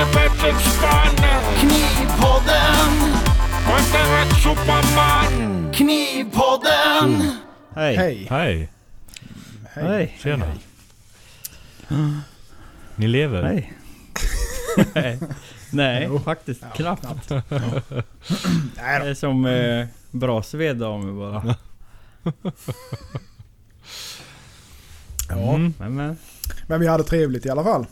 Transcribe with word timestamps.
inte 0.00 0.12
bättre 0.14 0.54
spann. 0.60 1.16
Knivpodden, 1.60 2.90
rätt 3.92 4.42
superman. 4.42 5.72
Knivpodden. 5.72 7.22
Hej. 7.74 7.96
Hej. 7.96 8.26
Hej! 8.30 8.68
Hej. 9.74 10.18
Tjena! 10.22 10.46
Ni 12.96 13.08
lever? 13.08 13.42
Hej. 13.42 13.72
Nej. 14.94 15.18
Nej, 15.72 16.10
faktiskt 16.24 16.62
knappt. 16.74 17.30
Nej 17.30 17.42
Det 18.74 18.98
då. 19.00 19.04
är 19.06 19.14
som 19.14 19.46
eh, 19.46 19.86
brasved 20.10 20.82
av 20.82 21.04
mig 21.04 21.12
bara. 21.14 21.54
Ja, 25.28 25.54
Mm, 25.54 25.74
Men, 25.78 25.94
men. 25.94 26.18
men 26.66 26.80
vi 26.80 26.86
hade 26.86 27.04
trevligt 27.04 27.46
i 27.46 27.50
alla 27.50 27.64
fall. 27.64 27.86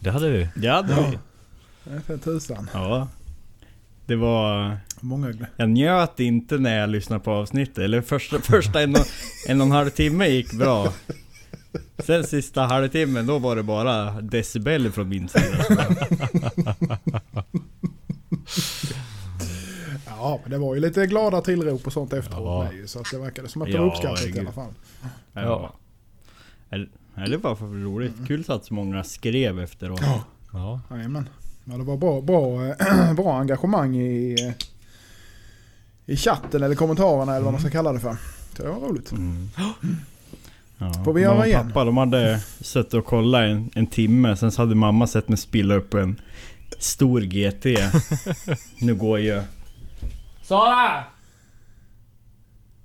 det 0.00 0.10
hade 0.10 0.30
vi. 0.30 0.48
Ja, 0.54 0.82
det 0.82 0.92
Ja. 0.94 1.12
Det 1.84 1.90
är 1.90 2.00
För 2.00 2.18
tusan. 2.18 2.70
Ja. 2.74 3.08
Det 4.06 4.16
var... 4.16 4.78
Många 5.00 5.34
Jag 5.56 5.70
njöt 5.70 6.20
inte 6.20 6.58
när 6.58 6.78
jag 6.78 6.90
lyssnade 6.90 7.24
på 7.24 7.30
avsnittet. 7.30 7.78
Eller 7.78 8.00
första, 8.02 8.38
första 8.38 8.82
en, 8.82 8.94
och, 8.94 9.06
en 9.48 9.60
och 9.60 9.66
en 9.66 9.72
halv 9.72 9.90
timme 9.90 10.26
gick 10.26 10.52
bra. 10.52 10.92
Sen 11.98 12.24
sista 12.24 12.62
halvtimmen, 12.62 13.26
då 13.26 13.38
var 13.38 13.56
det 13.56 13.62
bara 13.62 14.20
decibel 14.20 14.92
från 14.92 15.08
min 15.08 15.28
sida. 15.28 15.64
Ja, 20.06 20.40
men 20.42 20.50
det 20.50 20.58
var 20.58 20.74
ju 20.74 20.80
lite 20.80 21.06
glada 21.06 21.40
tillrop 21.40 21.86
och 21.86 21.92
sånt 21.92 22.12
efteråt 22.12 22.66
Ja. 22.68 22.72
ju, 22.72 22.86
Så 22.86 23.00
att 23.00 23.10
det 23.10 23.18
verkade 23.18 23.48
som 23.48 23.62
att 23.62 23.68
det 23.68 23.74
Ja, 23.74 23.80
var 23.80 23.88
uppskattat 23.88 24.26
i 24.36 24.40
alla 24.40 24.52
fall. 24.52 24.72
Ja. 25.32 25.72
Eller, 26.70 26.88
eller 27.16 27.36
var 27.36 27.56
för 27.56 27.66
roligt. 27.66 28.14
Kul 28.26 28.44
att 28.48 28.64
så 28.64 28.74
många 28.74 29.04
skrev 29.04 29.60
efteråt. 29.60 30.00
Ja. 30.02 30.24
Ja. 30.52 30.80
Jajamän. 30.90 31.28
Ja, 31.70 31.76
det 31.76 31.84
var 31.84 31.96
bra, 31.96 32.20
bra, 32.20 32.74
bra 33.14 33.38
engagemang 33.38 33.96
i, 33.96 34.36
i 36.06 36.16
chatten 36.16 36.62
eller 36.62 36.74
kommentarerna 36.74 37.32
eller 37.32 37.44
vad 37.44 37.52
man 37.52 37.60
ska 37.60 37.70
kalla 37.70 37.92
det 37.92 38.00
för. 38.00 38.16
Så 38.56 38.62
det 38.62 38.68
var 38.68 38.80
roligt. 38.80 39.12
Mm. 39.12 39.48
Ja. 40.78 41.04
Får 41.04 41.12
vi 41.12 41.22
göra 41.22 41.46
igen? 41.46 41.66
pappa 41.66 41.84
de 41.84 41.96
hade 41.96 42.40
suttit 42.60 42.94
och 42.94 43.04
kollat 43.04 43.40
en, 43.40 43.70
en 43.74 43.86
timme, 43.86 44.36
sen 44.36 44.52
så 44.52 44.62
hade 44.62 44.74
mamma 44.74 45.06
sett 45.06 45.28
mig 45.28 45.38
spilla 45.38 45.74
upp 45.74 45.94
en 45.94 46.20
stor 46.78 47.20
GT. 47.20 47.66
nu 48.80 48.94
går 48.94 49.18
ju... 49.18 49.42
Sara! 50.42 51.04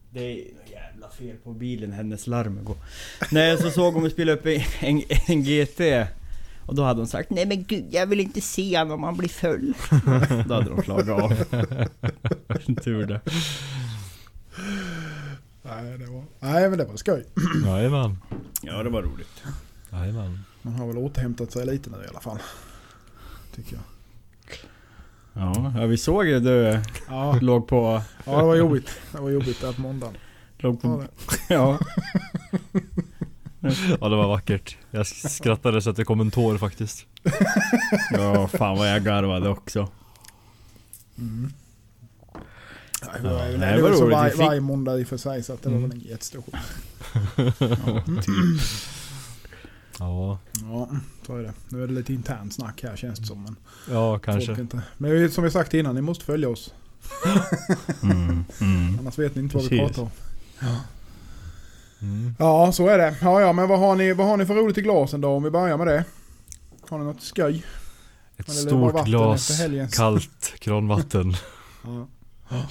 Det 0.09 0.19
är 0.19 0.43
jävla 0.71 1.09
fel 1.17 1.35
på 1.43 1.53
bilen, 1.53 1.93
hennes 1.93 2.27
larm 2.27 2.59
går. 2.63 2.77
Nej, 3.31 3.57
så 3.57 3.69
såg 3.69 3.93
hon 3.93 4.01
mig 4.01 4.11
spilla 4.11 4.31
upp 4.31 4.45
en, 4.45 4.61
en, 4.79 5.01
en 5.27 5.43
GT. 5.43 5.79
Och 6.65 6.75
då 6.75 6.83
hade 6.83 6.99
hon 6.99 7.07
sagt 7.07 7.29
Nej 7.29 7.45
men 7.45 7.63
gud, 7.63 7.85
jag 7.91 8.07
vill 8.07 8.19
inte 8.19 8.41
se 8.41 8.77
honom 8.77 8.93
om 8.93 9.03
han 9.03 9.17
blir 9.17 9.29
full. 9.29 9.73
då 10.47 10.53
hade 10.53 10.69
de 10.69 10.81
klagat 10.81 11.23
av. 11.23 11.29
Tur 12.83 13.05
det. 13.05 13.21
Nej, 15.63 15.97
det 15.97 16.05
var, 16.05 16.23
nej, 16.39 16.69
men 16.69 16.77
det 16.77 16.85
var 16.85 16.95
skoj. 16.95 17.25
Jajamän. 17.65 18.17
Ja, 18.61 18.83
det 18.83 18.89
var 18.89 19.01
roligt. 19.01 19.43
Jajamän. 19.91 20.39
Man 20.61 20.73
har 20.73 20.87
väl 20.87 20.97
återhämtat 20.97 21.51
sig 21.51 21.65
lite 21.65 21.89
nu 21.89 21.97
i 22.05 22.07
alla 22.09 22.19
fall. 22.19 22.39
Tycker 23.55 23.73
jag. 23.73 23.83
Ja, 25.33 25.73
ja 25.75 25.85
vi 25.85 25.97
såg 25.97 26.25
ju 26.25 26.39
du 26.39 26.79
Ja, 27.07 27.39
låg 27.41 27.67
på... 27.67 28.01
ja 28.25 28.37
det 28.37 28.43
var 28.43 28.55
jobbigt. 28.55 28.89
Det 29.11 29.21
var 29.21 29.29
jobbigt 29.29 29.61
där 29.61 29.73
på 29.73 29.81
måndagen. 29.81 30.17
Låg 30.57 30.81
på 30.81 31.03
det. 31.03 31.07
ja. 31.53 31.79
Ja 34.01 34.09
det 34.09 34.15
var 34.15 34.27
vackert. 34.27 34.77
Jag 34.91 35.07
skrattade 35.07 35.81
så 35.81 35.89
att 35.89 35.95
det 35.95 36.05
kom 36.05 36.19
en 36.21 36.31
tår 36.31 36.57
faktiskt. 36.57 37.05
ja, 38.11 38.47
fan 38.47 38.77
vad 38.77 38.89
jag 38.91 39.03
garvade 39.03 39.49
också. 39.49 39.89
Mm. 41.17 41.53
Ja, 43.01 43.07
det 43.21 43.27
Ja, 43.27 43.33
var, 43.33 43.47
ju- 43.49 43.57
nej, 43.57 43.75
det 43.75 43.81
var 43.81 43.89
var 43.89 43.97
så 43.97 44.09
var, 44.09 44.29
Vi 44.29 44.35
varje 44.37 44.61
måndag 44.61 44.99
i 44.99 45.05
för 45.05 45.17
sig 45.17 45.43
så 45.43 45.53
att 45.53 45.63
det 45.63 45.69
var 45.69 45.77
Mm. 45.77 45.89
väl 45.89 45.99
en 46.01 46.07
jättestor 46.09 46.41
skillnad. 46.41 48.23
Ja, 49.99 50.39
Ja, 50.61 50.89
så 51.25 51.37
är 51.37 51.43
det. 51.43 51.53
Nu 51.69 51.83
är 51.83 51.87
det 51.87 51.93
lite 51.93 52.13
internt 52.13 52.53
snack 52.53 52.83
här 52.83 52.95
känns 52.95 53.19
det 53.19 53.25
som. 53.25 53.43
Men, 53.43 53.55
ja 53.91 54.19
kanske. 54.19 54.51
inte. 54.61 54.81
men 54.97 55.11
vi- 55.11 55.29
som 55.29 55.43
vi 55.43 55.51
sagt 55.51 55.73
innan, 55.73 55.95
ni 55.95 56.01
måste 56.01 56.25
följa 56.25 56.49
oss. 56.49 56.73
Mm, 58.03 58.45
mm. 58.61 58.99
Annars 58.99 59.19
vet 59.19 59.35
ni 59.35 59.41
inte 59.41 59.55
vad 59.55 59.63
vi 59.63 59.69
Precis. 59.79 59.95
pratar 59.95 60.01
om. 60.01 60.09
Mm. 62.05 62.35
Ja, 62.39 62.71
så 62.71 62.87
är 62.87 62.97
det. 62.97 63.15
Ja, 63.21 63.41
ja, 63.41 63.53
men 63.53 63.69
vad 63.69 63.79
har, 63.79 63.95
ni, 63.95 64.13
vad 64.13 64.27
har 64.27 64.37
ni 64.37 64.45
för 64.45 64.55
roligt 64.55 64.77
i 64.77 64.81
glasen 64.81 65.21
då? 65.21 65.29
Om 65.29 65.43
vi 65.43 65.49
börjar 65.49 65.77
med 65.77 65.87
det. 65.87 66.05
Har 66.89 66.97
ni 66.97 67.05
något 67.05 67.21
skoj? 67.21 67.65
Ett 68.37 68.49
Eller 68.49 68.59
stort 68.59 69.05
glas 69.05 69.61
kallt 69.93 70.53
kranvatten. 70.59 71.33
Ja. 71.83 72.07
ja. 72.49 72.65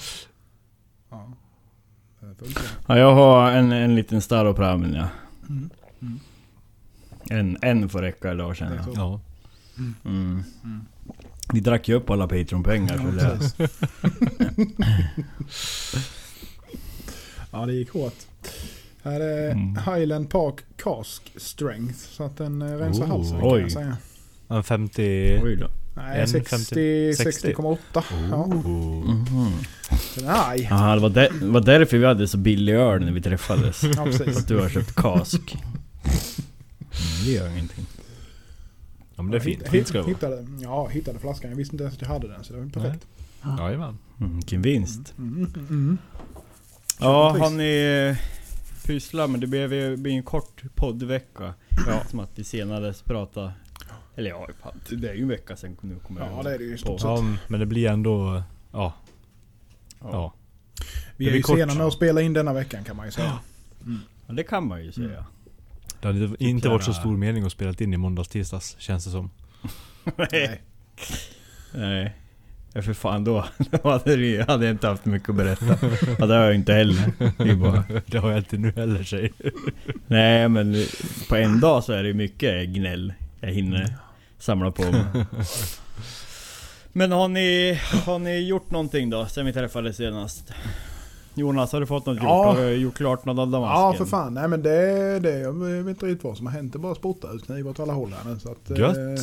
Ja, 2.87 2.97
jag 2.97 3.13
har 3.13 3.51
en, 3.51 3.71
en 3.71 3.95
liten 3.95 4.21
Staropramen 4.21 4.93
ja. 4.93 5.07
Mm. 5.49 5.69
Mm. 6.01 6.19
En, 7.29 7.57
en 7.61 7.89
får 7.89 8.01
räcka 8.01 8.31
idag 8.31 8.55
känner 8.55 8.75
jag. 8.75 8.85
Ja. 8.95 9.21
Mm. 9.77 9.95
Mm. 10.63 10.85
Vi 11.53 11.59
drack 11.59 11.87
ju 11.87 11.95
upp 11.95 12.09
alla 12.09 12.27
Patreon-pengar 12.27 13.15
Ja, 13.19 13.37
det... 13.57 13.69
ja, 17.51 17.65
det 17.65 17.73
gick 17.73 17.89
hårt. 17.89 18.15
Här 19.05 19.19
är 19.19 19.51
Mm. 19.51 19.75
Highland 19.85 20.29
Park 20.29 20.55
Cask 20.77 21.31
Strength. 21.37 21.93
Så 21.99 22.23
att 22.23 22.37
den 22.37 22.61
eh, 22.61 22.65
rensar 22.77 23.03
Oh. 23.03 23.07
halsen 23.07 23.39
kan 23.39 23.49
Oj. 23.53 23.61
jag 23.61 23.71
säga. 23.71 23.97
En 24.47 24.63
50... 24.63 25.39
Oj 25.43 25.55
då. 25.55 25.67
Nej, 25.95 26.21
En 26.21 26.27
60 26.27 26.55
60. 26.57 27.13
60,8. 27.53 27.77
Ja, 28.31 28.35
Oh. 28.35 29.05
Mhm. 29.09 29.51
den 30.15 30.25
är 30.27 30.31
arg. 30.51 30.67
Jaha, 30.69 30.95
det 30.95 31.01
var, 31.01 31.09
där, 31.09 31.29
det 31.39 31.45
var 31.45 31.61
därför 31.61 31.97
vi 31.97 32.05
hade 32.05 32.27
så 32.27 32.37
billig 32.37 32.73
öl 32.73 33.05
när 33.05 33.11
vi 33.11 33.21
träffades. 33.21 33.83
Ja, 33.83 34.05
precis. 34.05 34.37
Att 34.37 34.47
du 34.47 34.57
har 34.59 34.69
köpt 34.69 34.95
kask. 34.95 35.55
Mm, 35.55 37.25
det 37.25 37.31
gör 37.31 37.49
ingenting. 37.49 37.85
Ja 39.15 39.23
men 39.23 39.31
det 39.31 39.37
är 39.37 39.41
fint. 39.41 39.61
Hitt- 39.63 39.69
Fint 39.69 39.87
ska 39.87 39.97
det 39.97 40.01
vara. 40.03 40.13
hittade, 40.13 40.47
ja, 40.61 40.87
hittade 40.87 41.19
flaskan. 41.19 41.49
Jag 41.49 41.57
visste 41.57 41.75
inte 41.75 41.83
ens 41.83 41.95
att 41.95 42.01
jag 42.01 42.09
hade 42.09 42.27
den 42.27 42.43
så 42.43 42.53
det 42.53 42.59
var 42.59 42.69
perfekt. 42.69 43.05
Jajamän. 43.59 43.97
Mm, 44.19 44.35
vilken 44.35 44.61
vinst. 44.61 45.13
Mm, 45.17 45.35
mm, 45.37 45.67
mm. 45.69 45.97
Ja, 46.99 47.37
har 47.39 47.49
ni 47.49 48.15
pysslat 48.85 49.29
men 49.29 49.39
det 49.39 49.47
blir, 49.47 49.67
det 49.67 49.97
blir 49.97 50.13
en 50.13 50.23
kort 50.23 50.63
poddvecka. 50.75 51.53
Ja. 51.87 52.01
Som 52.09 52.19
att 52.19 52.31
vi 52.35 52.43
senades 52.43 53.01
prata. 53.01 53.53
Eller 54.15 54.29
ja, 54.29 54.47
fan, 54.63 54.81
det 54.89 55.09
är 55.09 55.13
ju 55.13 55.21
en 55.21 55.27
vecka 55.27 55.55
sen 55.55 55.77
nu 55.81 55.95
kommer 55.99 56.21
jag 56.21 56.31
Ja, 56.31 56.43
det 56.43 56.53
är 56.53 56.57
det 56.57 56.63
ju 56.63 56.73
i 56.73 56.77
stort 56.77 57.01
sett. 57.01 57.09
Ja 57.09 57.23
men 57.47 57.59
det 57.59 57.65
blir 57.65 57.89
ändå... 57.89 58.43
Ja. 58.71 58.93
Ja. 59.99 60.33
Vi 61.17 61.25
det 61.25 61.31
är 61.31 61.35
ju 61.35 61.41
kort. 61.41 61.57
sena 61.57 61.73
med 61.73 61.85
att 61.85 61.93
spela 61.93 62.21
in 62.21 62.33
denna 62.33 62.53
veckan 62.53 62.83
kan 62.83 62.95
man 62.95 63.05
ju 63.05 63.11
säga. 63.11 63.39
Ja, 64.27 64.33
det 64.33 64.43
kan 64.43 64.67
man 64.67 64.83
ju 64.83 64.91
säga. 64.91 65.07
Mm. 65.07 65.23
Det 66.01 66.07
hade 66.07 66.43
inte 66.43 66.69
varit 66.69 66.83
så 66.83 66.91
Typ 66.91 66.99
stor 66.99 67.17
mening 67.17 67.43
att 67.43 67.51
spela 67.51 67.73
in 67.79 67.93
i 67.93 67.97
måndags 67.97 68.29
tisdags 68.29 68.75
känns 68.79 69.05
det 69.05 69.11
som. 69.11 69.29
Nej. 70.31 70.61
Nej. 71.73 72.15
Ja, 72.77 72.81
för 72.81 72.93
fan 72.93 73.23
då, 73.23 73.45
då 73.83 73.89
hade, 73.89 74.15
vi, 74.15 74.41
hade 74.41 74.65
jag 74.65 74.73
inte 74.73 74.87
haft 74.87 75.05
mycket 75.05 75.29
att 75.29 75.35
berätta. 75.35 75.77
Ja, 76.19 76.25
det 76.25 76.35
har 76.35 76.43
jag 76.45 76.55
inte 76.55 76.73
heller. 76.73 77.11
Det 77.37 77.49
är 77.49 77.55
bara, 77.55 77.83
det 78.05 78.17
har 78.17 78.29
jag 78.29 78.39
inte 78.39 78.57
nu 78.57 78.73
heller 78.75 79.03
säger 79.03 79.31
nej 80.07 80.49
men 80.49 80.85
på 81.29 81.35
en 81.35 81.59
dag 81.59 81.83
så 81.83 81.93
är 81.93 82.03
det 82.03 82.13
mycket 82.13 82.69
gnäll 82.69 83.13
jag 83.41 83.49
hinner 83.49 83.95
samla 84.39 84.71
på 84.71 84.81
mig. 84.83 85.03
Men 86.91 87.11
har 87.11 87.27
ni, 87.27 87.79
har 88.05 88.19
ni 88.19 88.39
gjort 88.47 88.71
någonting 88.71 89.09
då 89.09 89.25
sen 89.25 89.45
vi 89.45 89.53
träffades 89.53 89.97
senast? 89.97 90.53
Jonas, 91.33 91.71
har 91.71 91.79
du 91.79 91.85
fått 91.85 92.05
något 92.05 92.17
Ja. 92.21 92.47
gjort? 92.49 92.57
Har 92.57 92.65
du 92.65 92.73
gjort 92.75 92.95
klart 92.97 93.25
något 93.25 93.39
av 93.39 93.51
damasken? 93.51 93.81
Ja 93.81 93.93
för 93.93 94.05
fan. 94.05 94.33
Nej 94.33 94.47
men 94.47 94.61
det, 94.63 95.19
det 95.19 95.39
jag 95.39 95.53
vet 95.83 95.87
inte 95.87 96.05
riktigt 96.05 96.23
vad 96.23 96.37
som 96.37 96.45
har 96.45 96.53
hänt. 96.53 96.73
Det 96.73 96.79
bara 96.79 96.95
spotta 96.95 97.31
ut 97.31 97.45
knivar 97.45 97.71
åt 97.71 97.79
alla 97.79 97.93
håll 97.93 98.13
här 98.23 98.31
nu. 98.33 98.39
Så 98.39 98.51
att, 98.51 98.71
eh, 98.71 98.77
Gött. 98.77 98.97
Oj 98.97 99.17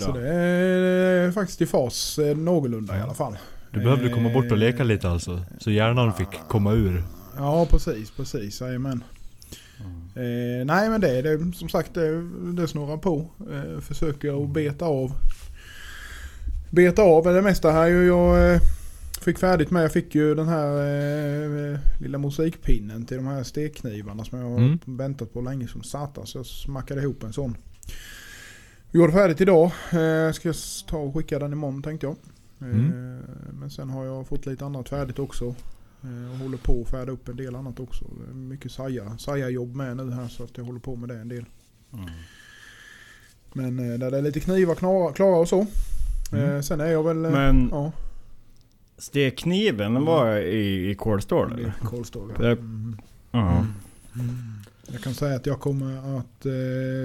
Så 0.00 0.12
det 0.12 0.28
är 0.28 1.30
faktiskt 1.32 1.60
i 1.62 1.66
fas 1.66 2.18
eh, 2.18 2.36
någorlunda 2.36 2.98
i 2.98 3.00
alla 3.00 3.14
fall. 3.14 3.36
Du 3.72 3.80
behövde 3.80 4.08
komma 4.08 4.32
bort 4.32 4.52
och 4.52 4.58
leka 4.58 4.84
lite 4.84 5.08
alltså. 5.08 5.40
Så 5.58 5.70
hjärnan 5.70 6.12
fick 6.14 6.28
komma 6.48 6.72
ur. 6.72 7.02
Ja 7.36 7.66
precis, 7.70 8.10
precis. 8.10 8.60
Jajamän. 8.60 9.04
Eh, 10.14 10.64
nej 10.66 10.90
men 10.90 11.00
det 11.00 11.10
är 11.18 11.22
det 11.22 11.56
som 11.56 11.68
sagt 11.68 11.94
det, 11.94 12.22
det 12.52 12.68
snurrar 12.68 12.96
på. 12.96 13.26
Eh, 13.52 13.80
försöker 13.80 14.42
att 14.44 14.50
beta 14.50 14.84
av. 14.84 15.12
Beta 16.70 17.02
av 17.02 17.24
det 17.24 17.42
mesta 17.42 17.70
här 17.70 17.86
ju. 17.86 18.06
Jag 18.06 18.54
eh, 18.54 18.60
fick 19.22 19.38
färdigt 19.38 19.70
med. 19.70 19.84
Jag 19.84 19.92
fick 19.92 20.14
ju 20.14 20.34
den 20.34 20.48
här 20.48 20.70
eh, 21.72 21.78
lilla 22.00 22.18
mosaikpinnen 22.18 23.04
till 23.06 23.16
de 23.16 23.26
här 23.26 23.42
stekknivarna 23.42 24.24
som 24.24 24.38
jag 24.38 24.48
har 24.50 24.56
Mm. 24.58 24.78
väntat 24.84 25.32
på 25.32 25.40
länge 25.40 25.68
som 25.68 25.82
satan. 25.82 26.26
Så 26.26 26.38
jag 26.38 26.46
smackade 26.46 27.00
ihop 27.02 27.22
en 27.22 27.32
sån. 27.32 27.56
Gjorde 28.92 29.12
färdigt 29.12 29.40
idag. 29.40 29.64
Eh, 29.92 30.32
ska 30.32 30.48
jag 30.48 30.56
ta 30.88 30.96
och 30.98 31.14
skicka 31.14 31.38
den 31.38 31.52
imorgon 31.52 31.82
tänkte 31.82 32.06
jag. 32.06 32.12
Eh, 32.60 32.76
Mm. 32.76 33.20
Men 33.60 33.70
sen 33.70 33.90
har 33.90 34.04
jag 34.04 34.26
fått 34.26 34.46
lite 34.46 34.64
annat 34.64 34.88
färdigt 34.88 35.18
också. 35.18 35.44
Eh, 36.02 36.30
Och 36.32 36.38
håller 36.38 36.56
på 36.58 36.80
att 36.82 36.88
färda 36.90 37.12
upp 37.12 37.28
en 37.28 37.36
del 37.36 37.56
annat 37.56 37.80
också. 37.80 38.04
Mycket 38.34 38.72
saja, 38.72 39.18
saja 39.18 39.48
jobb 39.48 39.74
med 39.74 39.96
nu 39.96 40.10
här 40.12 40.28
så 40.28 40.44
att 40.44 40.56
jag 40.58 40.64
håller 40.64 40.80
på 40.80 40.96
med 40.96 41.08
det 41.08 41.18
en 41.18 41.28
del. 41.28 41.44
Mm. 41.92 42.04
Men 43.52 43.92
eh, 43.92 43.98
där 43.98 44.10
det 44.10 44.18
är 44.18 44.22
lite 44.22 44.40
knivar 44.40 44.74
klara, 44.74 45.12
klara 45.12 45.36
och 45.36 45.48
så. 45.48 45.66
Mm. 46.32 46.54
Eh, 46.54 46.60
sen 46.60 46.80
är 46.80 46.86
jag 46.86 47.02
väl... 47.02 47.16
Men 47.16 47.68
Ja, 47.72 47.92
stekkniven, 48.98 49.94
den 49.94 50.04
var 50.04 50.36
i, 50.36 50.90
i 50.90 50.94
kolstål 50.94 51.52
eller? 51.52 51.68
är 51.68 51.72
kolstål. 51.84 52.32
Ja. 52.38 52.44
Mm. 52.44 52.96
Ja. 53.30 53.66
Jag 54.92 55.00
kan 55.02 55.14
säga 55.14 55.36
att 55.36 55.46
jag 55.46 55.60
kommer 55.60 56.18
att 56.18 56.46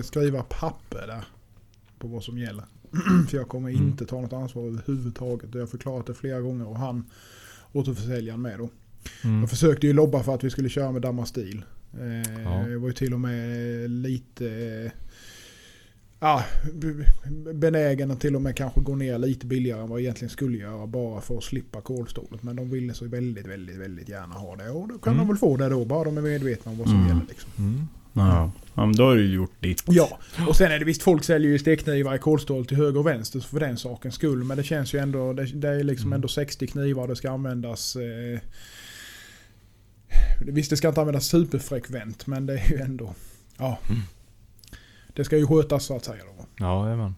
skriva 0.06 0.44
papper 0.44 1.08
där. 1.08 1.24
På 2.04 2.10
vad 2.10 2.24
som 2.24 2.38
gäller. 2.38 2.64
För 3.30 3.38
jag 3.38 3.50
kommer 3.50 3.70
Mm. 3.70 3.84
inte 3.88 4.06
ta 4.06 4.22
något 4.22 4.34
ansvar 4.34 4.64
överhuvudtaget. 4.68 5.50
Jag 5.54 5.62
har 5.62 5.68
förklarat 5.68 6.06
det 6.08 6.14
flera 6.14 6.42
gånger 6.42 6.68
och 6.68 6.78
han 6.80 7.04
återförsäljaren 7.72 8.42
med 8.42 8.60
då. 8.60 8.70
Mm. 9.24 9.40
Jag 9.40 9.50
försökte 9.50 9.88
ju 9.88 9.94
lobba 9.94 10.24
för 10.24 10.36
att 10.36 10.44
vi 10.44 10.50
skulle 10.50 10.70
köra 10.70 10.92
med 10.92 11.02
Damastil. 11.02 11.66
Eh, 12.00 12.42
Ja. 12.44 12.70
Jag 12.70 12.80
var 12.80 12.88
ju 12.88 12.94
till 12.94 13.14
och 13.14 13.20
med 13.20 13.90
lite 13.90 14.92
eh, 16.22 16.42
b- 16.74 17.04
benägen 17.54 18.12
att 18.12 18.20
till 18.22 18.36
och 18.36 18.42
med 18.42 18.56
kanske 18.58 18.82
gå 18.82 18.96
ner 18.96 19.18
lite 19.18 19.46
billigare 19.46 19.82
än 19.82 19.90
vad 19.90 20.00
jag 20.00 20.04
egentligen 20.04 20.30
skulle 20.30 20.58
göra 20.58 20.88
bara 20.88 21.22
för 21.22 21.38
att 21.38 21.44
slippa 21.44 21.82
kolstålet. 21.82 22.44
Men 22.44 22.56
de 22.56 22.70
ville 22.70 22.94
så 22.94 23.06
väldigt, 23.08 23.48
väldigt, 23.48 23.76
väldigt 23.78 24.10
gärna 24.10 24.34
ha 24.36 24.56
det. 24.56 24.70
Och 24.70 24.88
då 24.88 24.98
kan 24.98 25.14
Mm. 25.14 25.26
de 25.26 25.34
väl 25.34 25.38
få 25.38 25.58
det 25.58 25.70
då, 25.70 25.86
bara 25.86 26.04
de 26.04 26.18
är 26.18 26.22
medvetna 26.22 26.72
om 26.72 26.78
vad 26.78 26.88
som 26.88 26.96
Mm. 26.98 27.08
gäller. 27.08 27.26
Liksom. 27.30 27.52
Mm. 27.58 27.88
Ja. 28.14 28.52
ja, 28.76 28.86
men 28.86 28.96
då 28.96 29.04
har 29.06 29.16
du 29.16 29.34
gjort 29.34 29.52
ditt. 29.60 29.84
Ja, 29.88 30.20
och 30.48 30.56
sen 30.56 30.72
är 30.72 30.80
det 30.80 30.86
visst 30.86 31.04
folk 31.04 31.24
säljer 31.24 31.52
ju 31.52 31.60
stekknivar 31.60 32.16
i 32.16 32.20
kolstål 32.20 32.66
till 32.66 32.78
höger 32.78 33.00
och 33.00 33.08
vänster 33.08 33.40
för 33.40 33.60
den 33.60 33.78
sakens 33.78 34.16
skull. 34.16 34.44
Men 34.44 34.58
det 34.58 34.64
känns 34.64 34.94
ju 34.94 35.00
ändå, 35.00 35.34
det, 35.34 35.46
det 35.46 35.70
är 35.70 35.84
liksom 35.84 36.08
Mm. 36.08 36.16
ändå 36.18 36.28
60 36.28 36.68
knivar 36.68 37.08
det 37.08 37.16
ska 37.16 37.32
användas. 37.32 37.96
Eh, 37.96 38.40
visst 40.40 40.70
det 40.70 40.78
ska 40.78 40.88
inte 40.88 41.00
användas 41.02 41.26
superfrekvent 41.26 42.28
men 42.28 42.46
det 42.46 42.54
är 42.60 42.70
ju 42.72 42.78
ändå, 42.78 43.14
ja. 43.58 43.80
Mm. 43.90 44.02
Det 45.14 45.24
ska 45.26 45.38
ju 45.38 45.48
skötas 45.48 45.86
så 45.86 45.96
att 45.96 46.06
säga 46.06 46.24
då. 46.38 46.46
Ja, 46.58 46.84
jajamän. 46.86 47.16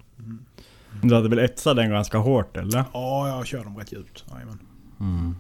Du 1.03 1.15
hade 1.15 1.30
väl 1.30 1.39
etsat 1.39 1.75
den 1.75 1.89
ganska 1.89 2.18
hårt 2.18 2.57
eller? 2.57 2.83
Ja, 2.94 3.27
jag 3.27 3.47
kör 3.47 3.63
dem 3.63 3.77
rätt 3.77 3.92
djupt. 3.92 4.25
Jajamän. 4.31 4.59
Mm. 5.00 5.36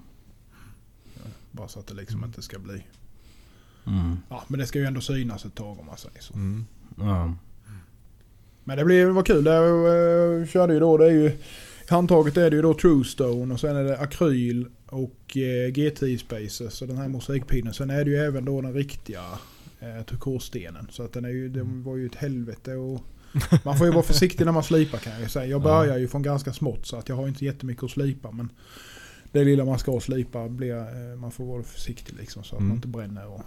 Bara 1.51 1.67
så 1.67 1.79
att 1.79 1.87
det 1.87 1.93
liksom 1.93 2.23
inte 2.23 2.41
ska 2.41 2.59
bli... 2.59 2.83
Mm. 3.87 4.17
Ja, 4.29 4.43
men 4.47 4.59
det 4.59 4.67
ska 4.67 4.79
ju 4.79 4.85
ändå 4.85 5.01
synas 5.01 5.45
ett 5.45 5.55
tag 5.55 5.79
om 5.79 5.85
man 5.85 5.97
säger 5.97 6.21
så. 6.21 6.33
Mm. 6.33 6.65
Ja. 6.97 7.33
Men 8.63 8.77
det 8.77 8.85
blir, 8.85 9.05
var 9.05 9.23
kul. 9.23 9.43
Det 9.43 9.59
uh, 9.59 10.47
körde 10.47 10.73
ju 10.73 10.79
då, 10.79 10.97
det 10.97 11.05
är 11.05 11.11
ju... 11.11 11.25
i 11.27 11.37
Handtaget 11.89 12.37
är 12.37 12.49
det 12.49 12.55
ju 12.55 12.61
då 12.61 12.73
True 12.73 13.03
Stone 13.03 13.53
och 13.53 13.59
sen 13.59 13.75
är 13.75 13.83
det 13.83 13.99
akryl 13.99 14.67
och 14.85 15.37
eh, 15.37 15.71
GT 15.71 16.19
Spaces 16.19 16.73
så 16.73 16.85
den 16.85 16.97
här 16.97 17.07
mosaikpinnen. 17.07 17.73
Sen 17.73 17.89
är 17.89 18.05
det 18.05 18.11
ju 18.11 18.17
även 18.17 18.45
då 18.45 18.61
den 18.61 18.73
riktiga 18.73 19.23
eh, 19.79 20.03
turkosstenen. 20.05 20.87
Så 20.91 21.03
att 21.03 21.13
den 21.13 21.25
är 21.25 21.29
ju, 21.29 21.49
det 21.49 21.63
var 21.63 21.95
ju 21.95 22.05
ett 22.05 22.15
helvete 22.15 22.75
och 22.75 23.01
man 23.63 23.77
får 23.77 23.87
ju 23.87 23.93
vara 23.93 24.03
försiktig 24.03 24.45
när 24.45 24.51
man 24.51 24.63
slipar 24.63 24.97
kan 24.97 25.13
jag 25.13 25.21
ju 25.21 25.29
säga. 25.29 25.45
Jag 25.45 25.61
börjar 25.61 25.97
ju 25.97 26.07
från 26.07 26.21
ganska 26.21 26.53
smått 26.53 26.85
så 26.85 26.95
att 26.97 27.09
jag 27.09 27.15
har 27.15 27.27
inte 27.27 27.45
jättemycket 27.45 27.83
att 27.83 27.91
slipa 27.91 28.31
men 28.31 28.49
det 29.31 29.43
lilla 29.43 29.65
man 29.65 29.79
ska 29.79 29.99
slipa 29.99 30.49
blir, 30.49 30.75
eh, 30.77 31.17
man 31.19 31.31
får 31.31 31.45
vara 31.45 31.63
försiktig 31.63 32.15
liksom 32.19 32.43
så 32.43 32.55
att 32.55 32.59
Mm. 32.59 32.67
man 32.67 32.75
inte 32.77 32.87
bränner 32.87 33.27
och 33.27 33.41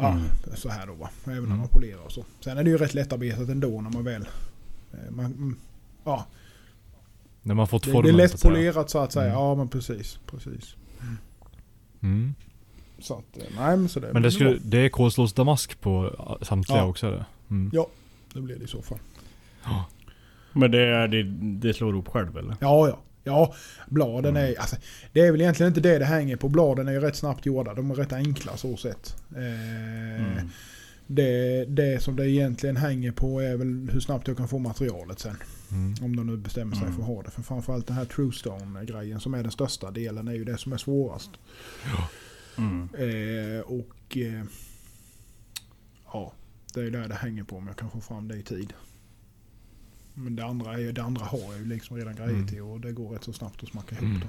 Ja, 0.00 0.08
Mm. 0.10 0.22
så 0.54 0.68
här 0.68 0.86
då 0.86 0.92
va. 0.94 1.10
Även 1.24 1.34
när 1.36 1.42
Mm. 1.46 1.58
man 1.58 1.68
polerar 1.68 2.00
och 2.04 2.12
så. 2.12 2.24
Sen 2.40 2.58
är 2.58 2.64
det 2.64 2.70
ju 2.70 2.76
rätt 2.78 2.94
lättarbetat 2.94 3.48
ändå 3.48 3.80
när 3.80 3.90
man 3.90 4.04
väl... 4.04 4.22
eh, 4.92 5.10
Man, 5.10 5.24
mm, 5.26 5.56
ja, 6.04 6.26
När 7.42 7.54
man 7.54 7.66
fått 7.68 7.82
det, 7.84 7.90
formen 7.90 8.04
det 8.04 8.10
är 8.10 8.12
så 8.12 8.16
lätt 8.16 8.34
att 8.34 8.40
säga. 8.40 8.52
polerat 8.54 8.90
så 8.90 8.98
att 8.98 9.12
säga. 9.12 9.24
Mm. 9.30 9.38
Ja 9.38 9.54
men 9.54 9.68
precis. 9.68 10.18
precis. 10.26 10.74
Mm. 12.02 12.34
Så 12.98 13.14
att, 13.14 13.36
eh, 13.38 13.42
nej 13.56 13.76
men 13.76 13.88
så 13.88 14.00
det, 14.00 14.12
Men 14.12 14.22
det, 14.22 14.30
skulle, 14.32 14.58
det 14.64 14.78
är 14.78 14.88
kolstålsdamask 14.88 15.80
på 15.80 16.10
samtliga 16.42 16.78
Ja. 16.78 16.84
också 16.84 17.06
eller? 17.06 17.24
Mm. 17.50 17.70
Ja. 17.72 17.86
det 18.34 18.40
blir 18.40 18.56
det 18.56 18.64
i 18.64 18.68
så 18.68 18.82
fall. 18.82 18.98
Men 20.52 20.70
det, 20.70 20.78
är, 20.86 21.08
det, 21.08 21.22
det 21.68 21.74
slår 21.74 21.90
ihop 21.94 22.08
själv 22.08 22.38
eller? 22.38 22.56
Ja, 22.60 22.88
ja. 22.88 22.98
Ja, 23.24 23.54
bladen 23.88 24.36
Mm. 24.36 24.52
är... 24.52 24.60
Alltså, 24.60 24.76
det 25.12 25.20
är 25.20 25.32
väl 25.32 25.40
egentligen 25.40 25.70
inte 25.70 25.80
det 25.80 25.98
det 25.98 26.04
hänger 26.04 26.36
på. 26.36 26.48
Bladen 26.48 26.88
är 26.88 26.92
ju 26.92 27.00
rätt 27.00 27.16
snabbt 27.16 27.46
gjorda. 27.46 27.74
De 27.74 27.90
är 27.90 27.94
rätt 27.94 28.12
enkla 28.12 28.56
så 28.56 28.76
sett. 28.76 29.16
Eh, 29.36 30.20
Mm. 30.20 30.48
det, 31.06 31.64
det 31.64 32.02
som 32.02 32.16
det 32.16 32.30
egentligen 32.30 32.76
hänger 32.76 33.12
på 33.12 33.40
är 33.40 33.56
väl 33.56 33.88
hur 33.92 34.00
snabbt 34.00 34.28
jag 34.28 34.36
kan 34.36 34.48
få 34.48 34.58
materialet 34.58 35.18
sen. 35.18 35.36
Mm. 35.70 35.94
Om 36.02 36.16
de 36.16 36.26
nu 36.26 36.36
bestämmer 36.36 36.76
sig 36.76 36.84
Mm. 36.84 36.94
för 36.96 37.02
att 37.02 37.08
ha 37.08 37.22
det. 37.22 37.30
För 37.30 37.42
framförallt 37.42 37.86
den 37.86 37.96
här 37.96 38.04
Truestone-grejen 38.04 39.20
som 39.20 39.34
är 39.34 39.42
den 39.42 39.52
största 39.52 39.90
delen 39.90 40.28
är 40.28 40.32
ju 40.34 40.44
det 40.44 40.58
som 40.58 40.72
är 40.72 40.76
svårast. 40.76 41.30
Mm. 42.58 42.88
Eh, 42.98 43.60
och 43.60 44.16
eh, 44.16 44.42
ja, 46.12 46.32
det 46.74 46.80
är 46.80 46.90
där 46.90 47.08
det 47.08 47.14
hänger 47.14 47.44
på 47.44 47.56
om 47.56 47.66
jag 47.66 47.76
kan 47.76 47.90
få 47.90 48.00
fram 48.00 48.28
det 48.28 48.36
i 48.36 48.42
tid. 48.42 48.72
Men 50.14 50.36
det 50.36 50.44
andra, 50.44 50.74
är, 50.74 50.78
ju- 50.78 50.92
det 50.92 51.02
andra 51.02 51.24
har 51.24 51.38
jag 51.38 51.58
ju 51.58 51.64
liksom 51.64 51.96
redan 51.96 52.14
grejer 52.16 52.30
Mm. 52.30 52.46
till 52.46 52.60
och 52.62 52.80
det 52.80 52.92
går 52.92 53.08
rätt 53.10 53.24
så 53.24 53.32
snabbt 53.32 53.62
att 53.62 53.68
smacka 53.68 53.94
ihop 53.94 54.04
Mm. 54.04 54.20
det. 54.20 54.28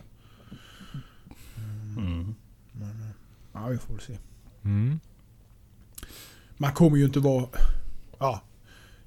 Mm. 1.98 2.36
Men, 2.72 2.90
eh, 3.02 3.16
ja, 3.54 3.68
vi 3.68 3.78
får 3.78 3.94
väl 3.94 4.04
se. 4.04 4.18
Mm. 4.64 5.00
Man 6.58 6.74
kommer 6.74 6.98
ju 6.98 7.06
inte 7.06 7.20
vara, 7.20 7.48
ja, 8.20 8.42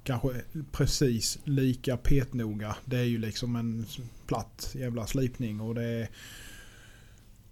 kanske 0.05 0.43
precis 0.73 1.39
lika 1.45 1.97
petnoga. 1.97 2.77
Det 2.85 2.99
är 2.99 3.05
ju 3.05 3.19
liksom 3.19 3.57
en 3.57 3.87
platt 4.27 4.71
jävla 4.75 5.07
slipning 5.07 5.61
och 5.61 5.75
det 5.75 5.85
är 5.85 6.09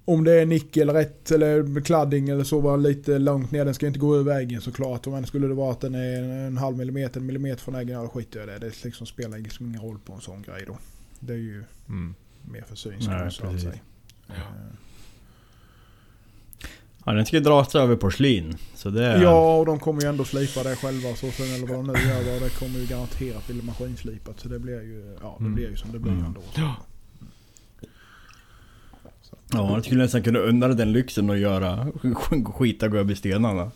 om 0.04 0.25
det 0.25 0.32
är 0.40 0.46
nickel 0.46 0.90
rätt 0.90 1.31
eller 1.31 1.81
kladding 1.81 2.28
eller 2.28 2.44
så 2.44 2.60
var 2.60 2.76
lite 2.78 3.19
långt 3.19 3.50
ner. 3.50 3.64
Den 3.64 3.75
ska 3.75 3.87
inte 3.87 3.99
gå 3.99 4.14
över 4.14 4.34
väggen 4.34 4.60
såklart. 4.60 5.06
Men 5.06 5.26
skulle 5.26 5.46
det 5.46 5.54
vara 5.54 5.72
att 5.72 5.81
den 5.81 5.94
är 5.94 6.22
en 6.46 6.56
halv 6.56 6.76
millimeter, 6.76 7.20
en 7.20 7.26
millimeter 7.26 7.62
från 7.62 7.75
väggen, 7.75 7.94
ja 7.96 8.02
då 8.02 8.08
skiter 8.08 8.40
jag 8.40 8.49
i 8.49 8.52
det. 8.52 8.58
Det 8.58 8.84
liksom 8.84 9.06
spelar 9.06 9.38
liksom 9.38 9.66
ingen 9.66 9.81
roll 9.81 9.99
på 10.04 10.12
en 10.12 10.20
sån 10.20 10.43
grej 10.43 10.64
då. 10.66 10.78
Det 11.20 11.32
är 11.32 11.37
ju 11.37 11.64
Mm. 11.88 12.14
mer 12.50 12.62
för 12.69 12.76
syns 12.76 13.04
skull, 13.04 13.31
så 13.31 13.43
att 13.44 13.50
precis. 13.52 13.62
säga. 13.69 13.81
Ja. 14.26 14.34
Eh, 14.34 14.76
Ja, 17.06 17.12
den 17.12 17.26
ska 17.26 17.37
ju 17.37 17.43
dras 17.43 17.75
över 17.75 17.96
porslin. 17.96 18.56
Så 18.75 18.90
det... 18.90 19.22
Ja, 19.22 19.56
och 19.58 19.66
de 19.66 19.78
kommer 19.78 20.02
ju 20.02 20.08
ändå 20.08 20.25
slipa 20.25 20.62
det 20.62 20.76
själva 20.76 21.08
så 21.16 21.31
sen 21.31 21.55
eller 21.55 21.66
vad 21.66 21.76
de 21.78 21.87
nu 21.87 21.93
gör. 22.08 22.40
Det 22.40 22.50
kommer 22.58 22.78
ju 22.78 22.87
garanterat 22.87 23.46
bli 23.46 23.62
maskinslipat. 23.62 24.40
Så 24.40 24.48
det 24.48 24.58
blir 24.58 24.82
ju, 24.82 25.16
ja, 25.22 25.34
det 25.38 25.43
Mm. 25.44 25.55
blir 25.55 25.70
ju 25.70 25.76
som 25.76 25.93
det 25.93 25.98
blir 25.98 26.12
Mm. 26.12 26.25
ändå. 26.25 26.40
Ja. 26.56 26.75
Ja, 29.52 29.70
man 29.70 29.82
skulle 29.82 30.02
nästan 30.02 30.22
kunna 30.22 30.38
unna 30.38 30.69
dig 30.69 30.76
den 30.76 30.93
lyxen 30.93 31.31
och 31.31 31.38
göra 31.38 31.87
skita 32.54 32.88
gå 32.88 32.96
över 32.96 33.14
stenarna. 33.14 33.70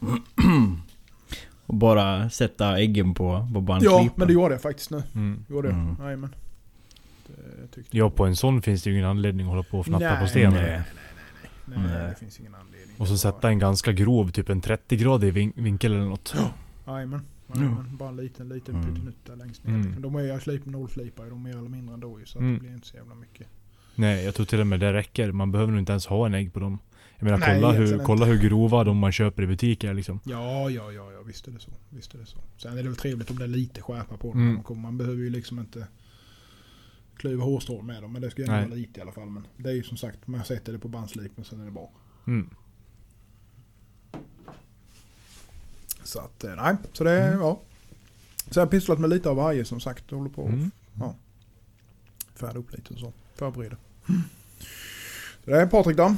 Och 1.66 1.74
bara 1.74 2.30
sätta 2.30 2.78
äggen 2.78 3.14
på, 3.14 3.48
på 3.54 3.60
bandslipen. 3.60 4.04
Ja, 4.04 4.10
men 4.16 4.26
det 4.26 4.32
gjorde 4.34 4.54
jag 4.54 4.62
faktiskt 4.62 4.90
nu. 4.90 5.02
Mm. 5.14 5.44
Gjorde 5.48 5.68
jag. 5.68 5.76
Mm. 5.78 5.96
Jajamän. 6.00 6.34
Det 7.26 7.66
tyckte 7.74 7.96
Ja, 7.96 8.04
jag. 8.04 8.14
på 8.14 8.26
en 8.26 8.36
sån 8.36 8.62
finns 8.62 8.82
det 8.82 8.90
ju 8.90 8.96
ingen 8.96 9.08
anledning 9.08 9.46
att 9.46 9.50
hålla 9.50 9.62
på 9.62 9.78
och 9.78 9.86
fnatta 9.86 10.10
Nej, 10.10 10.20
på 10.22 10.26
stenen. 10.28 10.52
nej. 10.62 10.80
Nej, 11.64 11.78
Nej. 11.78 12.08
det 12.10 12.14
finns 12.20 12.40
ingen 12.40 12.54
anledning. 12.54 12.96
Och 12.98 13.08
så 13.08 13.18
sätta 13.18 13.48
en 13.48 13.58
ganska 13.58 13.92
grov, 13.92 14.30
typ 14.30 14.48
en 14.48 14.60
30-gradig 14.62 15.30
vin- 15.32 15.52
vinkel 15.56 15.92
eller 15.92 16.04
något. 16.04 16.34
Jajamän. 16.86 17.20
Jajamän. 17.54 17.96
Bara 17.96 18.08
en 18.08 18.16
liten, 18.16 18.48
liten 18.48 18.74
Mm. 18.74 18.86
pyttenutt 18.94 19.16
där 19.26 19.36
längst 19.36 19.64
ner. 19.64 19.74
Mm. 19.74 20.02
De 20.02 20.14
är 20.16 20.20
ju 20.34 20.40
slip, 20.40 20.66
nollslipar 20.66 21.24
de 21.26 21.42
mer 21.42 21.50
eller 21.58 21.68
mindre 21.68 21.94
ändå 21.94 22.20
ju. 22.20 22.26
Så 22.26 22.38
att 22.38 22.42
Mm. 22.42 22.54
det 22.54 22.60
blir 22.60 22.72
inte 22.72 22.86
så 22.88 22.96
jävla 22.96 23.14
mycket. 23.14 23.46
Nej, 23.96 24.24
jag 24.24 24.34
tror 24.34 24.46
till 24.46 24.60
och 24.60 24.66
med 24.66 24.80
det 24.80 24.92
räcker. 24.92 25.32
Man 25.32 25.52
behöver 25.52 25.72
nog 25.72 25.80
inte 25.80 25.92
ens 25.92 26.06
ha 26.06 26.26
en 26.26 26.34
ägg 26.34 26.52
på 26.52 26.60
dem. 26.60 26.78
Jag 27.18 27.24
menar 27.24 27.38
Nej, 27.38 27.60
kolla, 27.60 27.72
hur, 27.72 27.98
kolla 27.98 28.26
hur 28.26 28.38
grova 28.48 28.84
de 28.84 28.96
man 28.98 29.12
köper 29.12 29.42
i 29.42 29.46
butiker 29.46 29.94
liksom. 29.94 30.20
Ja, 30.24 30.70
ja, 30.70 30.92
ja, 30.92 31.12
ja. 31.12 31.22
Visst 31.26 31.48
är 31.48 31.52
det 31.52 31.60
så. 31.60 31.70
Visst 31.88 32.14
är 32.14 32.18
det 32.18 32.26
så. 32.26 32.38
Sen 32.56 32.72
är 32.72 32.76
det 32.76 32.88
väl 32.88 32.96
trevligt 32.96 33.30
om 33.30 33.38
det 33.38 33.44
är 33.44 33.48
lite 33.48 33.82
skärpa 33.82 34.16
på 34.16 34.28
dem. 34.32 34.62
Mm. 34.70 34.82
Man 34.82 34.98
behöver 34.98 35.18
ju 35.18 35.30
liksom 35.30 35.58
inte 35.58 35.86
klyva 37.16 37.44
hårstrån 37.44 37.86
med 37.86 38.02
dem. 38.02 38.12
Men 38.12 38.22
det 38.22 38.30
ska 38.30 38.42
Nej. 38.42 38.64
vara 38.66 38.74
lite 38.74 38.98
i 38.98 39.02
alla 39.02 39.12
fall. 39.12 39.28
Men 39.30 39.46
det 39.56 39.68
är 39.70 39.74
ju 39.74 39.82
som 39.82 39.96
sagt, 39.96 40.26
man 40.26 40.44
sätter 40.44 40.72
det 40.72 40.78
på 40.78 40.88
bandslipen 40.88 41.44
sen 41.44 41.60
är 41.60 41.64
det 41.64 41.70
bra. 41.70 41.90
Mm. 42.26 42.50
Så 46.04 46.18
att, 46.20 46.44
eh, 46.44 46.54
nej. 46.56 46.76
Så 46.92 47.04
det, 47.04 47.22
Mm. 47.22 47.40
ja. 47.40 47.60
Så 48.50 48.58
jag 48.60 48.66
har 48.66 48.70
pysslat 48.70 48.98
med 48.98 49.10
lite 49.10 49.30
av 49.30 49.36
varje 49.36 49.64
som 49.64 49.80
sagt. 49.80 50.10
Håller 50.10 50.30
på 50.30 50.46
Mm. 50.46 50.70
färda 52.34 52.58
upp 52.58 52.72
lite 52.72 52.94
och 52.94 53.00
så. 53.00 53.12
Förbereda. 53.34 53.76
Det 55.44 55.52
är 55.52 55.66
Patrik 55.66 55.96
då. 55.96 56.02
Har 56.02 56.16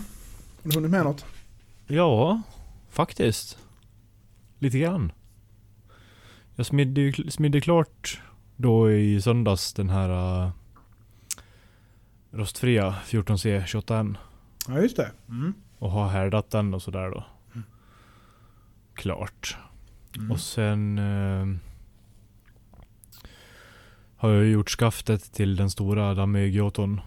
du 0.63 0.75
hunnit 0.75 0.91
med 0.91 1.05
något? 1.05 1.25
Ja, 1.87 2.43
faktiskt. 2.91 3.59
Lite 4.59 4.79
grann. 4.79 5.13
Jag 6.55 6.67
smidde, 6.67 7.31
smidde 7.31 7.61
klart 7.61 8.21
då 8.57 8.93
i 8.93 9.23
söndags 9.23 9.73
den 9.73 9.91
här 9.91 10.09
uh, 10.45 10.51
rostfria 12.31 12.95
14C 13.07 13.65
28N. 13.65 14.17
Ja, 14.69 14.79
just 14.79 14.97
det. 14.97 15.11
Mm. 15.29 15.55
Och 15.79 15.91
har 15.91 16.09
härdat 16.09 16.51
den 16.51 16.75
och 16.75 16.83
sådär 16.83 17.11
då. 17.11 17.25
Klart. 18.95 19.57
Mm. 20.17 20.31
Och 20.31 20.41
sen 20.41 20.99
eh, 20.99 21.47
har 24.17 24.31
jag 24.31 24.47
gjort 24.47 24.71
skaftet 24.71 25.33
till 25.33 25.57
den 25.57 25.71
stora 25.71 26.15
dammögioton. 26.15 27.01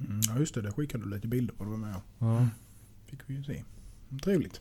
Mm, 0.00 0.20
ja, 0.28 0.38
just 0.38 0.54
det. 0.54 0.62
Det 0.62 0.70
skickade 0.72 1.04
du 1.04 1.10
lite 1.10 1.28
bilder 1.28 1.54
på. 1.54 1.64
Det 1.64 1.70
var 1.70 1.76
med. 1.76 1.94
Ja. 2.18 2.46
Fick 3.06 3.20
vi 3.26 3.34
ju 3.34 3.44
se. 3.44 3.62
Trevligt. 4.22 4.60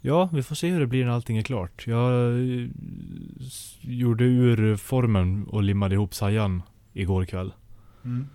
Ja, 0.00 0.28
vi 0.32 0.42
får 0.42 0.54
se 0.54 0.70
hur 0.70 0.80
det 0.80 0.86
blir 0.86 1.04
när 1.04 1.12
allting 1.12 1.36
är 1.38 1.42
klart. 1.42 1.86
Jag 1.86 2.38
eh, 2.40 2.68
gjorde 3.80 4.24
ur 4.24 4.76
formen 4.76 5.44
och 5.44 5.62
limmade 5.62 5.94
ihop 5.94 6.14
sajan 6.14 6.62
igår 6.92 7.24
kväll 7.24 7.52
Mm. 8.04 8.26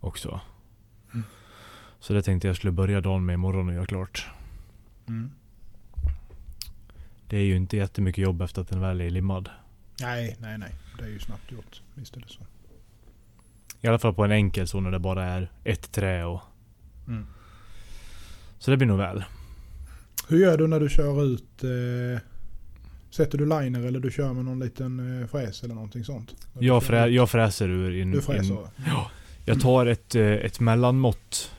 också. 0.00 0.40
Mm. 1.14 1.24
Så 2.00 2.12
det 2.12 2.22
tänkte 2.22 2.46
jag 2.48 2.56
skulle 2.56 2.72
börja 2.72 3.00
dagen 3.00 3.26
med 3.26 3.34
imorgon 3.34 3.68
och 3.68 3.74
göra 3.74 3.86
klart. 3.86 4.26
Mm. 5.08 5.30
Det 7.28 7.36
är 7.36 7.42
ju 7.44 7.56
inte 7.56 7.76
jättemycket 7.76 8.22
jobb 8.24 8.42
efter 8.42 8.62
att 8.62 8.68
den 8.68 8.80
väl 8.80 9.00
är 9.00 9.10
limmad. 9.10 9.50
Nej, 10.00 10.36
nej, 10.40 10.58
nej. 10.58 10.74
Det 10.98 11.04
är 11.04 11.08
ju 11.08 11.18
snabbt 11.18 11.52
gjort. 11.52 11.82
Visst 11.94 12.16
är 12.16 12.20
det 12.20 12.28
så. 12.28 12.40
I 13.80 13.86
alla 13.88 13.98
fall 13.98 14.14
på 14.14 14.24
en 14.24 14.32
enkel 14.32 14.66
så 14.68 14.80
när 14.80 14.90
det 14.90 14.98
bara 14.98 15.24
är 15.24 15.50
ett 15.64 15.92
trä 15.92 16.24
och... 16.24 16.40
Mm. 17.08 17.26
Så 18.58 18.70
det 18.70 18.76
blir 18.76 18.88
nog 18.88 18.98
väl. 18.98 19.24
Hur 20.28 20.38
gör 20.38 20.58
du 20.58 20.66
när 20.66 20.80
du 20.80 20.88
kör 20.88 21.24
ut? 21.24 21.64
Eh, 21.64 22.20
sätter 23.10 23.38
du 23.38 23.46
liner 23.46 23.86
eller 23.86 24.00
du 24.00 24.10
kör 24.10 24.32
med 24.32 24.44
någon 24.44 24.58
liten 24.60 25.20
eh, 25.22 25.26
fräs 25.26 25.62
eller 25.62 25.74
någonting 25.74 26.04
sånt? 26.04 26.34
Jag, 26.58 26.82
frä, 26.82 27.06
jag 27.06 27.30
fräser 27.30 27.68
ur 27.68 27.94
in, 27.96 28.10
Du 28.10 28.22
fräser? 28.22 28.54
in, 28.54 28.58
Jag 29.44 29.60
tar 29.60 29.86
ett, 29.86 30.14
eh, 30.14 30.22
ett 30.26 30.60
mellanmått. 30.60 31.52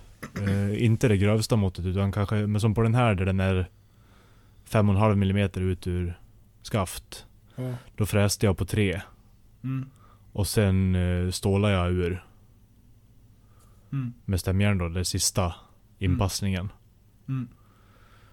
Eh, 0.47 0.83
inte 0.83 1.07
det 1.07 1.17
grövsta 1.17 1.55
måttet 1.55 1.85
utan 1.85 2.11
kanske, 2.11 2.35
men 2.35 2.61
som 2.61 2.75
på 2.75 2.81
den 2.81 2.95
här 2.95 3.15
där 3.15 3.25
den 3.25 3.39
är 3.39 3.69
5,5 4.69 5.11
mm 5.11 5.69
ut 5.69 5.87
ur 5.87 6.19
skaft. 6.61 7.25
Ja. 7.55 7.73
Då 7.95 8.05
fräste 8.05 8.45
jag 8.45 8.57
på 8.57 8.65
3. 8.65 9.01
Mm. 9.63 9.89
Och 10.31 10.47
sen 10.47 10.95
eh, 10.95 11.31
stålar 11.31 11.69
jag 11.69 11.91
ur 11.91 12.23
Mm. 13.93 14.13
med 14.25 14.39
stämjärn 14.39 14.77
då, 14.77 14.89
den 14.89 15.05
sista 15.05 15.53
inpassningen. 15.99 16.69
Mm. 17.27 17.47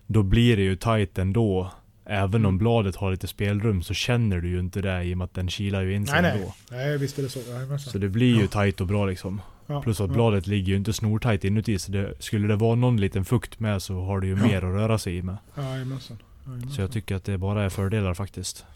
Då 0.06 0.22
blir 0.22 0.56
det 0.56 0.62
ju 0.62 0.76
tight 0.76 1.18
ändå. 1.18 1.70
Även 2.04 2.34
om 2.46 2.54
Mm. 2.54 2.58
bladet 2.58 2.96
har 2.96 3.10
lite 3.10 3.26
spelrum 3.26 3.82
så 3.82 3.94
känner 3.94 4.40
du 4.40 4.48
ju 4.48 4.60
inte 4.60 4.80
det 4.82 5.04
i 5.04 5.14
och 5.14 5.18
med 5.18 5.24
att 5.24 5.34
den 5.34 5.48
kilar 5.48 5.82
ju 5.82 5.94
in 5.94 6.06
sig 6.06 6.22
Nej, 6.22 6.30
ändå. 6.32 6.52
nej. 6.70 6.86
Nej, 6.88 6.98
visst 6.98 7.18
är 7.18 7.22
det 7.22 7.28
så. 7.28 7.38
Jajamensan. 7.50 7.92
Så 7.92 7.98
det 7.98 8.08
blir 8.08 8.34
ju 8.36 8.40
Ja. 8.40 8.46
tight 8.46 8.80
och 8.80 8.86
bra 8.86 9.06
liksom. 9.06 9.40
Ja, 9.66 9.82
Plus 9.82 10.00
att 10.00 10.08
ja. 10.08 10.14
bladet 10.14 10.46
ligger 10.46 10.68
ju 10.68 10.76
inte 10.76 10.92
snortajt 10.92 11.44
inuti 11.44 11.78
så 11.78 11.92
det, 11.92 12.14
skulle 12.22 12.48
det 12.48 12.56
vara 12.56 12.74
någon 12.74 12.96
liten 13.00 13.24
fukt 13.24 13.60
med 13.60 13.82
så 13.82 14.00
har 14.04 14.20
du 14.20 14.26
ju 14.26 14.36
Ja. 14.36 14.42
mer 14.46 14.56
att 14.56 14.62
röra 14.62 14.98
sig 14.98 15.16
i 15.16 15.22
med. 15.22 15.36
Jajamensan. 15.56 16.18
Jajamensan. 16.46 16.72
Så 16.74 16.80
jag 16.80 16.92
tycker 16.92 17.14
att 17.16 17.24
det 17.24 17.38
bara 17.38 17.62
är 17.64 17.68
fördelar 17.68 18.14
faktiskt. 18.14 18.66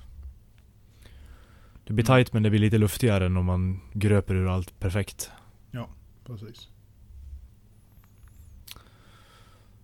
Det 1.90 1.94
blir 1.94 2.04
tight 2.04 2.32
men 2.32 2.42
det 2.42 2.50
blir 2.50 2.60
lite 2.60 2.78
luftigare 2.78 3.26
än 3.26 3.36
om 3.36 3.44
man 3.44 3.80
gröper 3.92 4.34
ur 4.34 4.48
allt 4.48 4.78
perfekt. 4.80 5.30
Precis. 6.26 6.68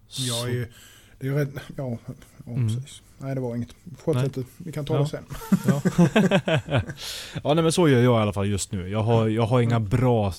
Så, 0.08 0.22
Jag 0.22 0.48
är 0.48 0.52
ju... 0.52 0.66
Det 1.18 1.26
är 1.26 1.30
ju 1.30 1.36
rätt... 1.36 1.54
Ja, 1.76 1.98
ja 2.46 2.52
Mm. 2.52 2.68
precis. 2.68 3.02
Nej, 3.18 3.34
det 3.34 3.40
var 3.40 3.56
inget. 3.56 3.74
Fortsätt 3.98 4.34
du. 4.34 4.44
Vi 4.58 4.72
kan 4.72 4.84
ta 4.84 4.94
Ja. 4.94 5.00
det 5.00 5.06
sen. 5.08 5.24
ja. 5.66 5.82
ja 7.44 7.54
nej 7.54 7.62
men 7.62 7.72
så 7.72 7.88
gör 7.88 8.02
jag 8.02 8.18
i 8.18 8.22
alla 8.22 8.32
fall 8.32 8.46
just 8.48 8.72
nu. 8.72 8.88
Jag 8.88 9.02
har, 9.02 9.28
jag 9.28 9.46
har 9.46 9.60
inga 9.60 9.80
bra 9.80 10.32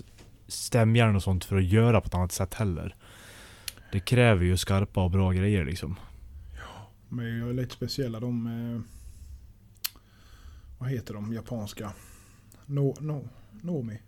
stämjärn 0.47 1.15
och 1.15 1.23
sånt 1.23 1.45
för 1.45 1.55
att 1.57 1.65
göra 1.65 2.01
på 2.01 2.07
ett 2.07 2.13
annat 2.13 2.31
sätt 2.31 2.53
heller. 2.53 2.95
Det 3.91 3.99
kräver 3.99 4.45
ju 4.45 4.57
skarpa 4.57 5.03
och 5.03 5.11
bra 5.11 5.31
grejer 5.31 5.65
liksom. 5.65 5.95
Men 7.09 7.39
jag 7.39 7.49
är 7.49 7.53
lite 7.53 7.73
speciella. 7.73 8.19
De... 8.19 8.83
Vad 10.77 10.89
heter 10.89 11.13
de 11.13 11.33
japanska? 11.33 11.91
No, 12.65 12.93
no, 12.99 13.27
Nomi. 13.61 13.99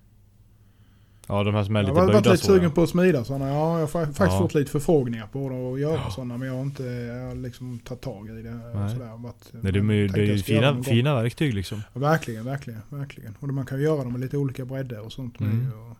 Ja 1.28 1.44
de 1.44 1.54
här 1.56 1.64
som 1.64 1.76
är 1.76 1.80
Jag 1.80 1.86
lite 1.88 2.00
har 2.00 2.06
varit 2.08 2.14
böjda 2.16 2.32
lite 2.32 2.44
så. 2.46 2.52
sugen 2.52 2.64
Ja. 2.64 2.70
på 2.70 2.84
att 2.84 2.90
smida 2.90 3.24
sådana. 3.24 3.48
Ja, 3.50 3.54
jag 3.80 3.88
har 3.88 3.88
fa- 3.88 4.06
faktiskt 4.06 4.20
Ja. 4.20 4.40
fått 4.40 4.54
lite 4.54 4.72
förfrågningar 4.72 5.28
på 5.28 5.50
det 5.50 5.56
och 5.56 5.80
göra 5.80 5.96
Ja. 5.96 6.10
sådana. 6.12 6.38
Men 6.38 6.48
jag 6.48 6.56
har 6.56 6.62
inte 6.62 6.84
jag 6.84 7.28
har 7.28 7.36
liksom 7.36 7.80
tagit 7.80 8.02
tag 8.02 8.30
i 8.30 8.42
det. 8.42 8.52
Nej. 8.74 8.94
sådär. 8.94 9.18
Varit, 9.18 9.50
Nej, 9.52 9.72
det 9.72 9.80
är 9.80 9.84
det 9.84 9.94
är 10.22 10.28
jag 10.28 10.36
ju 10.38 10.44
fina, 10.44 10.84
fina 10.84 11.16
verktyg 11.16 11.54
liksom. 11.54 11.82
Ja, 11.94 12.00
verkligen, 12.00 12.46
verkligen, 12.46 12.82
verkligen. 12.90 13.36
Och 13.40 13.50
man 13.54 13.66
kan 13.66 13.78
ju 13.78 13.84
göra 13.84 14.04
dem 14.04 14.12
med 14.12 14.22
lite 14.22 14.38
olika 14.38 14.66
bredder 14.66 15.00
och 15.06 15.12
sånt. 15.12 15.40
Med 15.40 15.50
Mm. 15.52 15.66
ju, 15.66 15.72
och, 15.74 15.98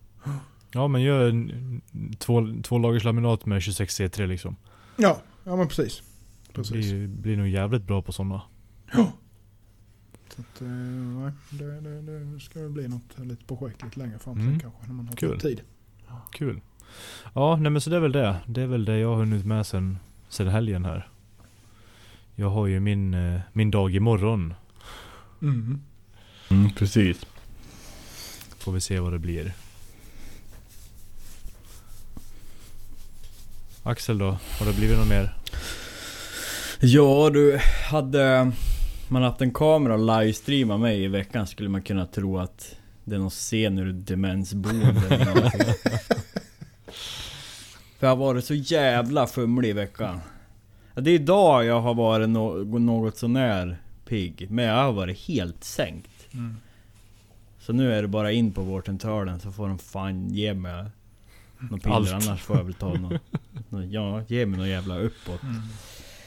Ja 0.72 0.88
men 0.88 1.02
gör 1.02 1.30
en, 1.30 1.82
två, 2.18 2.48
två 2.64 2.78
lagers 2.78 3.04
laminat 3.04 3.46
med 3.46 3.62
26 3.62 4.00
C3 4.00 4.28
liksom. 4.28 4.56
ja, 4.98 5.22
ja 5.44 5.56
men 5.56 5.68
precis. 5.68 6.02
Det 6.48 6.54
Precis. 6.54 6.72
blir, 6.92 7.08
blir 7.08 7.38
nog 7.38 7.48
jävligt 7.48 7.84
bra 7.84 8.02
på 8.02 8.12
sådana. 8.12 8.42
Så 10.40 10.44
att, 10.56 10.62
eh, 10.62 10.68
nej, 10.68 11.32
det, 11.50 11.82
det, 11.82 12.02
det 12.34 12.40
ska 12.40 12.60
bli 12.60 12.88
något 12.88 13.18
litet 13.18 13.48
projekt 13.48 13.84
lite 13.84 14.00
längre 14.00 14.20
fram 14.20 14.34
Mm. 14.40 14.52
sen 14.52 14.60
kanske. 14.60 14.88
När 14.88 14.94
man 14.94 15.08
har 15.08 15.16
Kul. 15.16 15.40
tid. 15.40 15.62
Kul. 16.32 16.62
Ja 17.34 17.56
nej 17.56 17.72
men 17.72 17.82
så 17.82 17.90
det 17.90 17.96
är 17.96 18.00
väl 18.00 18.12
det. 18.12 18.36
Det 18.46 18.62
är 18.62 18.68
väl 18.68 18.86
det 18.86 18.98
jag 18.98 19.10
har 19.10 19.16
hunnit 19.16 19.46
med 19.46 19.66
sen, 19.68 19.98
sen 20.30 20.48
helgen 20.48 20.86
här. 20.86 21.08
Jag 22.36 22.50
har 22.50 22.68
ju 22.68 22.80
min, 22.80 23.14
eh, 23.14 23.40
min 23.54 23.72
dag 23.72 23.96
imorgon. 23.96 24.54
Mm. 25.42 25.82
Mm, 26.50 26.70
precis. 26.74 27.26
Får 28.58 28.72
vi 28.72 28.82
se 28.82 29.00
vad 29.00 29.12
det 29.14 29.20
blir. 29.20 29.54
Axel 33.84 34.18
då? 34.18 34.38
Har 34.60 34.66
det 34.66 34.74
blivit 34.74 34.98
något 34.98 35.08
mer? 35.08 35.36
Ja 36.80 37.30
du, 37.34 37.60
hade 37.90 38.52
man 39.10 39.24
haft 39.24 39.42
en 39.42 39.54
kamera 39.54 39.94
och 39.94 40.20
livestreamat 40.22 40.80
mig 40.80 41.04
i 41.04 41.08
veckan 41.08 41.48
skulle 41.48 41.70
man 41.70 41.82
kunna 41.82 42.06
tro 42.06 42.40
att 42.40 42.76
det 43.04 43.16
är 43.16 43.20
någon 43.20 43.30
scen 43.30 43.78
ur 43.78 43.94
demensboende 43.94 44.86
eller 45.10 45.26
någonting. 45.36 45.62
För 48.00 48.08
jag 48.08 48.10
har 48.10 48.16
varit 48.16 48.46
så 48.46 48.54
jävla 48.54 49.28
fumlig 49.28 49.70
i 49.70 49.74
veckan. 49.74 50.20
Ja, 50.96 51.02
det 51.02 51.12
är 51.12 51.16
idag 51.16 51.66
jag 51.66 51.82
har 51.82 51.94
varit 51.94 52.30
no 52.30 52.80
något 52.80 53.18
sånär 53.18 53.78
pigg. 54.06 54.48
Men 54.50 54.66
jag 54.66 54.84
har 54.84 54.92
varit 54.92 55.20
helt 55.20 55.64
sänkt. 55.64 56.28
Mm. 56.34 56.56
Så 57.60 57.74
nu 57.74 57.94
är 57.94 58.02
det 58.02 58.08
bara 58.08 58.32
in 58.32 58.52
på 58.52 58.62
vårdcentralen 58.62 59.40
så 59.40 59.52
får 59.52 59.68
de 59.68 59.78
fan 59.80 60.30
ge 60.30 60.54
mig 60.54 60.86
något 61.60 61.84
piller 61.84 61.96
Allt. 61.96 62.12
annars 62.12 62.42
får 62.42 62.58
jag 62.58 62.64
väl 62.64 62.74
ta 62.74 62.94
något- 62.94 63.22
Ja, 63.92 64.22
ge 64.28 64.46
mig 64.46 64.60
något 64.60 64.68
jävla 64.68 64.98
uppåt. 65.00 65.44
Mm. 65.44 65.62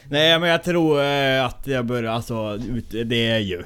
Nej 0.09 0.38
men 0.38 0.49
jag 0.49 0.64
tror 0.64 1.02
eh, 1.02 1.44
att 1.44 1.66
jag 1.66 1.87
börjar, 1.87 2.12
alltså 2.12 2.56
det 3.04 3.26
är 3.28 3.38
ju... 3.38 3.62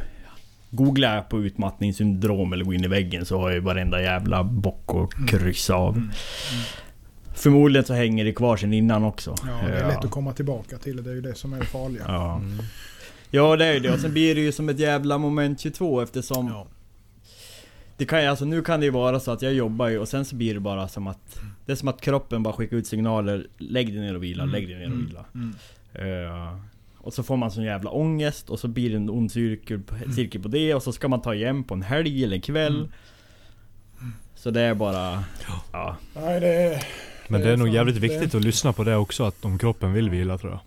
Googlar 0.70 1.14
jag 1.14 1.28
på 1.28 1.40
utmattningssyndrom 1.40 2.52
eller 2.52 2.64
gå 2.64 2.74
in 2.74 2.84
i 2.84 2.88
väggen 2.88 3.24
så 3.26 3.38
har 3.38 3.48
jag 3.48 3.54
ju 3.54 3.60
varenda 3.60 4.02
jävla 4.02 4.44
bock 4.44 4.84
att 4.90 5.28
kryssa 5.28 5.74
av. 5.74 5.96
Mm. 5.96 6.10
Förmodligen 7.34 7.84
så 7.84 7.94
hänger 7.94 8.24
det 8.24 8.32
kvar 8.32 8.56
sen 8.56 8.72
innan 8.72 9.04
också. 9.04 9.34
Ja, 9.46 9.68
det 9.68 9.74
är 9.78 9.88
lätt 9.88 10.04
att 10.04 10.10
komma 10.10 10.32
tillbaka 10.32 10.78
till. 10.78 11.02
Det 11.04 11.10
är 11.10 11.14
ju 11.14 11.20
det 11.20 11.34
som 11.34 11.52
är 11.52 11.58
det 11.60 11.66
farliga. 11.66 12.02
Ja. 12.06 12.36
Mm. 12.36 12.58
ja 13.30 13.56
det 13.56 13.64
är 13.66 13.72
ju 13.74 13.80
det. 13.80 13.92
Och 13.92 14.00
sen 14.00 14.12
blir 14.12 14.34
det 14.34 14.40
ju 14.40 14.52
som 14.52 14.68
ett 14.68 14.78
jävla 14.78 15.18
moment 15.18 15.60
22 15.60 16.00
eftersom... 16.00 16.46
Ja. 16.48 16.66
Det 17.96 18.04
kan 18.04 18.26
alltså 18.28 18.44
nu 18.44 18.62
kan 18.62 18.80
det 18.80 18.86
ju 18.86 18.92
vara 18.92 19.20
så 19.20 19.30
att 19.30 19.42
jag 19.42 19.52
jobbar 19.54 19.88
ju 19.88 19.98
och 19.98 20.08
sen 20.08 20.24
så 20.24 20.36
blir 20.36 20.54
det 20.54 20.60
bara 20.60 20.88
som 20.88 21.06
att... 21.06 21.40
Det 21.66 21.72
är 21.72 21.76
som 21.76 21.88
att 21.88 22.00
kroppen 22.00 22.42
bara 22.42 22.54
skickar 22.54 22.76
ut 22.76 22.86
signaler. 22.86 23.46
Lägg 23.58 23.92
dig 23.92 24.00
ner 24.00 24.14
och 24.16 24.22
vila, 24.22 24.42
Mm. 24.42 24.52
lägg 24.52 24.68
dig 24.68 24.76
ner 24.78 24.86
och 24.86 24.92
Mm. 24.92 25.06
vila. 25.06 25.24
Mm. 25.98 26.24
Eh, 26.26 26.56
och 26.98 27.14
så 27.14 27.22
får 27.22 27.36
man 27.36 27.50
sån 27.50 27.64
jävla 27.64 27.90
ångest 27.90 28.50
och 28.50 28.58
så 28.58 28.68
blir 28.68 28.90
det 28.90 28.96
en 28.96 29.10
ond 29.10 29.32
cirkel, 29.32 29.80
cirkel 30.14 30.42
på 30.42 30.48
det 30.48 30.74
och 30.74 30.82
så 30.82 30.92
ska 30.92 31.08
man 31.08 31.22
ta 31.22 31.34
igen 31.34 31.64
på 31.64 31.74
en 31.74 31.82
helg 31.82 32.24
eller 32.24 32.36
en 32.36 32.40
kväll. 32.42 32.76
Mm. 32.76 34.12
Så 34.34 34.50
det 34.50 34.60
är 34.60 34.74
bara... 34.74 35.24
Ja. 35.72 35.96
Nej, 36.14 36.40
det 36.40 36.48
är... 36.54 36.82
Men 37.28 37.40
Det 37.40 37.46
det 37.46 37.50
är 37.50 37.52
är 37.52 37.56
nog 37.56 37.68
jävligt 37.68 37.94
det- 37.94 38.00
viktigt 38.00 38.34
att 38.34 38.44
lyssna 38.44 38.72
på 38.72 38.84
det 38.84 38.96
också, 38.96 39.24
att 39.24 39.44
om 39.44 39.58
kroppen 39.58 39.92
vill 39.92 40.10
vila 40.10 40.38
tror 40.38 40.52
jag. 40.52 40.60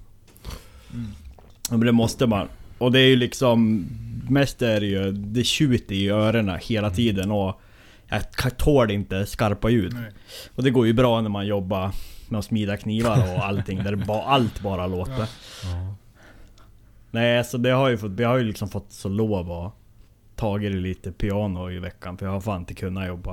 Men 1.69 1.79
det 1.79 1.91
måste 1.91 2.27
man. 2.27 2.48
Och 2.77 2.91
det 2.91 3.00
är 3.00 3.07
ju 3.07 3.15
liksom... 3.15 3.86
Mest 4.29 4.62
är 4.62 4.79
det 4.79 4.86
ju... 4.86 5.12
Det 5.12 5.43
tjuter 5.43 5.95
i 5.95 6.09
öronen 6.09 6.59
hela 6.62 6.89
tiden 6.89 7.31
och... 7.31 7.62
Jag 8.41 8.57
tål 8.57 8.91
inte 8.91 9.25
skarpa 9.25 9.69
ljud. 9.69 9.93
Nej. 9.93 10.12
Och 10.55 10.63
det 10.63 10.69
går 10.69 10.88
ju 10.88 10.93
bra 10.93 11.21
när 11.21 11.29
man 11.29 11.48
jobbar 11.48 11.91
med 12.31 12.39
att 12.39 12.45
smida 12.45 12.77
knivar 12.77 13.36
och 13.36 13.45
allting 13.45 13.83
där 13.83 13.95
ba, 13.95 14.24
allt 14.24 14.62
bara 14.62 14.88
låter. 14.88 15.29
Ja. 15.63 15.95
Nej, 17.12 17.43
så 17.43 17.57
det 17.57 17.69
har 17.69 17.89
ju 17.89 17.98
fått, 17.98 18.19
jag 18.19 18.29
har 18.29 18.38
ju 18.38 18.43
liksom 18.43 18.69
fått 18.69 18.91
så 18.91 19.09
lov 19.09 19.51
att 19.51 19.74
tagit 20.36 20.71
det 20.71 20.79
lite 20.79 21.12
piano 21.12 21.71
i 21.71 21.79
veckan 21.79 22.17
för 22.17 22.25
jag 22.25 22.33
har 22.33 22.41
fan 22.41 22.59
inte 22.59 22.74
kunnat 22.74 23.07
jobba. 23.07 23.31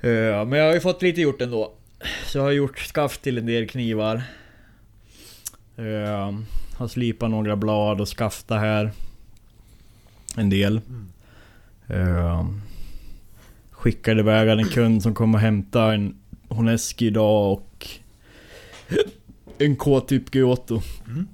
Eh, 0.00 0.44
men 0.44 0.52
jag 0.52 0.66
har 0.66 0.74
ju 0.74 0.80
fått 0.80 1.02
lite 1.02 1.20
gjort 1.20 1.40
ändå. 1.40 1.72
Så 2.26 2.38
jag 2.38 2.42
har 2.42 2.50
gjort 2.50 2.78
skaft 2.78 3.22
till 3.22 3.38
en 3.38 3.46
del 3.46 3.68
knivar. 3.68 4.22
Uh, 5.78 6.38
har 6.76 6.88
slipat 6.88 7.30
några 7.30 7.56
blad 7.56 8.00
och 8.00 8.08
skaftat 8.08 8.60
här. 8.60 8.90
En 10.36 10.50
del. 10.50 10.80
Uh, 11.90 12.44
skickade 13.70 14.20
iväg 14.20 14.48
en 14.48 14.68
kund 14.68 15.02
som 15.02 15.14
kom 15.14 15.34
och 15.34 15.40
hämtade 15.40 15.94
en 15.94 16.16
Honeski 16.54 17.06
idag 17.06 17.52
och 17.52 17.86
en 19.58 19.76
K-typ 19.76 20.34
Giotto. 20.34 20.80
Mm. 21.06 21.28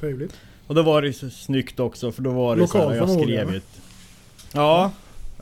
Trevligt. 0.00 0.36
Och 0.66 0.74
då 0.74 0.82
var 0.82 1.02
det 1.02 1.12
så 1.12 1.30
snyggt 1.30 1.80
också 1.80 2.12
för 2.12 2.22
då 2.22 2.30
var 2.30 2.56
det 2.56 2.62
Lokal 2.62 2.82
så 2.82 2.88
här, 2.90 2.96
jag 2.96 3.10
skrev 3.22 3.54
ett... 3.54 3.80
Ja, 4.52 4.92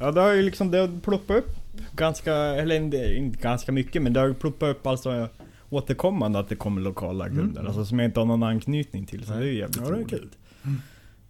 ja 0.01 0.13
det 0.13 0.21
har 0.21 0.33
ju 0.33 0.43
liksom 0.43 0.71
det 0.71 0.79
har 0.79 1.01
ploppat 1.01 1.37
upp 1.37 1.57
ganska, 1.97 2.35
eller 2.35 2.75
inte 2.81 3.19
ganska 3.43 3.73
mycket 3.73 4.03
men 4.03 4.13
det 4.13 4.21
har 4.21 4.27
ju 4.27 4.35
ploppat 4.35 4.77
upp 4.77 4.87
alltså 4.87 5.29
återkommande 5.71 6.39
att 6.39 6.49
det 6.49 6.57
kommer 6.57 6.81
lokala 6.81 7.27
Mm. 7.27 7.39
kunder. 7.39 7.65
Alltså 7.65 7.85
som 7.85 7.99
jag 7.99 8.09
inte 8.09 8.21
har 8.21 8.27
någon 8.27 8.43
anknytning 8.43 9.07
till. 9.07 9.25
Så 9.27 9.33
det 9.33 9.39
är 9.39 9.43
ju 9.43 9.59
jävligt 9.59 9.77
Ja, 9.77 9.83
det 9.83 9.89
är 9.89 9.95
roligt. 9.95 10.11
kul. 10.11 10.29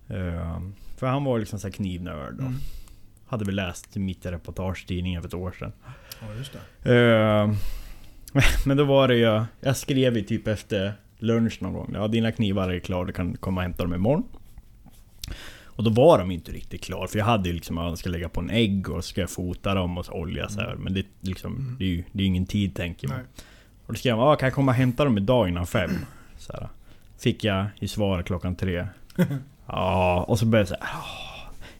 Eh, 0.09 0.61
för 0.97 1.07
han 1.07 1.25
var 1.25 1.39
liksom 1.39 1.59
så 1.59 1.71
knivnörd 1.71 2.41
Mm. 2.41 2.55
hade 3.27 3.45
väl 3.45 3.55
läst 3.55 3.97
mitt 3.97 4.27
i 4.27 4.29
reportagetidningen 4.29 5.23
för 5.23 5.29
ett 5.29 5.35
år 5.35 5.55
sedan. 5.59 5.73
Ja, 6.29 6.35
just 6.39 6.53
det. 6.83 6.95
Eh, 6.95 7.53
men 8.67 8.77
då 8.77 8.85
var 8.85 9.09
det 9.09 9.17
ju... 9.17 9.45
Jag 9.61 9.77
skrev 9.77 10.17
ju 10.17 10.23
typ 10.23 10.49
efter 10.49 10.93
lunch 11.19 11.59
någon 11.63 11.73
gång. 11.73 11.91
Ja, 11.95 12.09
dina 12.09 12.33
knivar 12.33 12.69
är 12.69 12.79
klara, 12.79 13.05
du 13.05 13.13
kan 13.13 13.37
komma 13.37 13.61
och 13.61 13.63
hämta 13.63 13.83
dem 13.83 13.95
imorgon. 13.95 14.25
Och 15.65 15.85
då 15.85 15.91
var 15.91 16.19
de 16.19 16.31
inte 16.31 16.53
riktigt 16.53 16.85
klara, 16.85 17.09
för 17.09 17.19
jag 17.19 17.25
hade 17.27 17.49
ju 17.49 17.55
liksom, 17.55 17.77
ja, 17.77 17.89
jag 17.89 17.99
ska 17.99 18.11
lägga 18.11 18.29
på 18.29 18.41
en 18.41 18.51
ägg 18.51 18.91
och 18.91 19.05
ska 19.05 19.27
fota 19.27 19.75
dem 19.75 19.99
och 19.99 20.07
så 20.07 20.13
olja 20.13 20.49
så 20.49 20.61
här. 20.61 20.75
Men 20.75 20.95
det, 20.95 21.01
är 21.01 21.07
liksom, 21.21 21.77
det 21.79 21.85
är 21.85 21.89
ju 21.89 22.05
det 22.13 22.23
är 22.23 22.27
ingen 22.27 22.47
tid 22.47 22.75
tänker 22.75 23.09
man. 23.09 23.17
Nej. 23.17 23.27
Och 23.87 23.93
då 23.93 23.99
skrev 23.99 24.17
jag, 24.17 24.21
ah, 24.29 24.37
kan 24.37 24.47
jag 24.47 24.55
komma 24.55 24.73
och 24.73 24.77
hämta 24.77 25.05
dem 25.05 25.19
idag 25.19 25.49
innan 25.49 25.67
fem? 25.67 25.91
Så 26.39 26.53
här. 26.53 26.69
Fick 27.19 27.45
jag 27.45 27.67
i 27.79 27.89
svar 27.89 28.23
klockan 28.23 28.55
tre. 28.57 28.87
Ja, 29.67 30.25
och 30.29 30.39
så 30.39 30.47
började 30.47 30.71
jag 30.71 30.79
säga, 30.79 30.91
"Ah, 30.91 31.32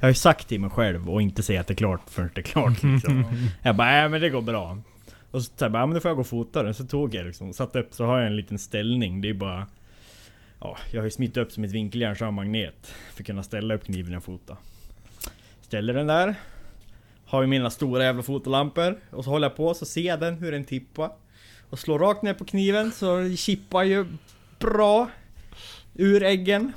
jag 0.03 0.07
har 0.07 0.11
ju 0.11 0.15
sagt 0.15 0.49
till 0.49 0.61
mig 0.61 0.71
själv 0.71 1.11
och 1.11 1.23
inte 1.23 1.43
säga 1.43 1.61
att 1.61 1.67
det 1.67 1.73
är 1.73 1.77
klart 1.77 2.11
förrän 2.11 2.31
det 2.35 2.41
är 2.41 2.43
klart 2.43 2.83
liksom. 2.83 3.25
Jag 3.63 3.77
bara, 3.77 3.89
nej 3.89 4.09
men 4.09 4.21
det 4.21 4.31
går 4.31 4.43
bra. 4.43 4.79
Och 5.31 5.43
så 5.43 5.51
sa 5.57 5.65
jag 5.65 5.73
bara, 5.73 5.79
ja, 5.79 5.87
men 5.87 5.95
då 5.95 6.01
får 6.01 6.09
jag 6.09 6.17
gå 6.17 6.21
och 6.21 6.27
fota 6.27 6.63
den. 6.63 6.75
Så 6.75 6.85
tog 6.85 7.15
jag 7.15 7.27
liksom, 7.27 7.53
satt 7.53 7.77
upp 7.77 7.95
så 7.95 8.05
har 8.05 8.19
jag 8.19 8.27
en 8.27 8.37
liten 8.37 8.59
ställning. 8.59 9.21
Det 9.21 9.29
är 9.29 9.35
bara... 9.35 9.67
Ja, 10.61 10.79
jag 10.93 11.01
har 11.01 11.05
ju 11.05 11.11
smitt 11.11 11.37
upp 11.37 11.53
som 11.53 11.65
ett 11.65 11.71
vinkeljärn 11.71 12.17
så 12.17 12.25
har 12.25 12.27
jag 12.27 12.35
magnet. 12.35 12.95
För 13.15 13.23
att 13.23 13.27
kunna 13.27 13.43
ställa 13.43 13.75
upp 13.75 13.85
kniven 13.85 14.13
jag 14.13 14.25
fotar. 14.25 14.57
Ställer 15.61 15.95
den 15.95 16.07
där. 16.07 16.35
Har 17.27 17.43
ju 17.43 17.49
mina 17.49 17.71
stora 17.71 18.05
jävla 18.05 18.23
fotolampor. 18.23 19.01
Och 19.11 19.25
så 19.25 19.31
håller 19.31 19.49
jag 19.49 19.57
på 19.57 19.75
så 19.75 19.85
ser 19.85 20.01
jag 20.01 20.21
den 20.21 20.35
hur 20.35 20.53
den 20.53 20.65
tippar. 20.65 21.11
Och 21.71 21.79
slår 21.79 21.99
rakt 21.99 22.23
ner 22.23 22.35
på 22.35 22.45
kniven 22.45 22.93
så 22.93 23.37
chippar 23.37 23.83
ju 23.83 24.07
bra 24.59 25.11
ur 25.95 26.23
äggen. 26.23 26.73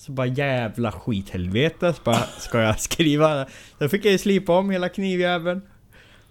Så 0.00 0.12
bara 0.12 0.26
jävla 0.26 0.92
skithelvete. 0.92 1.92
Så 1.92 2.02
bara, 2.04 2.22
ska 2.38 2.60
jag 2.60 2.80
skriva? 2.90 3.46
Då 3.78 3.88
fick 3.88 4.04
jag 4.04 4.12
ju 4.12 4.18
slipa 4.18 4.58
om 4.58 4.70
hela 4.70 4.88
knivjäveln. 4.88 5.62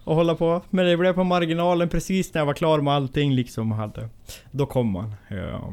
Och 0.04 0.16
hålla 0.16 0.34
på. 0.34 0.62
Men 0.70 0.86
det 0.86 0.96
blev 0.96 1.12
på 1.12 1.24
marginalen 1.24 1.88
precis 1.88 2.34
när 2.34 2.40
jag 2.40 2.46
var 2.46 2.54
klar 2.54 2.80
med 2.80 2.94
allting 2.94 3.34
liksom. 3.34 3.72
Hade. 3.72 4.08
Då 4.50 4.66
kom 4.66 4.94
han. 4.94 5.14
Ja. 5.28 5.72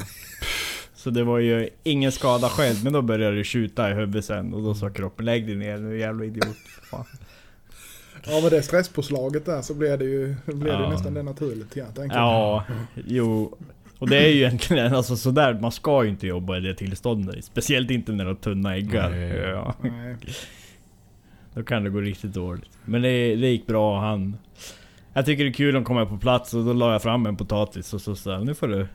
Så 0.95 1.09
det 1.09 1.23
var 1.23 1.39
ju 1.39 1.69
ingen 1.83 2.11
skada 2.11 2.49
själv. 2.49 2.83
Men 2.83 2.93
då 2.93 3.01
började 3.01 3.37
det 3.37 3.43
skjuta 3.43 3.91
i 3.91 3.93
huvudet 3.93 4.25
sen. 4.25 4.53
Och 4.53 4.63
då 4.63 4.75
sa 4.75 4.89
kroppen 4.89 5.25
lägg 5.25 5.47
dig 5.47 5.55
ner 5.55 5.77
nu 5.77 5.99
jävla 5.99 6.25
idiot. 6.25 6.57
Fan. 6.91 7.05
Ja 8.25 8.41
med 8.41 8.51
det 8.51 8.61
stresspåslaget 8.61 9.45
där 9.45 9.61
så 9.61 9.73
blev 9.73 9.99
det 9.99 10.05
ju 10.05 10.35
blev 10.45 10.59
det 10.63 10.83
Ja. 10.83 10.89
nästan 10.89 11.13
det 11.13 11.23
naturligt 11.23 11.75
ja, 11.75 11.85
tänker 11.85 12.17
jag. 12.17 12.25
Ja, 12.25 12.63
jo. 12.95 13.57
Och 13.99 14.09
det 14.09 14.17
är 14.17 14.27
ju 14.27 14.35
egentligen 14.37 14.95
alltså 14.95 15.17
sådär, 15.17 15.53
man 15.61 15.71
ska 15.71 16.03
ju 16.03 16.09
inte 16.09 16.27
jobba 16.27 16.57
i 16.57 16.59
det 16.59 16.73
tillståndet. 16.75 17.45
Speciellt 17.45 17.91
inte 17.91 18.11
när 18.11 18.23
du 18.23 18.29
har 18.29 18.35
tunna 18.35 18.75
äggar. 18.75 19.09
Nej. 19.09 19.29
Ja, 19.37 19.75
Nej. 19.81 20.15
då 21.53 21.63
kan 21.63 21.83
det 21.83 21.89
gå 21.89 22.01
riktigt 22.01 22.33
dåligt. 22.33 22.69
Men 22.85 23.01
det, 23.01 23.35
det 23.35 23.47
gick 23.49 23.67
bra, 23.67 23.99
han... 24.01 24.37
Jag 25.13 25.25
tycker 25.25 25.43
det 25.43 25.49
är 25.49 25.53
kul 25.53 25.77
att 25.77 25.85
komma 25.85 26.05
på 26.05 26.17
plats 26.17 26.53
och 26.53 26.65
då 26.65 26.73
la 26.73 26.91
jag 26.91 27.01
fram 27.03 27.25
en 27.25 27.35
potatis 27.35 27.93
och 27.93 28.01
så 28.01 28.15
sa 28.15 28.39
nu 28.39 28.53
får 28.55 28.67
du 28.67 28.87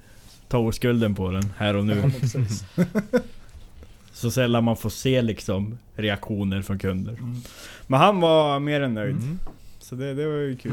ta 0.48 0.58
oskulden 0.58 1.14
på 1.14 1.30
den 1.30 1.52
här 1.56 1.76
och 1.76 1.80
Ja, 1.80 1.84
nu. 1.94 2.02
precis. 2.20 2.64
Så 4.12 4.30
sällan 4.30 4.64
man 4.64 4.76
får 4.76 4.90
se 4.90 5.22
liksom 5.22 5.78
reaktioner 5.96 6.62
från 6.62 6.78
kunder. 6.78 7.12
Mm. 7.12 7.36
Men 7.86 8.00
han 8.00 8.20
var 8.20 8.60
mer 8.60 8.80
än 8.80 8.94
nöjd. 8.94 9.16
Mm. 9.16 9.38
Så 9.78 9.94
det, 9.94 10.14
det 10.14 10.26
var 10.26 10.38
ju 10.38 10.56
kul. 10.56 10.72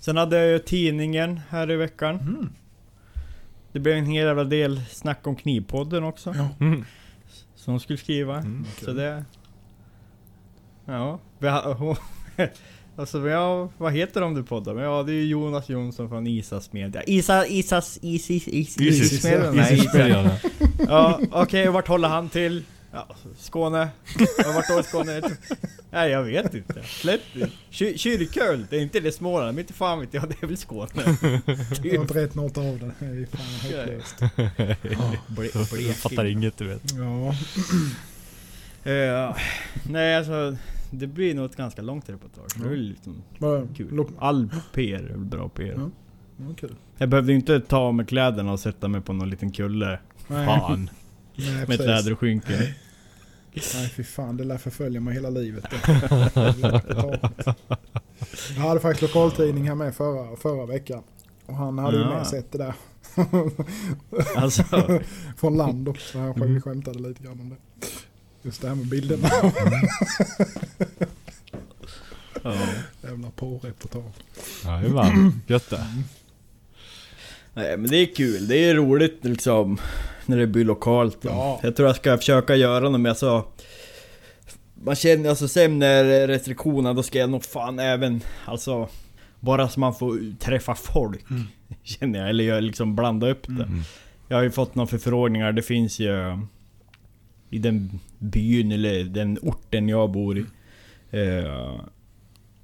Sen 0.00 0.16
hade 0.16 0.36
jag 0.38 0.48
ju 0.48 0.58
tidningen 0.58 1.40
här 1.48 1.70
i 1.70 1.76
veckan. 1.76 2.14
Mm. 2.20 2.48
Det 3.72 3.80
blev 3.80 3.96
en 3.96 4.06
hel 4.06 4.26
jävla 4.26 4.44
del 4.44 4.80
snack 4.90 5.26
om 5.26 5.36
Knivpodden 5.36 6.04
också. 6.04 6.34
Ja. 6.36 6.48
Mm. 6.66 6.84
Som 7.54 7.74
de 7.74 7.80
skulle 7.80 7.98
skriva. 7.98 8.36
Mm. 8.36 8.66
Så 8.84 8.92
det... 8.92 9.24
Ja. 10.84 11.18
Vi 11.38 11.48
har, 11.48 11.98
alltså, 12.96 13.28
ja, 13.28 13.68
vad 13.78 13.92
heter 13.92 14.20
de 14.20 14.34
du 14.34 14.42
poddar 14.42 14.74
med? 14.74 14.84
Ja, 14.84 15.02
det 15.02 15.12
är 15.12 15.14
ju 15.14 15.26
Jonas 15.26 15.68
Jonsson 15.68 16.08
från 16.08 16.26
Isas 16.26 16.72
Media. 16.72 17.02
Isa, 17.06 17.46
Isas, 17.46 17.98
Isis, 18.02 18.48
Is, 18.48 18.80
Isis. 18.80 19.02
Isis 19.02 19.24
Media? 19.24 19.50
Nej, 19.52 19.74
Isis 19.74 19.84
Isa. 19.84 19.98
Media. 19.98 20.38
Ja, 20.88 21.20
okej, 21.30 21.68
och 21.68 21.74
vart 21.74 21.88
håller 21.88 22.08
han 22.08 22.28
till? 22.28 22.64
Ja, 22.92 23.08
Skåne. 23.36 23.88
Ja, 24.38 24.52
vart 24.54 24.68
då 24.68 24.80
i 24.80 24.82
Skåne? 24.82 25.22
Nej, 25.90 26.10
jag 26.10 26.22
vet 26.22 26.54
inte. 26.54 26.82
Släpp 26.82 27.20
det. 27.34 27.50
Ky- 27.70 27.98
Kyrkhult, 27.98 28.70
det 28.70 28.76
är 28.76 28.80
inte 28.80 29.00
det 29.00 29.12
Småland, 29.12 29.54
men 29.54 29.58
inte 29.58 29.72
fan 29.72 30.00
vet 30.00 30.14
jag, 30.14 30.28
det 30.28 30.42
är 30.42 30.46
väl 30.46 30.56
Skåne. 30.56 30.88
Jag 31.82 31.92
har 31.94 32.00
inte 32.00 32.14
rätt 32.24 32.34
något 32.34 32.58
av 32.58 32.64
det. 32.64 32.92
Det 32.98 33.06
är 33.06 33.26
fan 33.26 33.78
hopplöst. 33.78 34.20
Ble- 35.26 35.80
Jag 35.86 35.96
fattar 35.96 36.24
inget 36.24 36.56
du 36.58 36.66
vet. 36.68 36.82
Ja. 36.92 37.34
Eh, 38.90 39.36
nej 39.90 40.16
alltså, 40.16 40.56
det 40.90 41.06
blir 41.06 41.34
nog 41.34 41.44
ett 41.50 41.56
ganska 41.56 41.82
långt 41.82 42.08
reportage. 42.08 42.62
Det 42.62 42.68
är 42.68 42.76
liksom 42.76 43.22
kul. 43.76 44.04
All 44.18 44.48
PR 44.74 45.10
är 45.12 45.16
bra 45.16 45.48
PR. 45.48 45.74
Ja. 45.76 45.90
ja, 46.36 46.54
kul. 46.60 46.74
Jag 46.98 47.08
behövde 47.08 47.32
inte 47.32 47.60
ta 47.60 47.78
av 47.78 47.94
mig 47.94 48.06
kläderna 48.06 48.52
och 48.52 48.60
sätta 48.60 48.88
mig 48.88 49.00
på 49.00 49.12
någon 49.12 49.30
liten 49.30 49.52
kulle. 49.52 49.98
Nej, 50.28 50.46
Fan. 50.46 50.90
Nej, 51.36 51.52
Med 51.52 51.62
ett 51.62 51.66
precis. 51.68 51.86
läderskynke. 51.86 52.74
Nej 53.74 53.88
fy 53.96 54.04
fan, 54.04 54.36
det 54.36 54.44
lär 54.44 54.58
förfölja 54.58 55.00
mig 55.00 55.14
hela 55.14 55.30
livet. 55.30 55.64
jag 58.56 58.62
hade 58.62 58.80
faktiskt 58.80 59.02
lokaltidning 59.02 59.68
här 59.68 59.74
med 59.74 59.94
förra, 59.94 60.36
förra 60.36 60.66
veckan. 60.66 61.02
Och 61.46 61.56
han 61.56 61.78
hade 61.78 61.96
ju 61.96 62.02
Ja. 62.02 62.08
med 62.08 62.26
sett 62.26 62.52
det 62.52 62.58
där. 62.58 62.74
Alltså, 64.36 64.62
Från 65.36 65.56
land 65.56 65.88
också. 65.88 66.12
Så 66.12 66.18
han 66.18 66.32
mm. 66.42 66.62
skämtade 66.62 66.98
lite 67.08 67.22
grann 67.22 67.40
om 67.40 67.48
det. 67.48 67.56
Just 68.42 68.62
det 68.62 68.68
här 68.68 68.74
med 68.74 68.86
bilderna. 68.86 69.28
ja. 72.42 72.54
Jävla 73.02 73.30
porrreportage. 73.30 74.14
Jajamän, 74.64 75.40
gött 75.46 75.70
det. 75.70 75.86
Nej 77.54 77.76
men 77.76 77.90
det 77.90 77.96
är 77.96 78.06
kul, 78.14 78.48
det 78.48 78.56
är 78.56 78.74
roligt 78.74 79.18
liksom 79.24 79.78
När 80.26 80.36
det 80.36 80.46
blir 80.46 80.64
lokalt 80.64 81.18
Ja. 81.22 81.60
Jag 81.62 81.76
tror 81.76 81.88
jag 81.88 81.96
ska 81.96 82.16
försöka 82.16 82.56
göra 82.56 82.88
något 82.88 83.00
med 83.00 83.10
alltså 83.10 83.44
Man 84.74 84.96
känner 84.96 85.30
alltså 85.30 85.48
sen 85.48 85.78
när 85.78 86.28
restriktionerna 86.28 86.94
då 86.94 87.02
ska 87.02 87.18
jag 87.18 87.30
nog 87.30 87.44
fan 87.44 87.78
även 87.78 88.20
Alltså 88.44 88.88
Bara 89.40 89.68
så 89.68 89.80
man 89.80 89.94
får 89.94 90.38
träffa 90.38 90.74
folk 90.74 91.30
Mm. 91.30 91.42
Känner 91.82 92.18
jag, 92.18 92.28
eller 92.28 92.44
jag 92.44 92.62
liksom 92.62 92.96
blanda 92.96 93.30
upp 93.30 93.46
det 93.46 93.52
Mm. 93.62 93.80
Jag 94.28 94.36
har 94.36 94.42
ju 94.42 94.50
fått 94.50 94.74
några 94.74 94.86
förfrågningar, 94.86 95.52
det 95.52 95.62
finns 95.62 95.98
ju 95.98 96.38
I 97.50 97.58
den 97.58 98.00
byn 98.18 98.72
eller 98.72 99.04
den 99.04 99.38
orten 99.42 99.88
jag 99.88 100.10
bor 100.10 100.38
i 100.38 100.44
eh, 101.10 101.80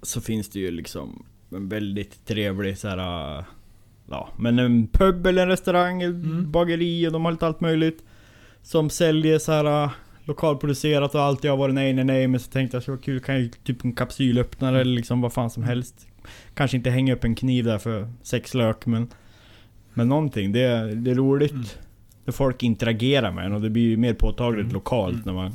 Så 0.02 0.20
finns 0.20 0.48
det 0.48 0.58
ju 0.58 0.70
liksom 0.70 1.24
en 1.50 1.68
väldigt 1.68 2.26
trevlig 2.26 2.78
så 2.78 2.88
här. 2.88 3.44
Ja, 4.10 4.28
men 4.38 4.58
en 4.58 4.88
pub 4.88 5.26
eller 5.26 5.42
en 5.42 5.48
restaurang, 5.48 6.02
Mm. 6.02 6.50
bageri 6.52 7.08
och 7.08 7.12
de 7.12 7.24
har 7.24 7.32
lite 7.32 7.46
allt 7.46 7.60
möjligt 7.60 8.02
Som 8.62 8.90
säljer 8.90 9.38
så 9.38 9.52
här 9.52 9.90
lokalproducerat 10.24 11.14
och 11.14 11.20
allt 11.22 11.44
jag 11.44 11.52
har 11.52 11.56
varit 11.56 11.74
nej 11.74 11.92
nej 11.92 12.04
nej 12.04 12.26
men 12.28 12.40
så 12.40 12.50
tänkte 12.50 12.76
jag 12.76 12.84
så 12.84 12.96
kul 12.96 13.20
kan 13.20 13.40
jag 13.42 13.50
typ 13.64 13.84
en 13.84 13.92
kapsylöppnare 13.92 14.80
eller 14.80 14.92
liksom 14.94 15.20
vad 15.20 15.32
fan 15.32 15.50
som 15.50 15.62
helst 15.62 16.06
Kanske 16.54 16.76
inte 16.76 16.90
hänga 16.90 17.14
upp 17.14 17.24
en 17.24 17.34
kniv 17.34 17.64
där 17.64 17.78
för 17.78 18.08
sex 18.22 18.54
lök 18.54 18.86
men 18.86 19.08
Men 19.94 20.08
någonting, 20.08 20.52
det 20.52 20.60
är, 20.62 20.86
det 20.86 21.10
är 21.10 21.14
roligt 21.14 21.52
Mm. 21.52 21.64
När 22.24 22.32
folk 22.32 22.62
interagerar 22.62 23.32
med 23.32 23.44
en 23.46 23.52
och 23.52 23.60
det 23.60 23.70
blir 23.70 23.82
ju 23.82 23.96
mer 23.96 24.14
påtagligt 24.14 24.62
Mm. 24.64 24.74
lokalt 24.74 25.12
Mm. 25.14 25.26
när 25.26 25.32
man 25.32 25.46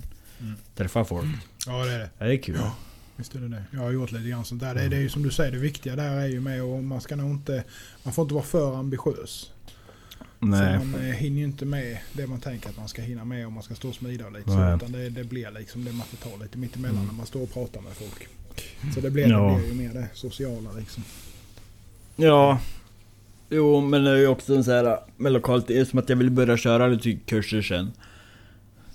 Mm. 0.42 0.54
träffar 0.76 1.04
folk 1.04 1.26
Ja 1.68 1.86
det 1.86 1.92
är 1.94 2.00
det. 2.00 2.10
ja, 2.18 2.26
Det 2.26 2.34
är 2.34 2.38
kul 2.38 2.56
Ja. 2.60 2.72
Visst 3.16 3.36
är 3.36 3.40
det 3.40 3.48
det. 3.48 3.64
Jag 3.72 3.80
har 3.80 3.92
gjort 3.92 4.12
lite 4.12 4.30
grann 4.30 4.46
sånt 4.46 4.62
där. 4.62 4.76
Det 4.76 4.82
är, 4.82 4.90
det 4.90 4.96
är 4.96 5.02
ju 5.02 5.10
som 5.10 5.24
du 5.24 5.32
säger, 5.32 5.52
det 5.52 5.58
viktiga 5.58 5.96
där 5.96 6.16
är 6.18 6.28
ju 6.28 6.40
med 6.42 6.64
och 6.64 6.84
man 6.84 7.02
ska 7.02 7.16
nog 7.16 7.32
inte... 7.32 7.64
Man 8.04 8.14
får 8.14 8.22
inte 8.24 8.34
vara 8.34 8.44
för 8.46 8.76
ambitiös. 8.80 9.52
Nej 10.40 10.80
Så 10.80 10.86
man 10.86 11.02
eh, 11.02 11.08
hinner 11.16 11.38
ju 11.38 11.44
inte 11.44 11.66
med 11.66 11.98
det 12.14 12.28
man 12.28 12.40
tänker 12.40 12.70
att 12.70 12.78
man 12.78 12.88
ska 12.88 13.02
hinna 13.02 13.26
med 13.26 13.48
om 13.48 13.54
man 13.54 13.64
ska 13.64 13.76
stå 13.76 13.90
och 13.90 13.96
smida 13.96 14.26
och 14.26 14.32
lite 14.32 14.50
så. 14.52 14.76
Utan 14.76 14.92
det, 14.92 15.10
det 15.10 15.24
blir 15.24 15.52
liksom 15.52 15.86
det 15.86 15.92
man 15.92 16.08
får 16.08 16.18
ta 16.30 16.44
lite 16.44 16.58
mittemellan 16.58 16.96
Mm. 16.96 17.08
när 17.08 17.14
man 17.14 17.26
står 17.26 17.42
och 17.44 17.54
pratar 17.54 17.82
med 17.82 17.94
folk. 17.94 18.28
Så 18.94 19.02
det 19.02 19.12
blir, 19.12 19.28
Ja. 19.30 19.52
det 19.52 19.60
blir 19.60 19.68
ju 19.68 19.88
mer 19.88 19.94
det 20.02 20.08
sociala 20.14 20.70
liksom. 20.80 21.04
Ja 22.16 22.60
Jo 23.50 23.82
men 23.82 24.04
det 24.04 24.10
är 24.12 24.16
ju 24.16 24.28
också 24.28 24.56
en 24.56 24.64
så 24.64 24.72
här 24.72 25.00
med 25.18 25.32
lokalt, 25.32 25.68
det 25.68 25.78
är 25.80 25.86
som 25.86 26.00
att 26.00 26.10
jag 26.10 26.16
vill 26.16 26.32
börja 26.32 26.58
köra 26.58 26.88
lite 26.88 27.14
kurser 27.26 27.62
sen 27.62 27.92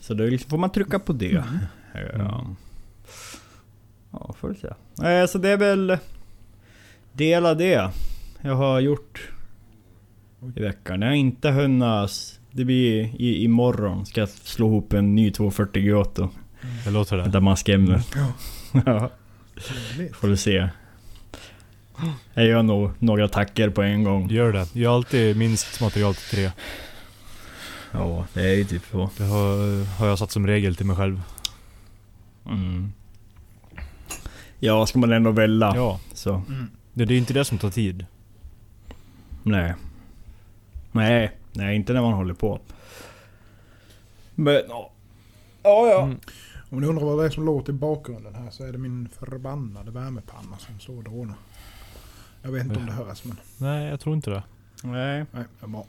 Så 0.00 0.14
då 0.14 0.24
liksom 0.24 0.50
får 0.50 0.59
man 0.59 0.70
trycka 0.70 0.98
på 0.98 1.12
det 1.12 1.42
Ja 1.94 2.46
Ja, 4.20 4.35
får 4.40 4.48
vi 4.48 4.55
se 4.55 4.68
Nej 4.94 5.29
så 5.29 5.38
det 5.38 5.48
är 5.50 5.57
väl 5.57 5.98
Del 7.12 7.46
av 7.46 7.57
det 7.57 7.90
Jag 8.40 8.55
har 8.55 8.81
gjort 8.81 9.29
I 10.57 10.61
veckan, 10.61 11.02
jag 11.02 11.09
har 11.09 11.14
inte 11.14 11.50
hunnit 11.50 12.40
Det 12.50 12.64
blir 12.64 13.20
i, 13.20 13.44
imorgon 13.44 14.07
ska 14.07 14.20
jag 14.20 14.29
slå 14.29 14.66
ihop 14.66 14.92
en 14.92 15.14
ny 15.14 15.31
240 15.31 15.83
Giotto 15.83 16.29
Det 16.85 16.90
låter 16.90 17.16
det. 17.16 17.29
Damaskämne 17.29 18.02
Ja. 18.87 19.11
Får 20.12 20.29
du 20.29 20.37
se 20.37 20.68
Jag 22.35 22.46
gör 22.46 22.62
nog 22.62 22.90
några 22.98 23.24
attacker 23.24 23.70
på 23.70 23.83
en 23.83 24.05
gång. 24.05 24.31
Gör 24.31 24.52
det. 24.52 24.74
Gör 24.74 24.94
alltid 24.94 25.37
minst 25.37 25.81
material 25.81 26.14
till 26.14 26.37
tre. 26.37 26.50
Ja, 27.92 28.26
det 28.33 28.40
är 28.40 28.55
ju 28.55 28.64
typ 28.64 28.83
så. 28.90 29.11
Det 29.16 29.24
har, 29.24 29.85
har 29.98 30.07
jag 30.07 30.18
satt 30.18 30.31
som 30.31 30.46
regel 30.46 30.76
till 30.76 30.87
mig 30.87 30.96
själv. 30.96 31.20
Mm. 32.46 32.92
Ja, 34.59 34.87
ska 34.87 34.99
man 34.99 35.12
ändå 35.12 35.31
välja 35.31 35.73
Ja. 35.75 36.01
så... 36.12 36.42
Det, 36.92 37.05
det 37.05 37.14
är 37.14 37.19
inte 37.19 37.33
det 37.35 37.45
som 37.45 37.59
tar 37.59 37.71
tid. 37.71 38.07
Nej. 39.42 39.75
Nej, 40.92 41.31
nej 41.53 41.77
inte 41.77 41.92
när 41.92 42.03
man 42.03 42.12
håller 42.12 42.35
på. 42.35 42.61
Men 44.35 44.55
ja. 44.69 44.90
Ja, 45.62 45.88
ja. 45.88 46.03
Mm. 46.03 46.19
Om 46.71 46.81
ni 46.81 46.87
undrar 46.87 47.05
vad 47.05 47.19
det 47.19 47.25
är 47.25 47.31
som 47.31 47.45
låter 47.47 47.73
i 47.73 47.77
bakgrunden 47.77 48.35
här 48.35 48.51
så 48.51 48.64
är 48.64 48.73
det 48.73 48.79
min 48.79 49.09
förbannade 49.19 49.90
värmepanna 49.90 50.59
som 50.59 50.81
står 50.81 50.97
och 50.97 51.05
drånar. 51.05 51.37
Jag 52.42 52.53
vet 52.53 52.64
inte 52.64 52.79
om 52.79 52.87
det 52.87 52.92
hörs 52.92 53.25
men... 53.25 53.37
Nej, 53.59 53.88
jag 53.88 54.01
tror 54.01 54.14
inte 54.14 54.31
det. 54.31 54.42
Nej, 54.83 55.25
Nej, 55.33 55.45
det 55.61 55.66
är 55.66 55.69
bra. 55.69 55.87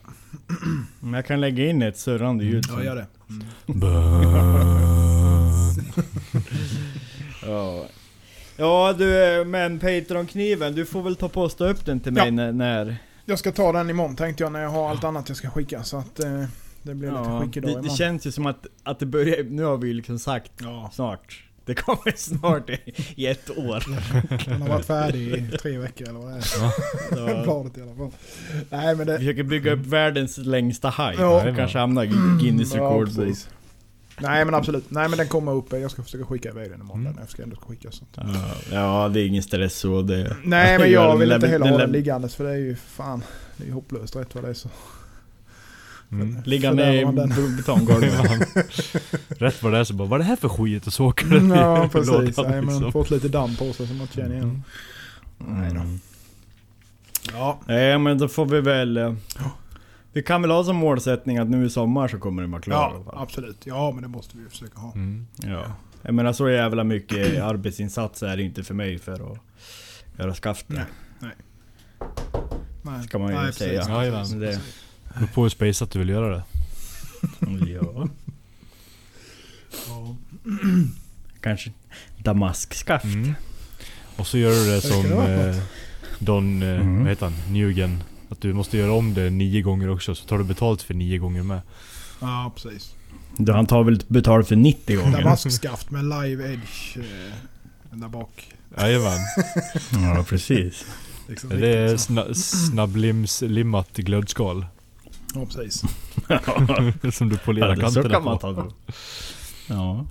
men 0.99 1.13
jag 1.13 1.25
kan 1.25 1.41
lägga 1.41 1.69
in 1.69 1.81
ett 1.81 1.97
surrande 1.97 2.45
ljud. 2.45 2.65
Ja, 2.69 2.83
gör 2.83 2.95
det. 2.95 3.07
Mm. 3.29 3.45
Ja. 7.45 7.85
Ja 8.57 8.93
du, 8.97 9.43
men 9.45 9.79
Patreon-kniven, 9.79 10.75
du 10.75 10.85
får 10.85 11.01
väl 11.03 11.15
ta 11.15 11.49
stå 11.49 11.67
upp 11.67 11.85
den 11.85 11.99
till 11.99 12.13
mig 12.13 12.25
Ja. 12.25 12.31
när... 12.31 12.51
när 12.51 12.97
Jag 13.25 13.39
ska 13.39 13.51
ta 13.51 13.71
den 13.71 13.89
imorgon 13.89 14.15
tänkte 14.15 14.43
jag 14.43 14.51
när 14.51 14.61
jag 14.61 14.69
har 14.69 14.89
allt 14.89 15.03
annat 15.03 15.29
jag 15.29 15.37
ska 15.37 15.49
skicka 15.49 15.83
så 15.83 15.97
att 15.97 16.19
eh, 16.19 16.43
det 16.83 16.95
blir 16.95 17.09
lite 17.09 17.21
ja, 17.25 17.41
skickedag 17.41 17.75
det, 17.75 17.81
det 17.81 17.95
känns 17.95 18.27
ju 18.27 18.31
som 18.31 18.45
att, 18.45 18.65
att 18.83 18.99
det 18.99 19.05
börjar... 19.05 19.43
Nu 19.43 19.63
har 19.63 19.77
vi 19.77 19.87
ju 19.87 19.93
liksom 19.93 20.19
sagt 20.19 20.51
Ja, 20.57 20.89
snart. 20.93 21.43
Det 21.65 21.73
kommer 21.75 22.17
snart 22.17 22.69
i, 22.69 22.79
i 23.15 23.27
ett 23.27 23.57
år. 23.57 23.83
den 24.49 24.61
har 24.61 24.69
varit 24.69 24.85
färdig 24.85 25.33
i 25.33 25.57
tre 25.57 25.77
veckor 25.77 26.09
eller 26.09 26.19
vad 26.19 26.31
det 26.31 26.37
är. 26.37 26.41
Så, 26.41 27.43
Bladet 27.43 27.77
i 27.77 27.81
alla 27.81 27.95
fall. 27.95 28.11
Nej 28.69 28.95
men 28.95 28.97
vi 28.97 29.05
det... 29.05 29.17
försöker 29.17 29.43
bygga 29.43 29.71
upp 29.73 29.85
världens 29.85 30.37
längsta 30.37 30.89
haj. 30.89 31.15
Ja. 31.19 31.47
Ja. 31.47 31.55
Kanske 31.55 31.77
hamnar 31.79 32.03
i 32.03 32.07
Guinness 32.41 32.75
Ja, 32.75 32.83
rekordbok. 32.83 33.37
Nej 34.19 34.45
men 34.45 34.53
absolut. 34.55 34.91
Nej 34.91 35.09
men 35.09 35.17
den 35.17 35.27
kommer 35.27 35.51
upp. 35.51 35.65
Jag 35.73 35.91
ska 35.91 36.03
försöka 36.03 36.25
skicka 36.25 36.49
iväg 36.49 36.71
den 36.71 36.81
imorgon. 36.81 37.01
Mm. 37.01 37.15
Den 37.15 37.27
ska 37.27 37.43
ändå 37.43 37.55
skickas. 37.55 37.95
Så. 37.95 38.03
att- 38.21 38.27
Ja, 38.35 38.51
ja, 38.71 39.09
det 39.13 39.21
är 39.21 39.25
ingen 39.27 39.43
stress 39.43 39.75
så 39.75 40.01
det... 40.01 40.35
Nej 40.43 40.79
men 40.79 40.91
jag 40.91 41.17
vill 41.17 41.31
inte 41.31 41.47
heller 41.53 41.69
ha 41.69 41.77
den 41.77 41.91
liggandes 41.91 42.35
för 42.35 42.43
det 42.43 42.49
är 42.51 42.55
ju 42.57 42.75
fan... 42.75 43.23
Det 43.57 43.63
är 43.63 43.67
ju 43.67 43.73
hopplöst 43.73 44.15
rätt 44.15 44.35
vad 44.35 44.43
det 44.43 44.49
är 44.49 44.53
så. 44.53 44.69
Mm. 46.11 46.37
Liggande 46.45 47.01
i 47.01 47.05
betonggolvet. 47.57 48.13
Rätt 49.27 49.63
vad 49.63 49.73
det 49.73 49.79
är 49.79 49.83
så 49.83 49.93
bara, 49.93 50.07
vad 50.07 50.19
är 50.19 50.23
det 50.23 50.29
här 50.29 50.35
för 50.35 50.49
skit? 50.49 50.87
Och 50.87 50.93
så 50.93 51.05
åker 51.05 51.25
den 51.25 51.49
Ja 51.49 51.85
i 51.85 51.89
precis. 51.89 52.11
lådan, 52.11 52.51
Nej, 52.51 52.61
men 52.61 52.73
liksom. 52.73 52.91
fått 52.91 53.09
lite 53.11 53.27
damm 53.27 53.55
på 53.55 53.73
sig 53.73 53.87
som 53.87 53.97
man 53.97 54.07
känner 54.07 54.35
igen. 54.35 54.63
Mm. 55.47 55.63
Mm. 55.77 55.99
Ja. 57.33 57.59
Nej 57.67 57.97
men 57.99 58.17
då 58.17 58.27
får 58.27 58.45
vi 58.45 58.61
väl... 58.61 58.97
eh, 58.97 59.13
Vi 60.17 60.23
kan 60.23 60.41
väl 60.41 60.51
ha 60.51 60.63
som 60.63 60.75
målsättning 60.75 61.37
att 61.37 61.49
nu 61.49 61.65
i 61.65 61.69
sommar 61.69 62.07
så 62.07 62.17
kommer 62.19 62.41
det 62.41 62.47
vara 62.47 62.61
alla 62.85 63.03
Ja 63.05 63.13
absolut. 63.21 63.57
Ja 63.65 63.91
men 63.91 64.01
det 64.01 64.07
måste 64.07 64.37
vi 64.37 64.43
ju 64.43 64.49
försöka 64.49 64.79
ha. 64.79 64.93
Mm. 64.93 65.27
Ja. 65.35 65.63
Jag 66.01 66.13
menar 66.13 66.33
så 66.33 66.49
jävla 66.49 66.83
mycket 66.83 67.41
arbetsinsats 67.41 68.23
är 68.23 68.37
det 68.37 68.43
inte 68.43 68.63
för 68.63 68.73
mig 68.73 68.99
för 68.99 69.31
att 69.31 69.37
göra 70.19 70.33
skaftet. 70.33 70.77
Nej. 71.19 71.31
Nej. 72.81 73.03
Ska 73.07 73.19
man 73.19 73.29
ju 73.31 73.35
Nej, 73.35 73.53
säga. 73.53 73.79
precis, 73.79 73.89
Jajamän. 73.93 74.19
precis, 74.21 74.35
Det-. 74.39 74.59
Beror 75.19 75.27
på 75.27 75.41
hur 75.41 75.49
space 75.49 75.83
att 75.83 75.91
du 75.91 75.99
vill 75.99 76.09
göra 76.09 76.35
det. 76.35 76.43
Ja. 77.71 78.07
Ja. 79.87 80.15
Kanske 81.41 81.71
damaskskaft. 82.17 83.05
Mm. 83.05 83.33
Och 84.15 84.27
så 84.27 84.37
gör 84.37 84.51
du 84.51 84.71
det 84.71 84.81
som 84.81 85.05
eh, 85.05 85.55
Don, 86.19 86.61
eh, 86.63 86.69
Mm. 86.69 86.99
vad 86.99 87.07
heter 87.09 87.25
han? 87.25 87.53
Newgen. 87.53 88.03
Att 88.29 88.41
du 88.41 88.53
måste 88.53 88.77
göra 88.77 88.91
om 88.93 89.13
det 89.13 89.29
nio 89.29 89.61
gånger 89.61 89.89
också, 89.89 90.15
så 90.15 90.25
tar 90.25 90.37
du 90.37 90.43
betalt 90.43 90.81
för 90.81 90.93
nio 90.93 91.17
gånger 91.17 91.43
med. 91.43 91.61
ja 92.21 92.51
precis. 92.55 92.93
Då 93.37 93.53
han 93.53 93.65
tar 93.65 93.83
väl 93.83 93.99
betalt 94.07 94.47
för 94.47 94.55
90 94.55 94.97
gånger. 95.01 95.17
Damaskskaft 95.23 95.91
med 95.91 96.03
live 96.03 96.53
edge. 96.53 96.97
Eh, 96.97 97.03
där 97.97 98.07
bak. 98.07 98.53
Jajamän. 98.77 99.17
Ja 100.15 100.25
precis. 100.29 100.85
Liksom 101.29 101.49
Det 101.49 101.77
är 101.77 101.97
sna 101.97 102.33
snabblimslimmat 102.33 103.97
glödskal. 103.97 104.65
Ja 105.35 105.45
precis. 105.45 105.83
som 107.17 107.29
du 107.29 107.37
polerar 107.37 107.69
Ja, 107.69 107.75
så 107.75 107.81
kanterna 107.81 108.09
kan 108.15 108.23
man 108.23 108.37
på. 108.39 108.53
ta 108.53 108.63
det. 108.63 108.71
Ja. 109.67 110.05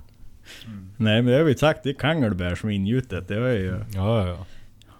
Mm. 0.65 0.89
Nej 0.97 1.21
men 1.21 1.25
det 1.31 1.37
har 1.37 1.43
vi 1.43 1.57
sagt, 1.57 1.83
det 1.83 1.89
är 1.89 1.93
kangelbär 1.93 2.55
som 2.55 2.69
är 2.69 2.73
ingjutet. 2.73 3.27
Det 3.27 3.35
har 3.35 3.41
jag 3.47 3.59
ju 3.59 3.67
Ja, 3.93 4.21
ja, 4.21 4.27
ja. 4.27 4.45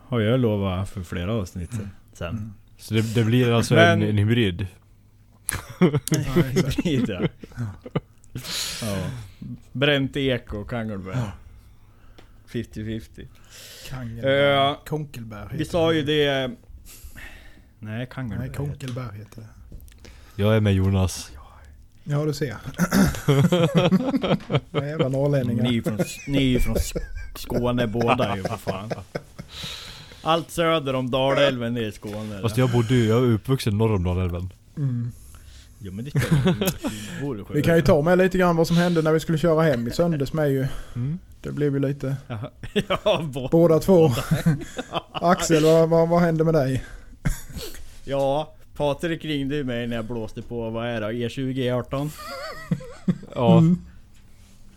har 0.07 0.19
jag 0.19 0.39
lovat 0.39 0.89
för 0.89 1.03
flera 1.03 1.33
avsnitt 1.33 1.69
sen. 1.71 1.89
sen. 2.13 2.27
Mm. 2.29 2.53
Så 2.77 2.93
det, 2.93 3.01
det 3.15 3.23
blir 3.23 3.51
alltså 3.53 3.73
Men- 3.75 4.01
en, 4.01 4.09
en 4.09 4.17
hybrid? 4.17 4.67
Ja. 5.79 5.87
Hybrid 6.43 7.09
ja. 7.09 7.21
ja. 8.81 9.07
Bränt 9.71 10.17
ek 10.17 10.53
och 10.53 10.69
kangelbär. 10.69 11.31
50-50. 12.51 13.27
Kangelbär. 13.89 14.29
Ja. 14.29 14.81
Konkelbär 14.87 15.43
heter 15.43 15.57
Vi 15.57 15.65
sa 15.65 15.93
ju 15.93 16.01
det. 16.03 16.25
det... 16.25 16.51
Nej, 17.79 18.07
kangelbär. 18.11 18.45
Nej, 18.45 18.55
konkelbär 18.55 19.11
heter 19.11 19.41
det. 19.41 19.47
Jag 20.41 20.55
är 20.55 20.59
med 20.59 20.73
Jonas. 20.73 21.31
Ja 22.03 22.25
du 22.25 22.33
ser. 22.33 22.47
Jävla 24.71 25.09
norrlänningar. 25.09 25.63
Ni 25.63 25.77
är 25.77 25.81
från, 25.81 25.99
ni 26.27 26.37
är 26.37 26.41
ju 26.41 26.59
från 26.59 26.75
Sk- 26.75 27.03
Skåne 27.35 27.87
båda 27.87 28.37
ju 28.37 28.43
för 28.43 28.57
fan. 28.57 28.91
Allt 30.27 30.51
söder 30.51 30.93
om 30.93 31.11
Dalälven 31.11 31.77
är 31.77 31.91
Skåne. 31.91 32.41
Fast 32.41 32.57
jag 32.57 32.71
bodde 32.71 32.93
ju, 32.95 33.05
jag 33.07 33.17
är 33.23 33.31
uppvuxen 33.31 33.77
norr 33.77 33.95
om 33.95 34.03
Dalälven. 34.03 34.49
Mm. 34.77 35.11
Jo 35.79 35.91
men 35.91 36.05
det 36.05 36.11
bor 37.21 37.39
i 37.39 37.43
Vi 37.53 37.61
kan 37.61 37.75
ju 37.75 37.81
ta 37.81 38.01
med 38.01 38.17
lite 38.17 38.37
grann 38.37 38.55
vad 38.55 38.67
som 38.67 38.77
hände 38.77 39.01
när 39.01 39.11
vi 39.11 39.19
skulle 39.19 39.37
köra 39.37 39.61
hem 39.61 39.87
i 39.87 39.91
söndags 39.91 40.33
med 40.33 40.51
ju. 40.51 40.67
Mm. 40.95 41.19
Det 41.41 41.51
blev 41.51 41.73
ju 41.73 41.79
lite 41.79 42.15
Jaha. 42.27 42.49
Ja, 43.03 43.21
båda. 43.33 43.47
båda 43.51 43.79
två. 43.79 44.11
Axel, 45.11 45.63
vad, 45.63 45.89
vad, 45.89 46.09
vad 46.09 46.21
hände 46.21 46.43
med 46.43 46.53
dig? 46.53 46.83
Ja, 48.05 48.55
Patrik 48.77 49.25
ringde 49.25 49.55
ju 49.55 49.63
mig 49.63 49.87
när 49.87 49.95
jag 49.95 50.05
blåste 50.05 50.41
på, 50.41 50.69
vad 50.69 50.87
är 50.87 51.01
det, 51.01 51.07
E20, 51.07 51.53
E18? 51.53 52.09
Ja, 53.35 53.57
Mm. 53.57 53.81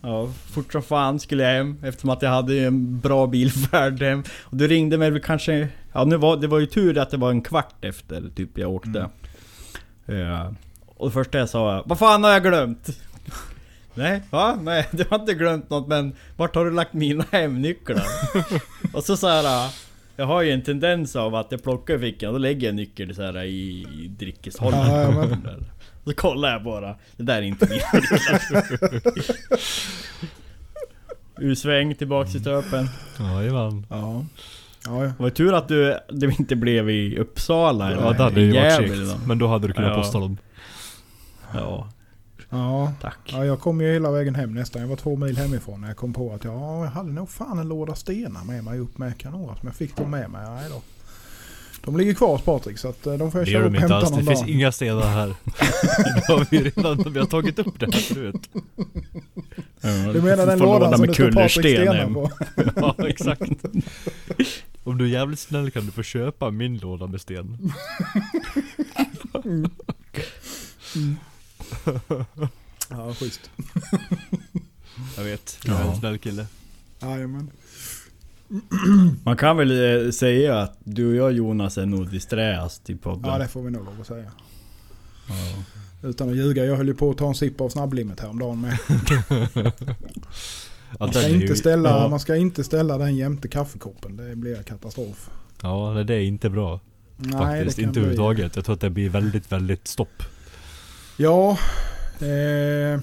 Ja, 0.01 0.29
fort 0.51 0.71
som 0.71 0.83
fan 0.83 1.19
skulle 1.19 1.43
jag 1.43 1.51
hem 1.53 1.77
eftersom 1.83 2.09
att 2.09 2.21
jag 2.21 2.29
hade 2.29 2.59
en 2.59 2.99
bra 2.99 3.27
bilfärd 3.27 4.01
hem. 4.01 4.23
Och 4.41 4.57
du 4.57 4.67
ringde 4.67 4.97
mig 4.97 5.11
väl 5.11 5.21
kanske... 5.21 5.67
Ja, 5.93 6.03
nu 6.03 6.17
var, 6.17 6.37
det 6.37 6.47
var 6.47 6.59
ju 6.59 6.65
tur 6.65 6.97
att 6.97 7.09
det 7.09 7.17
var 7.17 7.29
en 7.31 7.41
kvart 7.41 7.85
efter 7.85 8.23
typ 8.35 8.57
jag 8.57 8.71
åkte. 8.71 9.09
Ja. 10.05 10.53
Och 10.85 11.07
det 11.07 11.13
första 11.13 11.37
jag 11.37 11.49
sa 11.49 11.63
var, 11.63 11.83
Vad 11.85 11.99
fan 11.99 12.23
har 12.23 12.31
jag 12.31 12.43
glömt? 12.43 12.89
Nej, 13.93 14.21
va? 14.29 14.57
Nej, 14.61 14.87
du 14.91 15.05
har 15.09 15.19
inte 15.19 15.33
glömt 15.33 15.69
något 15.69 15.87
men 15.87 16.15
vart 16.37 16.55
har 16.55 16.65
du 16.65 16.71
lagt 16.71 16.93
mina 16.93 17.25
hemnycklar? 17.31 18.03
och 18.93 19.03
så 19.03 19.17
så 19.17 19.27
här. 19.27 19.69
Jag 20.15 20.25
har 20.25 20.41
ju 20.41 20.51
en 20.51 20.61
tendens 20.61 21.15
av 21.15 21.35
att 21.35 21.47
jag 21.51 21.63
plockar 21.63 21.95
i 21.95 21.99
fickan, 21.99 22.33
då 22.33 22.39
lägger 22.39 22.67
jag 22.67 22.75
nyckeln 22.75 23.15
så 23.15 23.21
här 23.21 23.43
i, 23.43 23.87
i 24.03 24.07
dryckeshållaren. 24.19 25.15
Ja, 25.15 25.21
ja, 25.21 25.37
men- 25.43 25.65
Så 26.03 26.13
kollar 26.13 26.51
jag 26.51 26.63
bara, 26.63 26.95
det 27.17 27.23
där 27.23 27.37
är 27.37 27.41
inte 27.41 27.65
nycklar. 27.65 28.01
U-sväng 31.41 31.95
tillbaks 31.95 32.35
i 32.35 32.39
stöpen. 32.39 32.87
jajamän. 33.19 33.85
Ja. 33.89 34.25
Ja, 34.85 35.03
ja. 35.03 35.07
Det 35.07 35.13
var 35.19 35.27
ju 35.27 35.31
tur 35.33 35.53
att 35.53 35.67
du, 35.67 35.97
det 36.11 36.39
inte 36.39 36.55
blev 36.55 36.89
i 36.89 37.17
Uppsala 37.19 37.91
eller 37.91 38.01
Ja, 38.03 38.11
det 38.13 38.23
hade 38.23 38.41
ju 38.41 38.53
varit 38.53 39.07
nåt. 39.07 39.25
Men 39.27 39.37
då 39.37 39.47
hade 39.47 39.67
du 39.67 39.73
kunnat 39.73 39.89
Ja. 39.91 39.95
posta 39.97 40.19
dem. 40.19 40.37
Ja, 41.53 41.89
Ja. 42.49 42.93
tack. 43.01 43.17
ja, 43.31 43.45
jag 43.45 43.59
kom 43.59 43.81
ju 43.81 43.93
hela 43.93 44.11
vägen 44.11 44.35
hem 44.35 44.53
nästan. 44.53 44.81
Jag 44.81 44.89
var 44.89 44.95
två 44.95 45.15
mil 45.15 45.37
hemifrån 45.37 45.81
när 45.81 45.87
jag 45.87 45.97
kom 45.97 46.13
på 46.13 46.33
att 46.33 46.43
ja, 46.43 46.83
jag 46.83 46.91
hade 46.91 47.11
nog 47.11 47.29
fan 47.29 47.59
en 47.59 47.67
låda 47.67 47.95
stenar 47.95 48.43
med 48.43 48.63
mig 48.63 48.79
upp 48.79 48.97
med 48.97 49.17
kanoner 49.17 49.55
som 49.55 49.67
jag 49.67 49.75
fick 49.75 49.95
dem 49.95 50.11
med 50.11 50.29
mig. 50.29 50.41
Nej 50.49 50.69
då. 50.69 50.81
De 51.85 51.97
ligger 51.97 52.13
kvar 52.13 52.27
hos 52.31 52.41
Patrik 52.41 52.77
så 52.77 52.87
att 52.87 53.05
eh, 53.07 53.13
de 53.13 53.31
får 53.31 53.39
jag 53.41 53.47
Det 53.47 53.51
köra 53.51 53.63
upp 53.63 53.69
och 53.69 53.75
inte 53.75 53.79
hämta 53.79 53.95
alls. 53.97 54.09
Det 54.09 54.15
någon 54.15 54.25
finns 54.25 54.39
dag. 54.39 54.49
inga 54.49 54.71
stenar 54.71 55.07
här. 55.07 55.27
det 56.15 56.33
har 56.33 56.47
vi 56.51 56.59
redan, 56.63 57.13
vi 57.13 57.19
har 57.19 57.25
tagit 57.25 57.59
upp 57.59 57.79
det 57.79 57.85
här 57.93 58.01
förut. 58.01 58.49
Du 60.13 60.21
menar 60.21 60.45
den 60.45 60.59
lådan 60.59 60.97
som 60.97 61.07
det 61.07 61.13
står 61.13 61.31
Patrik 61.31 61.51
stenar 61.51 62.13
på? 62.13 62.31
Ja, 62.75 63.07
exakt. 63.07 63.41
Om 64.83 64.97
du 64.97 65.05
är 65.05 65.09
jävligt 65.09 65.39
snäll 65.39 65.71
kan 65.71 65.85
du 65.85 65.91
få 65.91 66.03
köpa 66.03 66.51
min 66.51 66.77
låda 66.77 67.07
med 67.07 67.21
sten. 67.21 67.73
Ja, 72.89 73.13
schysst. 73.13 73.49
Jag 75.17 75.23
vet, 75.23 75.59
jag 75.65 75.75
är 75.75 75.79
Ja. 75.83 75.91
en 75.91 75.99
snäll 75.99 76.17
kille. 76.17 76.45
Jajamän. 77.01 77.51
Man 79.23 79.37
kan 79.37 79.57
väl 79.57 80.05
eh, 80.05 80.11
säga 80.11 80.59
att 80.59 80.77
du 80.83 81.09
och 81.09 81.15
jag 81.15 81.31
Jonas 81.31 81.77
är 81.77 81.85
nog 81.85 82.09
disträast 82.09 82.89
i 82.89 82.95
podden. 82.95 83.31
Ja, 83.31 83.37
det 83.37 83.47
får 83.47 83.61
vi 83.63 83.71
nog 83.71 83.85
lov 83.85 84.01
att 84.01 84.07
säga. 84.07 84.31
Ja. 85.27 85.63
Utan 86.09 86.29
att 86.29 86.35
ljuga, 86.35 86.65
jag 86.65 86.75
höll 86.75 86.87
ju 86.87 86.93
på 86.93 87.09
att 87.09 87.17
ta 87.17 87.27
en 87.27 87.35
sipp 87.35 87.61
av 87.61 87.69
snabblimmet 87.69 88.19
häromdagen 88.19 88.61
med. 88.61 88.77
Man 90.99 91.13
ska, 91.13 91.27
inte 91.27 91.55
ställa, 91.55 91.89
ja. 91.89 92.07
man 92.07 92.19
ska 92.19 92.35
inte 92.35 92.63
ställa 92.63 92.97
den 92.97 93.15
jämte 93.15 93.47
kaffekoppen. 93.47 94.17
Det 94.17 94.35
blir 94.35 94.63
katastrof. 94.63 95.29
Ja, 95.61 96.03
det- 96.07 96.13
är 96.13 96.19
inte 96.19 96.49
bra. 96.49 96.79
Nej, 97.17 97.31
faktiskt. 97.31 97.75
det 97.75 97.81
kan 97.81 97.89
Inte 97.89 97.99
överhuvudtaget. 97.99 98.55
Jag 98.55 98.65
tror 98.65 98.75
att 98.75 98.81
det 98.81 98.89
blir 98.89 99.09
väldigt, 99.09 99.51
väldigt 99.51 99.87
stopp. 99.87 100.23
Ja. 101.17 101.57
Eh, 102.19 103.01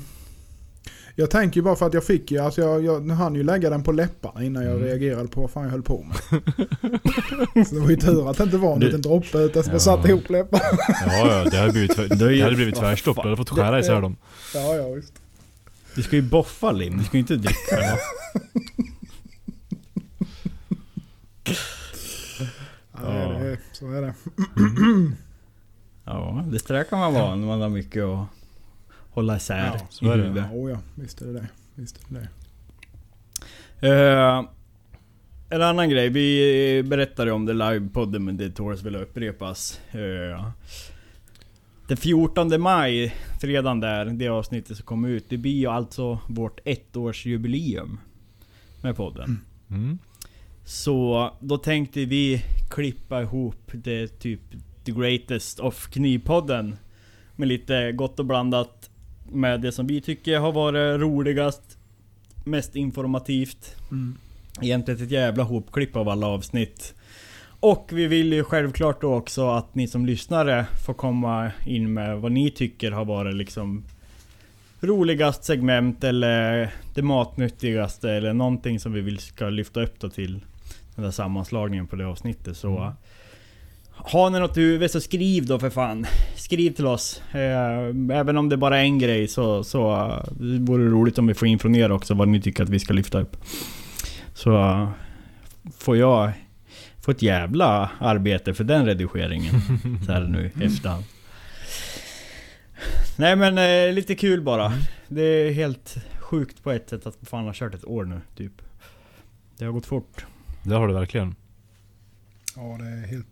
jag 1.21 1.31
tänker 1.31 1.57
ju 1.61 1.63
bara 1.65 1.77
för 1.77 1.87
att 1.87 1.95
jag 1.95 2.05
fick 2.05 2.31
ju, 2.31 2.39
alltså 2.39 2.61
jag, 2.61 2.85
jag 2.85 3.01
hann 3.15 3.35
ju 3.35 3.43
lägga 3.43 3.71
den 3.71 3.83
på 3.83 3.93
läpparna 3.93 4.43
innan 4.45 4.63
jag 4.65 4.73
Mm. 4.75 4.85
reagerade 4.85 5.29
på 5.29 5.41
vad 5.41 5.51
fan 5.51 5.63
jag 5.65 5.71
höll 5.71 5.83
på 5.83 6.03
med. 6.05 6.17
så 7.69 7.75
det 7.75 7.81
var 7.81 7.91
ju 7.91 7.97
tur 7.97 8.31
att 8.31 8.37
det 8.39 8.45
inte 8.45 8.57
var 8.57 8.73
en 8.75 8.81
liten 8.81 9.03
droppe 9.03 9.39
utan 9.39 9.63
som 9.63 9.71
Ja. 9.71 9.75
jag 9.75 9.83
satte 9.83 10.09
ihop 10.09 10.31
läpparna. 10.31 10.65
Ja, 11.07 11.27
ja, 11.45 11.51
det 11.51 11.57
hade 11.57 11.73
blivit, 11.73 11.97
det 11.97 12.43
hade 12.43 12.57
blivit 12.57 12.75
tvärstopp. 12.77 13.17
Du 13.17 13.23
hade 13.23 13.37
fått 13.37 13.51
skära 13.51 13.81
isär 13.81 14.01
dem. 14.01 14.17
Ja, 14.55 14.75
ja 14.77 14.89
visst. 14.89 15.13
Du 15.95 16.03
ska 16.03 16.17
ju 16.17 16.23
boffa 16.23 16.73
lim, 16.73 16.99
du 16.99 17.05
ska 17.05 17.17
ju 17.17 17.21
inte 17.21 17.37
dricka 17.37 17.77
det. 17.77 17.99
Ja, 22.93 23.09
det 23.09 23.39
är 23.39 23.45
det. 23.51 23.59
Så 23.73 23.91
är 23.93 24.03
det. 24.03 24.15
Ja, 26.05 26.45
det 26.47 26.67
där 26.69 26.85
kan 26.85 26.99
man 26.99 27.15
vara 27.15 27.35
när 27.37 27.47
man 27.47 27.61
har 27.61 27.69
mycket 27.69 28.05
att 28.05 28.27
hålla 29.19 29.37
isär 29.37 29.73
Ja, 29.79 29.87
så 29.91 30.05
är 30.05 30.15
i 30.15 30.21
det. 30.21 30.23
huvudet. 30.23 30.45
Ja, 30.53 30.59
oh 30.59 30.71
ja, 30.71 30.79
visst 30.95 31.23
är 31.23 31.27
det 31.27 31.33
det. 31.33 31.49
Visst 31.75 31.97
är 31.97 32.15
det 32.15 32.29
det. 33.81 33.89
Eh, 33.89 34.45
en 35.51 35.63
annan 35.63 35.91
grej, 35.91 36.09
vi 36.09 36.83
berättade 36.83 37.33
om 37.33 37.47
det 37.47 37.53
livepodden 37.53 38.25
men 38.25 38.37
det 38.37 38.51
tåls 38.51 38.83
väl 38.83 38.97
att 38.97 39.03
upprepas. 39.03 39.81
Eh, 39.91 40.49
den 41.89 41.97
14 41.97 42.61
maj, 42.61 43.15
fredagen 43.41 43.81
där, 43.81 44.05
det 44.05 44.29
avsnittet 44.29 44.77
som 44.77 44.87
kom 44.87 45.05
ut, 45.05 45.25
det 45.29 45.37
blir 45.37 45.57
ju 45.57 45.67
alltså 45.67 46.19
vårt 46.29 46.61
ettårsjubileum 46.65 47.99
med 48.83 48.97
podden. 48.97 49.41
Mm. 49.71 49.99
Så 50.65 51.31
då 51.41 51.59
tänkte 51.59 52.05
vi 52.05 52.45
klippa 52.71 53.23
ihop 53.23 53.71
det 53.73 54.09
typ 54.09 54.41
The 54.85 54.93
Greatest 54.93 55.61
of 55.61 55.87
Knivpodden. 55.91 56.77
Med 57.37 57.49
lite 57.49 57.93
gott 57.93 58.19
och 58.19 58.25
blandat 58.27 58.88
med 59.33 59.61
det 59.61 59.73
som 59.73 59.87
vi 59.87 60.01
tycker 60.01 60.39
har 60.39 60.53
varit 60.53 61.01
roligast, 61.01 61.79
mest 62.45 62.77
informativt. 62.77 63.77
Mm. 63.91 64.17
Egentligen 64.63 65.03
ett 65.03 65.11
jävla 65.11 65.43
hopklipp 65.43 65.97
av 65.97 66.09
alla 66.09 66.27
avsnitt. 66.27 66.95
Och 67.61 67.89
vi 67.93 68.07
vill 68.07 68.33
ju 68.33 68.45
självklart 68.45 69.01
då 69.01 69.15
också 69.15 69.49
att 69.51 69.75
ni 69.75 69.89
som 69.89 70.07
lyssnare 70.07 70.67
får 70.87 70.95
komma 70.95 71.51
in 71.67 71.93
med 71.93 72.21
vad 72.21 72.33
ni 72.33 72.51
tycker 72.51 72.91
har 72.91 73.05
varit 73.05 73.35
liksom 73.35 73.85
roligast 74.81 75.45
segment 75.45 76.05
eller 76.05 76.75
det 76.95 77.03
matnyttigaste 77.03 78.11
eller 78.11 78.33
någonting 78.33 78.81
som 78.81 78.93
vi 78.93 79.01
vill 79.01 79.19
ska 79.19 79.49
lyfta 79.49 79.83
upp 79.83 80.01
då 80.01 80.09
till 80.09 80.41
den 80.95 81.05
där 81.05 81.11
sammanslagningen 81.11 81.87
på 81.87 81.97
det 81.97 82.07
avsnittet. 82.07 82.57
Så 82.57 82.77
Mm. 82.77 82.93
Har 84.05 84.31
ni 84.31 84.39
något 84.39 84.57
i 84.57 84.61
huvudet 84.61 84.93
så 84.93 85.01
skriv 85.01 85.47
då 85.47 85.59
för 85.59 85.71
fan. 85.71 86.07
Skriv 86.37 86.71
till 86.71 86.87
oss. 86.87 87.23
Eh, 87.33 88.17
även 88.19 88.37
om 88.37 88.49
det 88.49 88.57
bara 88.57 88.79
är 88.79 88.83
en 88.83 88.99
grej 88.99 89.29
så, 89.29 89.65
så 89.65 89.93
eh, 89.93 90.33
det 90.41 90.59
vore 90.59 90.85
roligt 90.85 91.19
om 91.19 91.27
vi 91.27 91.35
får 91.35 91.49
in 91.49 91.59
från 91.59 91.75
er 91.75 91.93
också 91.93 92.15
vad 92.15 92.29
ni 92.29 92.41
tycker 92.43 92.63
att 92.63 92.69
vi 92.69 92.79
ska 92.79 92.93
lyfta 92.93 93.21
upp. 93.21 93.37
Så 94.35 94.59
eh, 94.59 94.91
får 95.79 95.97
jag 95.97 96.33
få 97.01 97.11
ett 97.11 97.23
jävla 97.23 97.91
arbete 97.99 98.55
för 98.55 98.65
den 98.65 98.87
redigeringen. 98.87 99.55
så 100.07 100.13
här 100.13 100.21
nu 100.21 100.51
i 100.61 100.65
efterhand. 100.65 101.05
Nej 103.17 103.37
men 103.37 103.59
eh, 103.59 103.95
lite 103.95 104.15
kul 104.15 104.43
bara. 104.43 104.73
Det 105.09 105.23
är 105.23 105.53
helt 105.53 105.97
sjukt 106.21 106.63
på 106.63 106.71
ett 106.71 106.91
sätt 106.91 107.07
att 107.07 107.17
fan 107.23 107.45
har 107.45 107.53
kört 107.53 107.75
ett 107.75 107.85
år 107.85 108.05
nu 108.05 108.21
typ. 108.37 108.53
Det 109.59 109.65
har 109.65 109.73
gått 109.73 109.87
fort. 109.87 110.27
Det 110.63 110.75
har 110.75 110.89
du 110.89 110.95
verkligen. 110.95 111.35
Ja, 112.57 112.63
det 112.63 112.85
är 112.85 113.07
helt, 113.07 113.27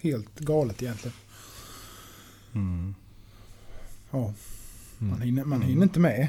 helt 0.00 0.38
galet 0.38 0.82
egentligen. 0.82 1.16
Mm. 2.54 2.94
Ja, 4.10 4.32
man 4.98 5.08
Mm. 5.10 5.20
hinner, 5.22 5.44
man 5.44 5.62
hinner 5.62 5.82
inte 5.82 6.00
med. 6.00 6.28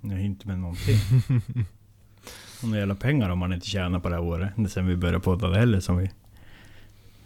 Jag 0.00 0.08
hinner 0.08 0.24
inte 0.24 0.48
med 0.48 0.58
någonting. 0.58 0.96
Några 2.62 2.78
jävla 2.78 2.94
pengar 2.94 3.30
om 3.30 3.38
man 3.38 3.52
inte 3.52 3.66
tjänar 3.66 4.00
på 4.00 4.08
det 4.08 4.14
här 4.14 4.22
året. 4.22 4.50
Det 4.56 4.68
sen 4.68 4.86
vi 4.86 4.96
började 4.96 5.20
podda 5.20 5.48
det 5.48 5.58
heller 5.58 5.80
som 5.80 5.96
vi... 5.96 6.10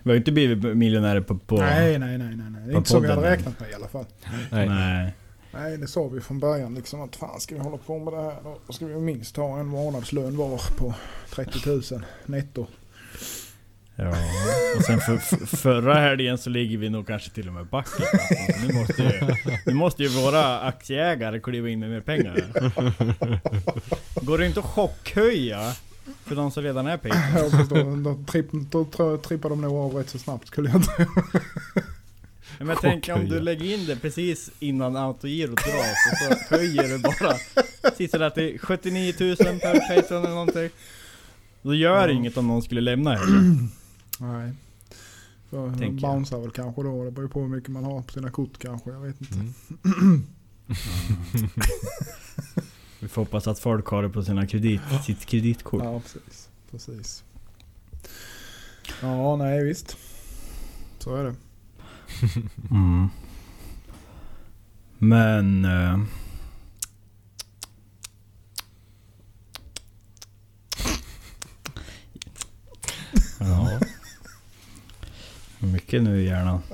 Vi 0.03 0.11
har 0.11 0.15
ju 0.15 0.19
inte 0.19 0.33
blivit 0.33 0.77
miljonärer 0.77 1.21
på... 1.21 1.39
på 1.39 1.57
Nej, 1.57 1.99
nej, 1.99 2.19
nej, 2.19 2.37
nej. 2.37 2.63
Det 2.67 2.73
är 2.73 2.77
inte 2.77 2.91
så 2.91 3.01
vi 3.01 3.09
hade 3.09 3.31
räknat 3.31 3.61
med 3.61 3.71
i 3.71 3.75
alla 3.75 3.89
fall. 3.89 4.05
Nej. 4.51 4.69
nej. 4.69 5.15
Nej, 5.53 5.77
det 5.79 5.87
sa 5.87 6.09
vi 6.09 6.21
från 6.21 6.41
början 6.41 6.75
liksom 6.75 7.01
att 7.01 7.17
fan 7.17 7.41
ska 7.41 7.55
vi 7.55 7.61
hålla 7.61 7.77
på 7.77 7.99
med 7.99 8.13
det 8.13 8.23
här 8.23 8.37
då 8.67 8.73
ska 8.73 8.87
vi 8.87 9.01
minst 9.01 9.37
ha 9.37 9.59
en 9.59 9.67
månadslön 9.67 10.37
var 10.37 10.77
på 10.77 10.95
30 11.31 11.95
000 11.95 12.05
netto. 12.27 12.67
Ja. 13.99 14.09
Och 14.77 14.83
sen 14.85 15.01
för, 15.01 15.17
för, 15.17 15.57
förra 15.57 15.95
helgen 15.95 16.39
så 16.39 16.51
ligger 16.51 16.79
vi 16.79 16.91
nog 16.91 17.07
kanske 17.07 17.31
till 17.31 17.49
och 17.49 17.55
med 17.55 17.67
back. 17.67 17.87
alltså. 18.01 18.67
Nu 18.67 18.75
måste 18.75 19.03
ju, 19.03 19.35
nu 19.67 19.75
måste 19.75 20.03
ju 20.03 20.09
våra 20.09 20.61
aktieägare 20.61 21.41
kliva 21.41 21.69
in 21.69 21.81
med 21.81 21.91
mer 21.91 22.01
pengar. 22.01 22.45
Går 24.25 24.39
det 24.39 24.47
inte 24.47 24.61
att 24.61 24.67
chockhöja 24.67 25.73
för 26.25 26.37
de 26.37 26.51
som 26.51 26.63
redan 26.63 26.87
är 26.87 26.99
förstår, 27.59 28.05
då, 28.05 28.25
tripp, 28.33 28.47
då 28.53 28.85
tror- 28.85 29.19
trippar 29.19 29.49
de 29.49 29.61
nog 29.61 29.77
av 29.77 29.95
rätt 29.95 30.09
så 30.11 30.19
snabbt 30.19 30.47
skulle 30.47 30.71
jag 30.71 30.85
tro. 30.85 31.05
Men 32.59 32.69
jag 32.69 32.81
tänker 32.81 33.13
om 33.13 33.29
du 33.29 33.41
lägger 33.41 33.75
in 33.75 33.87
det 33.87 33.97
precis 33.97 34.51
innan 34.61 34.97
autogirot 34.97 35.57
dras 35.57 36.31
och 36.31 36.39
så 36.49 36.55
höjer 36.57 36.83
du 36.89 36.99
bara 36.99 37.37
Sitter 37.97 38.31
till 38.31 38.59
79 38.61 39.15
000 39.21 39.37
per 39.37 39.95
Patreon 39.97 40.25
eller 40.25 40.35
någonting. 40.35 40.71
Då 41.63 41.75
gör 41.75 42.07
det 42.07 42.13
Ja. 42.13 42.19
inget 42.19 42.37
om 42.37 42.47
någon 42.49 42.63
skulle 42.63 42.81
lämna 42.81 43.15
heller. 43.15 43.69
Nej. 44.19 44.53
Tänker 45.51 45.85
jag. 45.85 45.95
bouncear 45.95 46.41
väl 46.41 46.51
kanske 46.51 46.83
då. 46.83 47.05
Det 47.05 47.11
beror 47.11 47.29
på 47.29 47.41
hur 47.41 47.49
mycket 47.49 47.71
man 47.71 47.85
har 47.85 48.03
på 48.03 48.13
sina 48.13 48.31
kort 48.31 48.59
kanske. 48.59 48.91
Jag 48.91 49.01
vet 49.01 49.21
inte. 49.21 49.35
Mm. 49.85 50.27
Vi 53.01 53.09
får 53.09 53.23
hoppas 53.23 53.47
att 53.47 53.59
folk 53.59 53.87
har 53.87 54.03
det 54.03 54.09
på 54.09 54.23
sina 54.25 54.47
kredit, 54.47 54.81
sitt 55.05 55.27
kreditkort. 55.27 55.85
Ja, 55.85 56.01
precis. 56.01 56.49
Precis. 56.71 57.25
Ja, 59.03 59.37
nej 59.37 59.65
visst. 59.65 59.97
Så 60.99 61.15
är 61.17 61.25
det. 61.25 61.35
Mm. 62.71 63.09
Men... 64.99 65.65
eh, 65.65 65.99
Mycket 75.73 76.03
nu 76.03 76.21
i 76.21 76.27
hjärnan. 76.27 76.63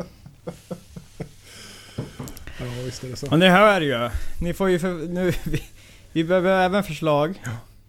Ja, 2.61 2.67
visst 2.85 3.05
är 3.05 3.09
det 3.09 3.17
så. 3.17 3.27
Men 3.31 3.39
ni 3.39 3.49
hör 3.49 3.81
ju. 3.81 4.11
Ni 4.41 4.55
får 4.55 4.71
ju 4.71 4.79
för, 4.79 5.09
nu, 5.09 5.33
vi, 5.45 5.63
vi 6.13 6.25
behöver 6.25 6.65
även 6.65 6.85
förslag 6.85 7.43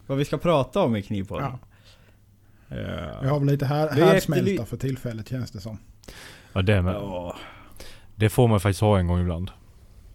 vad 0.07 0.17
vi 0.17 0.25
ska 0.25 0.37
prata 0.37 0.79
om 0.79 0.95
i 0.95 1.01
Knivpodden. 1.01 1.51
Ja. 1.51 1.59
Ja. 2.77 3.19
Vi 3.21 3.27
har 3.27 3.39
väl 3.39 3.47
lite 3.47 3.65
här, 3.65 3.89
härdsmälta 3.89 4.65
för 4.65 4.77
tillfället 4.77 5.29
känns 5.29 5.51
det 5.51 5.61
som. 5.61 5.77
Ja, 6.53 6.61
det 6.61 6.81
med. 6.81 6.93
Ja. 6.93 7.35
Det 8.15 8.29
får 8.29 8.47
man 8.47 8.59
faktiskt 8.59 8.81
ha 8.81 8.99
en 8.99 9.07
gång 9.07 9.21
ibland. 9.21 9.51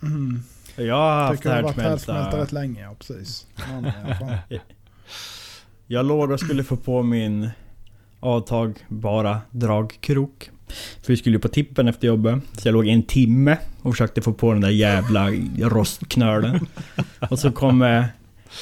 Mm. 0.03 0.43
Jag 0.77 0.95
har 0.95 1.23
haft 1.23 1.37
Tycker 1.37 1.49
det 1.49 1.55
har 1.55 1.63
varit 1.63 1.77
härdsmälta 1.77 2.13
härdsmälta. 2.13 2.43
rätt 2.43 2.53
länge, 2.53 2.83
ja 2.83 2.95
precis. 2.99 3.47
Ja, 3.57 3.93
fall. 4.19 4.37
Jag 5.87 6.07
låg 6.07 6.31
och 6.31 6.41
skulle 6.41 6.65
få 6.65 6.77
på 6.77 7.03
min 7.03 7.51
avtagbara 8.21 9.41
dragkrok. 9.51 10.51
För 11.03 11.13
vi 11.13 11.17
skulle 11.17 11.37
ju 11.37 11.41
på 11.41 11.49
tippen 11.49 11.89
efter 11.89 12.07
jobbet. 12.09 12.43
Så 12.53 12.69
jag 12.69 12.73
låg 12.73 12.87
en 12.87 13.03
timme 13.03 13.59
och 13.83 13.93
försökte 13.93 14.23
få 14.23 14.33
på 14.33 14.53
den 14.53 14.61
där 14.61 14.69
jävla 14.69 15.31
rostknölen. 15.59 16.67
Och 17.31 17.39
så 17.39 17.53
kom 17.53 17.83
eh, 17.83 18.05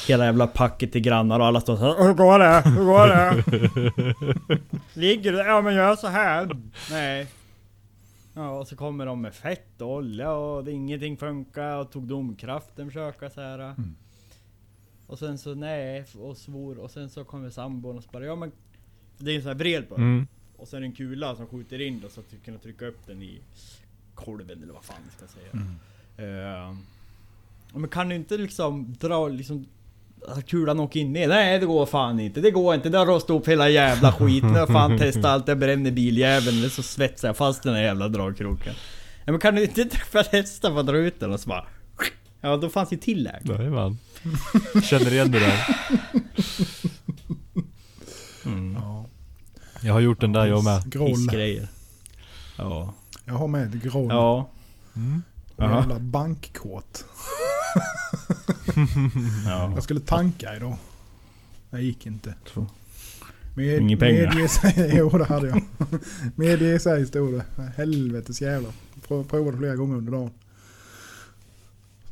hela 0.09 0.25
jävla 0.25 0.47
packet 0.47 0.93
till 0.93 1.01
grannar 1.01 1.41
och 1.41 1.47
alla 1.47 1.61
stod 1.61 1.79
så 1.79 1.85
här, 1.85 2.07
Hur 2.07 2.15
går 2.15 2.39
det? 2.39 2.71
Hur 2.71 2.85
går 2.85 3.07
det? 3.07 4.59
Ligger 4.95 5.33
du? 5.33 5.39
Ja 5.39 5.61
men 5.61 5.75
gör 5.75 5.97
så 5.97 6.07
här. 6.07 6.49
Nej. 6.91 7.27
Ja 8.35 8.51
och 8.51 8.69
så 8.69 8.77
kommer 8.77 9.07
de 9.07 9.21
med 9.23 9.35
fett 9.35 9.81
och 9.81 9.91
olja 9.91 10.33
och 10.33 10.65
det, 10.65 10.73
ingenting 10.73 11.17
funkar 11.17 11.77
och 11.77 11.91
tog 11.93 12.09
domkraften 12.09 12.87
försöka 12.87 13.31
så 13.31 13.41
här. 13.41 13.75
Och 15.07 15.19
sen 15.19 15.39
så 15.39 15.55
nej 15.55 16.05
och 16.19 16.37
svor 16.37 16.79
och 16.79 16.91
sen 16.91 17.11
så 17.11 17.25
kommer 17.25 17.51
sambon 17.51 17.97
och 17.97 18.05
så 18.05 18.11
bara 18.13 18.25
ja 18.25 18.37
men 18.37 18.53
Det 19.19 19.33
är 19.33 19.37
en 19.37 19.43
sån 19.43 19.49
här 19.49 19.55
bred 19.55 19.85
bara. 19.91 19.97
Mm. 20.01 20.27
Och 20.57 20.69
sen 20.69 20.83
en 20.83 20.93
kula 20.93 21.37
som 21.37 21.47
skjuter 21.47 21.81
in 21.81 22.01
då 22.01 22.09
så 22.09 22.21
att 22.21 22.31
du 22.31 22.37
kan 22.37 22.59
trycka 22.59 22.87
upp 22.87 23.07
den 23.07 23.23
i 23.23 23.41
kolven 24.15 24.63
eller 24.63 24.73
vad 24.73 24.85
fan 24.85 24.97
ska 25.17 25.27
säga. 25.27 25.67
Eh, 26.17 26.77
men 27.75 27.89
kan 27.89 28.09
du 28.09 28.15
inte 28.15 28.37
liksom 28.37 28.97
dra 29.01 29.29
liksom 29.29 29.67
att 30.29 30.47
kulan 30.47 30.81
åker 30.81 31.01
in 31.01 31.17
i? 31.17 31.27
Nej 31.27 31.59
det 31.59 31.67
går 31.67 31.87
fan 31.87 32.21
inte, 32.21 32.41
det 32.41 32.51
går 32.51 32.75
inte. 32.75 32.89
Det 32.89 32.99
har 32.99 33.07
rostat 33.07 33.31
upp 33.31 33.49
hela 33.49 33.69
jävla 33.69 34.13
skiten. 34.13 34.55
Jag 34.55 34.67
har 34.67 34.67
fan 34.67 34.99
testat 34.99 35.25
allt, 35.25 35.49
jag 35.49 35.59
bränner 35.59 35.91
biljäveln. 35.91 36.59
Eller 36.59 36.69
så 36.69 36.83
svetsar 36.83 37.29
jag 37.29 37.37
fast 37.37 37.63
den 37.63 37.75
här 37.75 37.83
jävla 37.83 38.09
dragkroken. 38.09 38.75
Ja, 39.25 39.33
men 39.33 39.41
kan 39.41 39.55
du 39.55 39.63
inte 39.63 39.85
träffa 39.85 40.23
testa 40.23 40.71
på 40.71 40.79
att 40.79 40.87
dra 40.87 40.97
ut 40.97 41.21
den 41.21 41.33
och 41.33 41.41
så 41.41 41.49
bara... 41.49 41.67
Ja 42.41 42.57
då 42.57 42.69
fanns 42.69 42.93
ju 42.93 42.97
tillägg. 42.97 43.49
Jajamän. 43.49 43.99
Känner 44.83 45.13
igen 45.13 45.31
det 45.31 45.39
där. 45.39 45.77
Ja. 49.87 49.89
Jag 49.89 49.93
har 49.95 50.01
gjort 50.01 50.21
den 50.21 50.33
där 50.33 50.47
jag 50.47 50.65
med. 50.65 50.95
Hissgrejer. 51.09 51.69
Ja. 52.59 52.95
Jag 53.25 53.35
har 53.35 53.49
med 53.49 53.83
groll. 53.83 54.07
Ja. 54.11 54.49
Mm. 54.97 55.23
Jävla 55.59 55.99
bankkort. 55.99 56.99
ja. 59.47 59.73
Jag 59.75 59.83
skulle 59.83 60.01
tanka 60.01 60.57
idag. 60.57 60.77
Det 61.71 61.81
gick 61.81 62.07
inte. 62.07 62.35
Så. 62.55 62.67
Med, 63.55 63.81
Inga 63.81 63.97
pengar. 63.97 64.35
Medge 64.35 64.49
sig, 64.49 64.93
jo 64.99 65.09
det 65.19 65.25
hade 65.25 65.49
jag. 65.49 65.63
Medge 66.37 66.79
sig 66.79 67.07
stod 67.07 67.33
det. 67.33 67.45
Helvetes 67.77 68.41
jävlar. 68.43 68.73
Prov- 69.09 69.25
Provade 69.29 69.57
flera 69.59 69.77
gånger 69.77 69.97
under 69.97 70.13
dagen. 70.13 70.31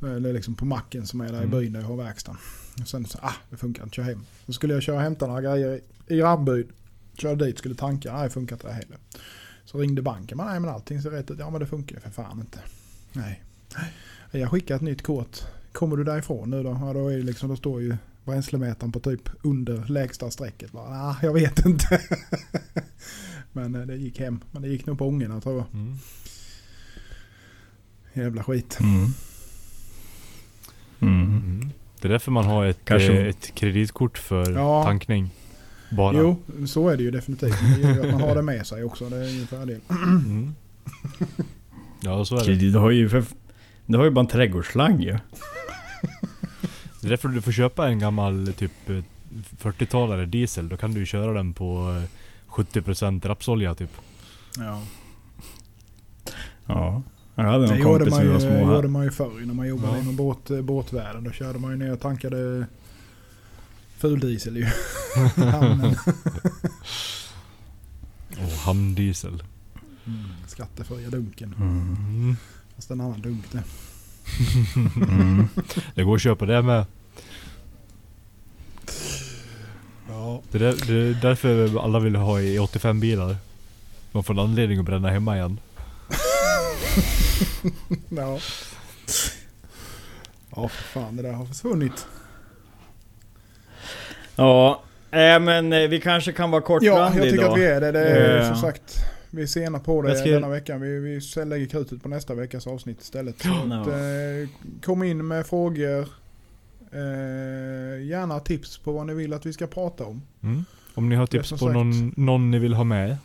Så 0.01 0.07
är 0.07 0.21
det 0.21 0.33
liksom 0.33 0.55
på 0.55 0.65
macken 0.65 1.07
som 1.07 1.21
är 1.21 1.25
där 1.33 1.35
i 1.35 1.37
Mm. 1.45 1.51
byn 1.51 1.73
där 1.73 1.81
jag 1.81 1.87
har 1.89 1.97
verkstaden. 1.97 2.41
Och 2.83 2.89
sen 2.89 3.07
så, 3.07 3.19
ah 3.23 3.33
det 3.51 3.57
funkar 3.57 3.83
inte, 3.83 3.95
kör 3.97 4.03
hem. 4.03 4.21
Så 4.47 4.53
skulle 4.53 4.75
jag 4.75 4.83
köra 4.83 4.97
och 4.97 5.03
hämta 5.03 5.27
några 5.27 5.41
grejer 5.41 5.81
i- 6.07 6.21
Rabbyn. 6.21 6.73
Körde 7.17 7.45
dit, 7.47 7.59
skulle 7.59 7.75
tanka, 7.75 8.13
nej 8.17 8.31
funkar 8.31 8.57
inte 8.57 8.67
det 8.67 8.73
heller. 8.73 8.99
Så 9.65 9.79
ringde 9.79 10.03
banken, 10.03 10.37
men 10.37 10.47
nej 10.47 10.61
men 10.61 10.71
allting 10.71 11.03
ser 11.03 11.11
rätt 11.11 11.31
ut. 11.31 11.39
Ja 11.39 11.51
men 11.51 11.61
det 11.61 11.67
funkar 11.67 11.95
ju 11.97 12.01
för 12.01 12.11
fan 12.11 12.41
inte. 12.41 12.59
Nej. 13.13 13.43
Jag 14.31 14.51
skickar 14.51 14.77
ett 14.77 14.83
nytt 14.83 15.03
kort. 15.03 15.39
Kommer 15.73 15.97
du 15.97 16.05
därifrån 16.05 16.51
nu 16.51 16.63
då? 16.63 16.79
Ja 16.83 16.93
då, 16.93 17.09
är 17.09 17.17
det 17.17 17.23
liksom, 17.23 17.49
då 17.49 17.57
står 17.57 17.81
ju 17.83 17.97
bränslemätaren 18.25 18.93
på 18.93 19.01
typ 19.01 19.29
under 19.43 19.85
lägsta 19.89 20.31
strecket. 20.31 20.73
Bara, 20.73 20.89
ah, 20.89 21.17
jag 21.23 21.33
vet 21.33 21.67
inte. 21.67 22.01
men 23.53 23.75
eh, 23.75 23.81
det 23.87 23.97
gick 23.97 24.21
hem. 24.21 24.41
Men 24.53 24.63
det 24.63 24.69
gick 24.69 24.87
nog 24.87 24.99
på 24.99 25.09
ångorna 25.09 25.41
tror 25.41 25.57
jag. 25.57 25.67
Mm. 25.81 25.95
Jävla 28.13 28.43
skit. 28.45 28.79
Mm. 28.81 29.07
Mm. 31.01 31.27
Mm. 31.27 31.71
Det 32.01 32.09
är 32.09 32.13
därför 32.13 32.31
man 32.31 32.45
har 32.45 32.65
ett, 32.67 32.79
Kanske- 32.85 33.21
eh, 33.21 33.27
ett 33.29 33.55
kreditkort 33.55 34.19
för 34.19 34.53
Ja. 34.53 34.83
tankning. 34.85 35.31
Bara. 35.97 36.19
Jo, 36.19 36.37
så 36.67 36.89
är 36.89 36.97
det 36.97 37.03
ju 37.03 37.11
definitivt. 37.11 37.55
Det 37.77 37.81
gör 37.83 37.95
ju 37.95 38.01
att 38.01 38.13
man 38.13 38.21
har 38.21 38.35
det 38.35 38.43
med 38.43 38.67
sig 38.67 38.85
också. 38.85 39.09
Det 39.09 39.17
är 39.17 39.29
ju 39.29 39.41
en 39.41 39.47
fördel. 39.47 39.81
Mm. 39.91 40.55
Ja, 42.01 42.25
så 42.25 42.37
är 42.37 42.45
det. 42.47 42.55
Du 42.55 42.79
har 42.79 42.91
ju 42.91 43.09
för... 43.09 43.25
Du 43.87 43.99
har 43.99 44.05
ju 44.05 44.11
bara 44.11 44.21
en 44.21 44.27
trädgårdsslang 44.27 45.01
ju. 45.01 45.19
Det 47.01 47.07
är 47.07 47.11
därför 47.11 47.29
du 47.29 47.43
får 47.43 47.53
köpa 47.53 47.89
en 47.89 47.99
gammal 47.99 48.53
typ 48.59 48.91
eh, 48.91 48.97
40-talare 49.63 50.27
diesel. 50.27 50.69
Då 50.69 50.77
kan 50.77 50.95
du 50.95 51.01
ju 51.01 51.07
köra 51.07 51.33
den 51.33 51.53
på 51.53 52.01
eh, 52.49 52.53
70% 52.55 53.29
rapsolja 53.29 53.75
typ. 53.75 53.91
Ja. 54.59 54.83
Ja. 56.67 57.03
Jag 57.35 57.45
hade 57.45 57.67
Det 57.67 57.71
någon 57.71 57.79
gjorde 57.79 57.99
kompis 57.99 58.15
man, 58.15 58.41
som 58.41 58.51
ju, 58.53 58.75
gjorde 58.75 58.89
man 58.89 59.05
ju 59.05 59.11
förr 59.11 59.47
när 59.47 59.55
man 59.55 59.69
jobbade 59.69 59.97
Ja. 59.97 60.03
inom 60.03 60.17
båt, 60.17 60.51
båtvärlden. 60.63 61.25
Då 61.25 61.31
körde 61.31 61.59
man 61.59 61.71
ju 61.71 61.77
ner 61.77 61.93
och 61.93 62.01
tankade 62.01 62.67
fuldiesel 63.99 64.57
ju. 64.57 64.65
Hamnen. 65.37 65.97
Och 68.31 68.53
hamndiesel. 68.65 69.43
Skattefria 70.47 71.11
dunken. 71.11 71.55
Mm. 71.59 71.97
Mm. 71.99 72.37
Fast 72.77 72.91
en 72.91 73.01
annan 73.01 73.21
dunk 73.21 73.45
det. 73.53 73.63
Mm. 74.97 75.49
Det 75.95 76.03
går 76.03 76.17
att 76.17 76.23
köpa 76.23 76.47
det 76.47 76.63
med. 76.63 76.87
Ja. 80.09 80.43
Det 80.51 80.59
är, 80.59 80.61
där, 80.61 80.77
det 80.87 80.95
är 80.95 81.19
därför 81.23 81.85
alla 81.85 81.99
vill 82.01 82.17
ha 82.17 82.41
i 82.41 82.59
85 82.59 83.01
bilar. 83.01 83.37
Man 84.13 84.25
får 84.25 84.35
en 84.35 84.41
anledning 84.41 84.79
att 84.79 84.85
bränna 84.85 85.11
hemma 85.11 85.37
igen. 85.37 85.61
Ja. 88.09 88.39
Ja 90.57 90.69
för 90.69 90.83
fan 90.83 91.17
det 91.17 91.23
där 91.23 91.33
har 91.33 91.47
försvunnit. 91.47 92.07
Ja. 94.37 94.83
Äh, 95.11 95.41
men 95.41 95.73
eh, 95.73 95.89
vi 95.89 96.01
kanske 96.01 96.33
kan 96.33 96.51
vara 96.51 96.61
Ja 96.63 96.67
kortrandiga 96.67 97.05
jag 97.05 97.13
tycker 97.31 97.35
idag. 97.35 97.53
att 97.53 97.59
vi 97.59 97.65
är 97.67 97.81
det. 97.81 97.93
Det 97.93 98.01
är 98.09 98.41
Eh. 98.41 98.49
som 98.49 98.57
sagt. 98.57 98.97
Vi 99.31 99.43
är 99.43 99.47
sena 99.47 99.79
på 99.79 100.03
det 100.03 100.17
ska- 100.17 100.31
denna 100.31 100.49
veckan. 100.49 100.81
Vi, 100.81 100.99
vi 100.99 101.45
lägger 101.45 101.67
krutet 101.67 102.03
på 102.03 102.09
nästa 102.09 102.35
veckas 102.35 102.67
avsnitt 102.67 103.01
istället. 103.01 103.43
Så 103.43 103.49
Ja. 103.49 103.81
att, 103.81 103.87
eh, 103.89 104.49
kom 104.85 105.03
in 105.03 105.27
med 105.29 105.47
frågor. 105.47 106.09
Eh, 106.93 108.05
gärna 108.07 108.41
tips 108.41 108.79
på 108.79 108.93
vad 108.93 109.07
ni 109.07 109.15
vill 109.15 109.33
att 109.33 109.47
vi 109.47 109.53
ska 109.53 109.67
prata 109.67 110.05
om. 110.05 110.23
Mm. 110.43 110.65
Om 110.95 111.09
ni 111.09 111.17
har 111.17 111.27
tips 111.27 111.51
på 111.51 111.59
sagt- 111.59 111.73
någon, 111.73 112.15
någon 112.17 112.51
ni 112.51 112.59
vill 112.59 112.75
ha 112.75 112.85
med. 112.85 113.17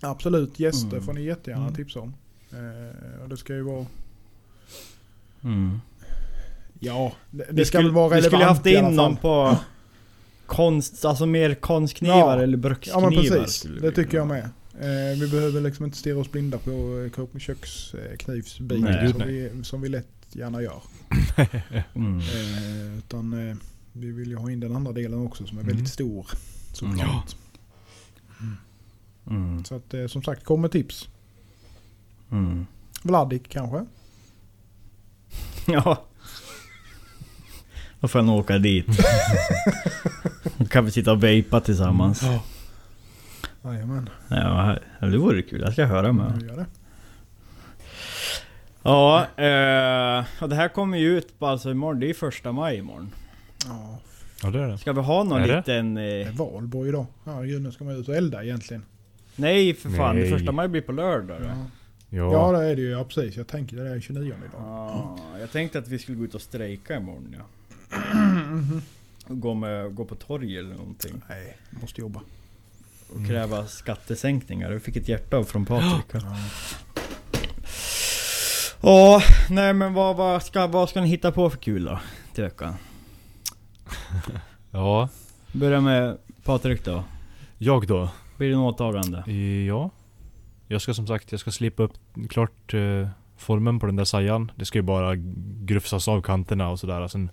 Absolut, 0.00 0.60
gäster 0.60 0.92
Mm. 0.92 1.02
får 1.02 1.12
ni 1.12 1.22
jättegärna 1.24 1.62
Mm. 1.62 1.74
tipsa 1.74 2.00
om. 2.00 2.14
Eh, 2.52 3.22
och 3.22 3.28
det 3.28 3.36
ska 3.36 3.54
ju 3.54 3.62
vara... 3.62 3.86
Mm. 5.44 5.80
Ja, 6.80 7.12
det, 7.30 7.44
det 7.44 7.52
Vi 7.52 7.64
ska 7.64 7.78
skulle, 7.78 7.88
väl 7.88 7.94
vara 7.94 8.08
vi 8.08 8.14
relevant 8.20 8.58
skulle 8.58 8.78
haft 8.78 8.90
in 8.90 8.96
någon 8.96 9.16
på 9.16 9.56
konst, 10.56 11.04
alltså 11.04 11.26
mer 11.26 11.54
konstknivar 11.54 12.16
Ja. 12.36 12.42
eller 12.42 12.56
Ja 12.58 12.62
bruksknivar. 12.62 13.00
men 13.10 13.10
precis, 13.20 13.66
det 13.80 13.92
tycker 13.92 14.16
jag 14.16 14.26
med. 14.26 14.44
Eh, 14.80 15.18
vi 15.20 15.28
behöver 15.30 15.60
liksom 15.60 15.84
inte 15.84 15.96
stirra 15.98 16.18
oss 16.18 16.30
blinda 16.32 16.58
på 16.58 16.70
eh, 17.04 17.10
köksknivsbiten 17.38 19.12
som, 19.12 19.22
vi, 19.26 19.50
som 19.62 19.80
vi 19.80 19.88
lätt 19.88 20.06
gärna 20.32 20.62
gör. 20.62 20.82
Mm. 21.94 22.18
Eh, 22.18 22.98
utan 22.98 23.48
eh, 23.50 23.56
vi 23.92 24.10
vill 24.12 24.28
ju 24.28 24.36
ha 24.36 24.50
in 24.50 24.60
den 24.60 24.76
andra 24.76 24.92
delen 24.92 25.26
också 25.26 25.46
som 25.46 25.58
är 25.58 25.62
Mm. 25.62 25.74
väldigt 25.74 25.92
stor. 25.92 26.26
Såklart. 26.72 27.36
Mm. 29.30 29.64
Så 29.64 29.74
att 29.74 29.94
eh, 29.94 30.06
som 30.06 30.22
sagt, 30.22 30.44
kom 30.44 30.60
med 30.60 30.70
tips. 30.72 31.08
Mm. 32.30 32.66
Vladik 33.02 33.48
kanske? 33.48 33.84
Ja. 35.66 36.04
Då 38.02 38.08
får 38.08 38.18
jag 38.18 38.26
nog 38.26 38.38
åka 38.38 38.58
dit. 38.58 38.86
Då 40.58 40.64
kan 40.64 40.84
vi 40.84 40.90
sitta 40.90 41.12
och 41.12 41.22
vejpa 41.22 41.60
tillsammans. 41.60 42.22
Ja. 42.22 42.42
Jajamän, 43.70 44.08
Ja, 44.28 44.76
det 45.00 45.18
vore 45.18 45.42
kul. 45.42 45.60
Jag 45.60 45.72
ska 45.72 45.84
höra 45.84 46.12
med. 46.12 46.32
det. 46.56 46.66
Ja, 48.82 49.20
eh, 49.36 50.24
och 50.42 50.48
det 50.48 50.54
här 50.56 50.68
kommer 50.68 50.98
ju 50.98 51.18
ut 51.18 51.38
på 51.38 51.46
alltså 51.46 51.70
imorgon. 51.70 52.00
Det 52.00 52.10
är 52.10 52.14
första 52.14 52.52
maj 52.52 52.76
imorgon. 52.78 53.10
Ja, 53.66 53.98
Ja 54.42 54.50
det 54.50 54.58
är 54.62 54.68
det. 54.68 54.78
Ska 54.78 54.92
vi 54.92 55.00
ha 55.00 55.24
någon 55.24 55.42
Är 55.42 55.56
liten... 55.56 55.94
det 55.94 56.02
Eh, 56.20 56.28
är 56.28 56.32
valborg 56.32 56.88
idag. 56.88 57.06
Herregud, 57.24 57.62
nu 57.62 57.72
ska 57.72 57.84
man 57.84 57.96
ut 57.96 58.08
och 58.08 58.16
elda 58.16 58.44
egentligen. 58.44 58.82
nej 59.36 59.74
för 59.74 59.90
fan, 59.90 60.16
Nej. 60.16 60.30
första 60.30 60.52
maj 60.52 60.68
blir 60.68 60.82
på 60.82 60.92
lördag 60.92 61.40
då. 61.40 61.46
Ja, 61.46 61.66
Ja. 62.10 62.32
ja 62.32 62.58
det 62.58 62.64
är 62.70 62.76
det 62.76 62.82
ju. 62.82 62.90
Ja, 62.90 63.04
precis. 63.04 63.36
Jag 63.36 63.46
tänker 63.46 63.76
det 63.76 63.90
är 63.90 64.00
29 64.00 64.22
idag. 64.26 64.40
Ja, 64.58 65.18
jag 65.40 65.50
tänkte 65.52 65.78
att 65.78 65.88
vi 65.88 65.98
skulle 65.98 66.18
gå 66.18 66.24
ut 66.24 66.34
och 66.34 66.40
strejka 66.42 66.96
imorgon 66.96 67.34
ja. 67.38 67.44
Och 69.28 69.38
gå, 69.40 69.54
med, 69.54 69.94
gå 69.94 70.04
på 70.04 70.14
torg 70.14 70.58
eller 70.58 70.74
någonting. 70.74 71.22
Nej, 71.28 71.56
måste 71.70 72.00
jobba. 72.00 72.20
Och 73.10 73.16
Mm. 73.16 73.28
kräva 73.28 73.66
skattesänkningar. 73.66 74.70
Jag 74.70 74.82
fick 74.82 74.96
ett 74.96 75.08
hjärta 75.08 75.44
från 75.44 75.66
Patrik. 75.66 76.04
Ja, 76.12 76.36
Ja. 78.80 79.22
nej 79.50 79.72
men 79.74 79.94
vad, 79.94 80.16
vad, 80.16 80.42
ska, 80.42 80.66
vad 80.66 80.88
ska 80.88 81.00
ni 81.00 81.08
hitta 81.08 81.32
på 81.32 81.50
för 81.50 81.58
kul 81.58 81.84
då? 81.84 82.00
Till 82.34 82.44
veckan? 82.44 82.74
ja. 84.70 85.08
Börja 85.52 85.80
med 85.80 86.18
Patrik 86.44 86.84
då. 86.84 87.04
Jag 87.58 87.86
då? 87.86 88.08
Blir 88.36 88.50
det 88.50 88.56
något 88.56 88.74
åtagande? 88.80 89.24
Eh, 89.26 89.66
Ja. 89.66 89.90
Jag 90.68 90.82
ska 90.82 90.94
som 90.94 91.06
sagt, 91.06 91.32
jag 91.32 91.40
ska 91.40 91.50
slipa 91.50 91.82
upp 91.82 91.92
klart 92.30 92.74
eh, 92.74 93.08
formen 93.36 93.80
på 93.80 93.86
den 93.86 93.96
där 93.96 94.04
sajan. 94.04 94.52
Det 94.56 94.64
ska 94.64 94.78
ju 94.78 94.82
bara 94.82 95.14
grufsas 95.64 96.08
av 96.08 96.22
kanterna 96.22 96.68
och 96.70 96.80
sådär. 96.80 97.08
Sen 97.08 97.30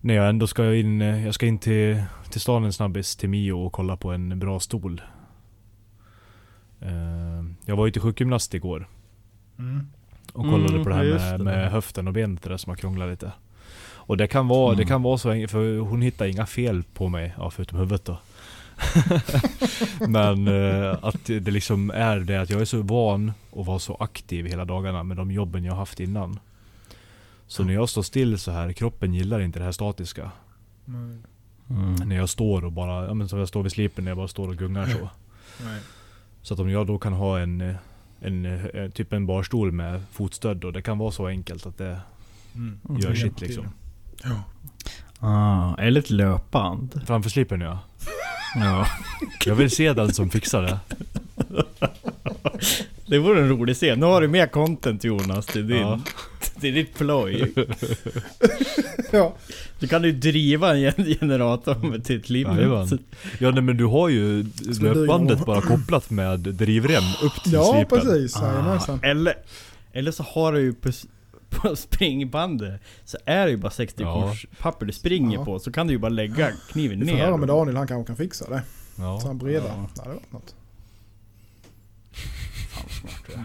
när 0.00 0.14
jag 0.14 0.28
ändå 0.28 0.46
ska 0.46 0.74
in, 0.74 1.02
eh, 1.02 1.24
jag 1.24 1.34
ska 1.34 1.46
in 1.46 1.58
till, 1.58 2.02
till 2.30 2.40
stan 2.40 2.64
en 2.64 2.72
snabbis 2.72 3.16
till 3.16 3.28
Mio 3.28 3.52
och 3.52 3.72
kolla 3.72 3.96
på 3.96 4.12
en 4.12 4.38
bra 4.38 4.60
stol. 4.60 5.02
Eh, 6.80 7.44
jag 7.66 7.76
var 7.76 7.86
ju 7.86 7.92
till 7.92 8.02
sjukgymnast 8.02 8.54
igår 8.54 8.88
Mm. 9.58 9.86
och 10.32 10.44
kollade 10.44 10.68
Mm, 10.72 10.82
på 10.84 10.88
det 10.88 10.94
här 10.94 11.04
med, 11.04 11.40
det. 11.40 11.44
med 11.44 11.70
höften 11.70 12.06
och 12.08 12.14
benet 12.14 12.42
där 12.42 12.56
som 12.56 12.70
har 12.70 12.76
krånglat 12.76 13.08
lite. 13.10 13.32
Och 13.80 14.16
det 14.16 14.26
kan 14.26 14.48
vara, 14.48 14.70
det 14.70 14.82
Mm. 14.82 14.88
kan 14.88 15.02
vara 15.02 15.18
så 15.18 15.28
för 15.48 15.78
hon 15.78 16.02
hittar 16.02 16.26
inga 16.26 16.46
fel 16.46 16.82
på 16.94 17.08
mig, 17.08 17.34
ja, 17.38 17.50
förutom 17.50 17.78
huvudet 17.78 18.04
då. 18.04 18.18
Men 20.08 20.48
eh, 20.48 20.96
att 21.02 21.24
det 21.24 21.50
liksom 21.50 21.90
är 21.90 22.18
det 22.20 22.36
att 22.40 22.50
jag 22.50 22.60
är 22.60 22.64
så 22.64 22.82
van 22.82 23.32
att 23.56 23.66
vara 23.66 23.78
så 23.78 23.94
aktiv 24.00 24.46
hela 24.46 24.64
dagarna 24.64 25.02
med 25.02 25.16
de 25.16 25.30
jobben 25.30 25.64
jag 25.64 25.72
har 25.72 25.78
haft 25.78 26.00
innan. 26.00 26.38
Så 27.48 27.64
när 27.64 27.74
jag 27.74 27.88
står 27.88 28.02
still 28.02 28.38
så 28.38 28.50
här, 28.50 28.72
kroppen 28.72 29.14
gillar 29.14 29.40
inte 29.40 29.58
det 29.58 29.64
här 29.64 29.72
statiska. 29.72 30.30
Nej. 30.84 31.18
Mm. 31.70 31.94
När 32.08 32.16
jag 32.16 32.28
står 32.28 32.64
och 32.64 32.72
bara, 32.72 33.06
ja 33.06 33.14
men 33.14 33.28
som 33.28 33.38
jag 33.38 33.48
står 33.48 33.62
vid 33.62 33.72
slipen 33.72 34.04
när 34.04 34.10
jag 34.10 34.16
bara 34.18 34.28
står 34.28 34.48
och 34.48 34.56
gungar 34.56 34.86
så. 34.86 35.10
Nej. 35.64 35.80
Så 36.42 36.54
att 36.54 36.60
om 36.60 36.70
jag 36.70 36.86
då 36.86 36.98
kan 36.98 37.12
ha 37.12 37.38
en, 37.38 37.74
en, 38.20 38.58
typ 38.94 39.12
en 39.12 39.26
barstol 39.26 39.72
med 39.72 40.02
fotstöd 40.12 40.64
och 40.64 40.72
det 40.72 40.82
kan 40.82 40.98
vara 40.98 41.10
så 41.10 41.26
enkelt 41.26 41.66
att 41.66 41.78
det 41.78 42.00
Mm. 42.54 42.80
Mm. 42.88 43.00
gör 43.00 43.10
Det 43.10 43.16
shit 43.16 43.40
liksom. 43.40 43.68
Ja. 44.24 44.42
Ah, 45.20 45.74
eller 45.78 46.00
ett 46.00 46.10
löpband. 46.10 47.02
Framför 47.06 47.30
slipen 47.30 47.60
ja. 47.60 47.78
Ja. 48.54 48.86
Jag 49.46 49.54
vill 49.54 49.70
se 49.70 49.92
den 49.92 50.12
som 50.14 50.30
fixar 50.30 50.62
det. 50.62 50.78
Det 53.08 53.18
vore 53.18 53.40
en 53.40 53.48
rolig 53.48 53.76
scen. 53.76 54.00
Nu 54.00 54.06
har 54.06 54.20
du 54.20 54.28
mer 54.28 54.46
content 54.46 55.04
Jonas 55.04 55.46
till 55.46 55.66
din... 55.68 55.76
Ja. 55.76 56.00
Till 56.60 56.74
ditt 56.74 56.94
ploj. 56.98 57.52
Ja. 59.10 59.34
Du 59.78 59.88
kan 59.88 60.04
ju 60.04 60.12
driva 60.12 60.74
en 60.74 60.80
gen- 60.80 61.16
generator 61.20 61.74
med 61.90 62.04
till 62.04 62.18
ett 62.18 62.30
limit. 62.30 62.58
Ja 63.38 63.50
nej, 63.50 63.62
men 63.62 63.76
du 63.76 63.84
har 63.84 64.08
ju 64.08 64.44
löpbandet 64.80 65.46
bara 65.46 65.60
kopplat 65.60 66.10
med 66.10 66.38
drivrem 66.40 67.02
upp 67.22 67.42
till 67.42 67.52
Ja, 67.52 67.72
slipen. 67.72 68.00
precis. 68.00 68.36
Jajamensan. 68.40 69.00
Eller, 69.02 69.34
eller 69.92 70.10
så 70.10 70.22
har 70.22 70.52
du 70.52 70.60
ju 70.60 70.74
på, 71.50 71.76
springbandet 71.76 72.80
så 73.04 73.18
är 73.24 73.44
det 73.44 73.50
ju 73.50 73.56
bara 73.56 73.70
60 73.70 74.02
Ja. 74.02 74.22
kors 74.28 74.46
papper 74.60 74.86
du 74.86 74.92
springer 74.92 75.38
Ja. 75.38 75.44
på. 75.44 75.58
Så 75.58 75.72
kan 75.72 75.86
du 75.86 75.92
ju 75.92 75.98
bara 75.98 76.08
lägga 76.08 76.52
kniven 76.70 77.00
Vi 77.00 77.06
får 77.06 77.14
ner. 77.14 77.24
höra 77.24 77.36
med 77.36 77.48
Daniel, 77.48 77.76
han 77.76 77.86
kanske 77.86 78.06
kan 78.06 78.16
fixa 78.16 78.50
det. 78.50 78.62
Så 78.96 79.02
Ja. 79.02 79.20
han 79.24 79.38
breda. 79.38 79.64
Ja. 79.66 79.88
Ja. 79.96 80.02
Det 80.04 80.08
varit 80.10 80.32
något. 80.32 80.54
Fan 82.78 82.86
vad 83.04 83.10
smart 83.10 83.22
det 83.26 83.32
är. 83.32 83.44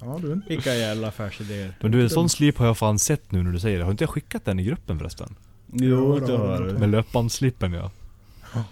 Ja 0.00 0.18
du. 0.22 0.40
Vilka 0.48 0.74
jävla 0.74 1.08
affärsidéer. 1.08 1.76
Men 1.80 1.90
du 1.90 2.02
en 2.02 2.10
sån 2.10 2.28
slip 2.28 2.58
har 2.58 2.66
jag 2.66 2.78
fan 2.78 2.98
sett 2.98 3.32
nu 3.32 3.42
när 3.42 3.52
du 3.52 3.60
säger 3.60 3.78
det. 3.78 3.84
Har 3.84 3.90
inte 3.90 4.04
jag 4.04 4.10
skickat 4.10 4.44
den 4.44 4.58
i 4.58 4.64
gruppen 4.64 4.98
förresten? 4.98 5.34
Jo, 5.72 6.18
det 6.18 6.36
har 6.36 6.60
du. 6.60 6.72
Med 6.78 6.88
löpbandsslippen 6.88 7.72
ja. 7.72 7.90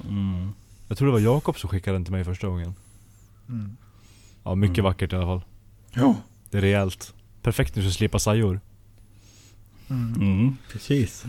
Mm. 0.09 0.53
Jag 0.89 0.99
tror 0.99 1.07
det 1.09 1.13
var 1.13 1.21
Jakob 1.21 1.59
som 1.59 1.71
skickade 1.71 1.97
den 1.97 2.05
till 2.05 2.13
mig 2.13 2.25
första 2.25 2.47
gången. 2.47 2.75
Mm. 3.49 3.77
Ja, 4.45 4.55
mycket 4.55 4.79
Mm. 4.79 4.85
vackert 4.85 5.13
i 5.13 5.17
alla 5.17 5.27
fall. 5.27 5.43
Ja. 5.95 6.15
Det 6.51 6.57
är 6.59 6.63
rejält. 6.63 7.15
Perfekt 7.43 7.77
när 7.77 7.83
du 7.83 7.91
ska 7.91 7.97
slipa 7.99 8.19
sajor. 8.19 8.61
Mm. 9.91 10.15
Mm, 10.15 10.57
precis. 10.73 11.25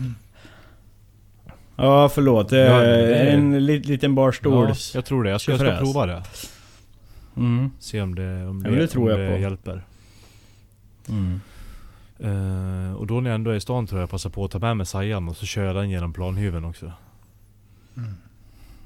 Ja, 1.76 2.08
förlåt. 2.08 2.52
Ja, 2.52 2.58
det 2.58 3.16
är- 3.16 3.26
en 3.36 3.66
li- 3.66 3.78
liten 3.82 4.14
barstol. 4.14 4.68
Ja, 4.68 4.74
jag 4.94 5.04
tror 5.04 5.24
det. 5.24 5.30
Jag 5.30 5.40
ska, 5.40 5.52
jag 5.52 5.60
ska 5.60 5.76
prova 5.78 6.06
det. 6.06 6.22
Mm. 7.36 7.70
Se 7.78 8.00
om 8.02 8.14
det, 8.14 8.46
om 8.46 8.62
Ja, 8.64 8.70
men 8.70 8.78
det 8.80 8.86
tror 8.88 9.02
om 9.02 9.08
jag 9.20 9.30
det 9.30 9.34
på. 9.36 9.40
hjälper. 9.42 9.84
Mm. 11.08 11.40
Eh, 12.18 12.92
och 12.94 13.06
då 13.06 13.20
när 13.20 13.30
jag 13.30 13.34
ändå 13.34 13.50
är 13.50 13.54
i 13.54 13.60
stan 13.60 13.86
tror 13.86 14.00
jag 14.00 14.10
passar 14.10 14.30
på 14.30 14.44
att 14.44 14.50
ta 14.50 14.58
med 14.58 14.76
mig 14.76 14.86
sajan 14.86 15.28
och 15.28 15.36
så 15.36 15.46
kör 15.46 15.64
jag 15.64 15.76
den 15.76 15.90
genom 15.90 16.12
planhyveln 16.12 16.64
också. 16.64 16.92
Mm. 17.96 18.10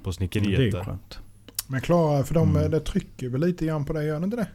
På 0.02 0.04
Det 0.04 0.08
är 0.10 0.12
snickeriet 0.12 0.72
där. 0.72 0.84
skönt. 0.84 1.18
Men 1.66 1.80
Klara, 1.80 2.24
för 2.24 2.34
de, 2.34 2.56
Mm. 2.56 2.70
det 2.70 2.80
trycker 2.80 3.28
väl 3.28 3.40
lite 3.40 3.66
grann 3.66 3.84
på 3.84 3.92
det, 3.92 4.04
gör 4.04 4.18
det 4.20 4.24
inte 4.24 4.36
det? 4.36 4.46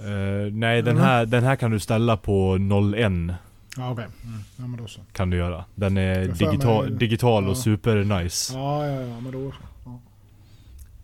Eh, 0.00 0.52
nej 0.52 0.82
den 0.82 0.92
Mm. 0.96 1.04
här, 1.08 1.26
den 1.26 1.44
här 1.44 1.56
kan 1.56 1.70
du 1.70 1.80
ställa 1.80 2.16
på 2.16 2.58
01 2.58 3.34
Ja 3.76 3.90
okej. 3.92 4.06
Mm. 4.24 4.38
Ja 4.56 4.66
men 4.66 4.76
då 4.80 4.86
så. 4.86 5.00
kan 5.12 5.30
du 5.30 5.36
göra. 5.36 5.64
Den 5.74 5.96
är 5.96 6.20
digital, 6.26 6.88
mig- 6.90 6.98
digital 6.98 7.44
och 7.44 7.50
ja. 7.50 7.54
super 7.54 7.96
nice. 8.22 8.54
Ja 8.54 8.86
ja 8.86 9.00
ja 9.02 9.20
men 9.20 9.32
då 9.32 9.50
så. 9.84 10.00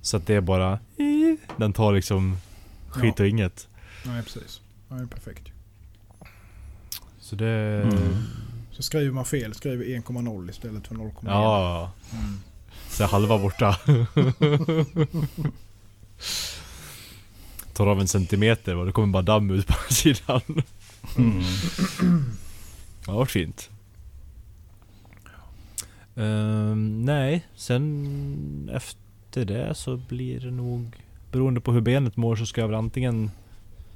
Så 0.00 0.16
att 0.16 0.26
det 0.26 0.34
är 0.34 0.40
bara... 0.40 0.78
Den 1.58 1.72
tar 1.72 1.92
liksom 1.92 2.36
skit 2.88 3.14
Ja. 3.18 3.24
och 3.24 3.28
inget. 3.28 3.68
Nej 4.04 4.22
precis. 4.22 4.60
Ja, 4.88 4.94
det 4.96 5.02
är 5.02 5.06
perfekt. 5.06 5.48
Så 7.20 7.36
det... 7.36 7.82
Mm. 7.82 8.16
Så 8.72 8.82
skriver 8.82 9.12
man 9.12 9.24
fel, 9.24 9.54
skriver 9.54 9.84
1,0 9.84 10.50
istället 10.50 10.86
för 10.86 10.94
0,1. 10.94 11.12
Ja, 11.24 11.90
Mm. 12.12 12.38
så 12.90 13.04
halva 13.04 13.38
borta. 13.38 13.76
Tar 17.72 17.86
av 17.86 18.00
en 18.00 18.08
centimeter 18.08 18.76
och 18.76 18.86
det 18.86 18.92
kommer 18.92 19.12
bara 19.12 19.22
damm 19.22 19.50
ut 19.50 19.66
på 19.66 19.92
sidan. 19.94 20.40
Mm. 21.18 21.42
Det 23.04 23.10
har 23.10 23.18
varit 23.18 23.30
fint. 23.30 23.70
Ehm, 26.16 27.04
nej, 27.04 27.46
sen 27.56 28.70
efter 28.72 29.44
det 29.44 29.74
så 29.74 29.96
blir 29.96 30.40
det 30.40 30.50
nog... 30.50 30.96
Beroende 31.36 31.60
på 31.60 31.72
hur 31.72 31.80
benet 31.80 32.16
mår 32.16 32.36
så 32.36 32.46
ska 32.46 32.60
jag 32.60 32.68
väl 32.68 32.76
antingen 32.76 33.30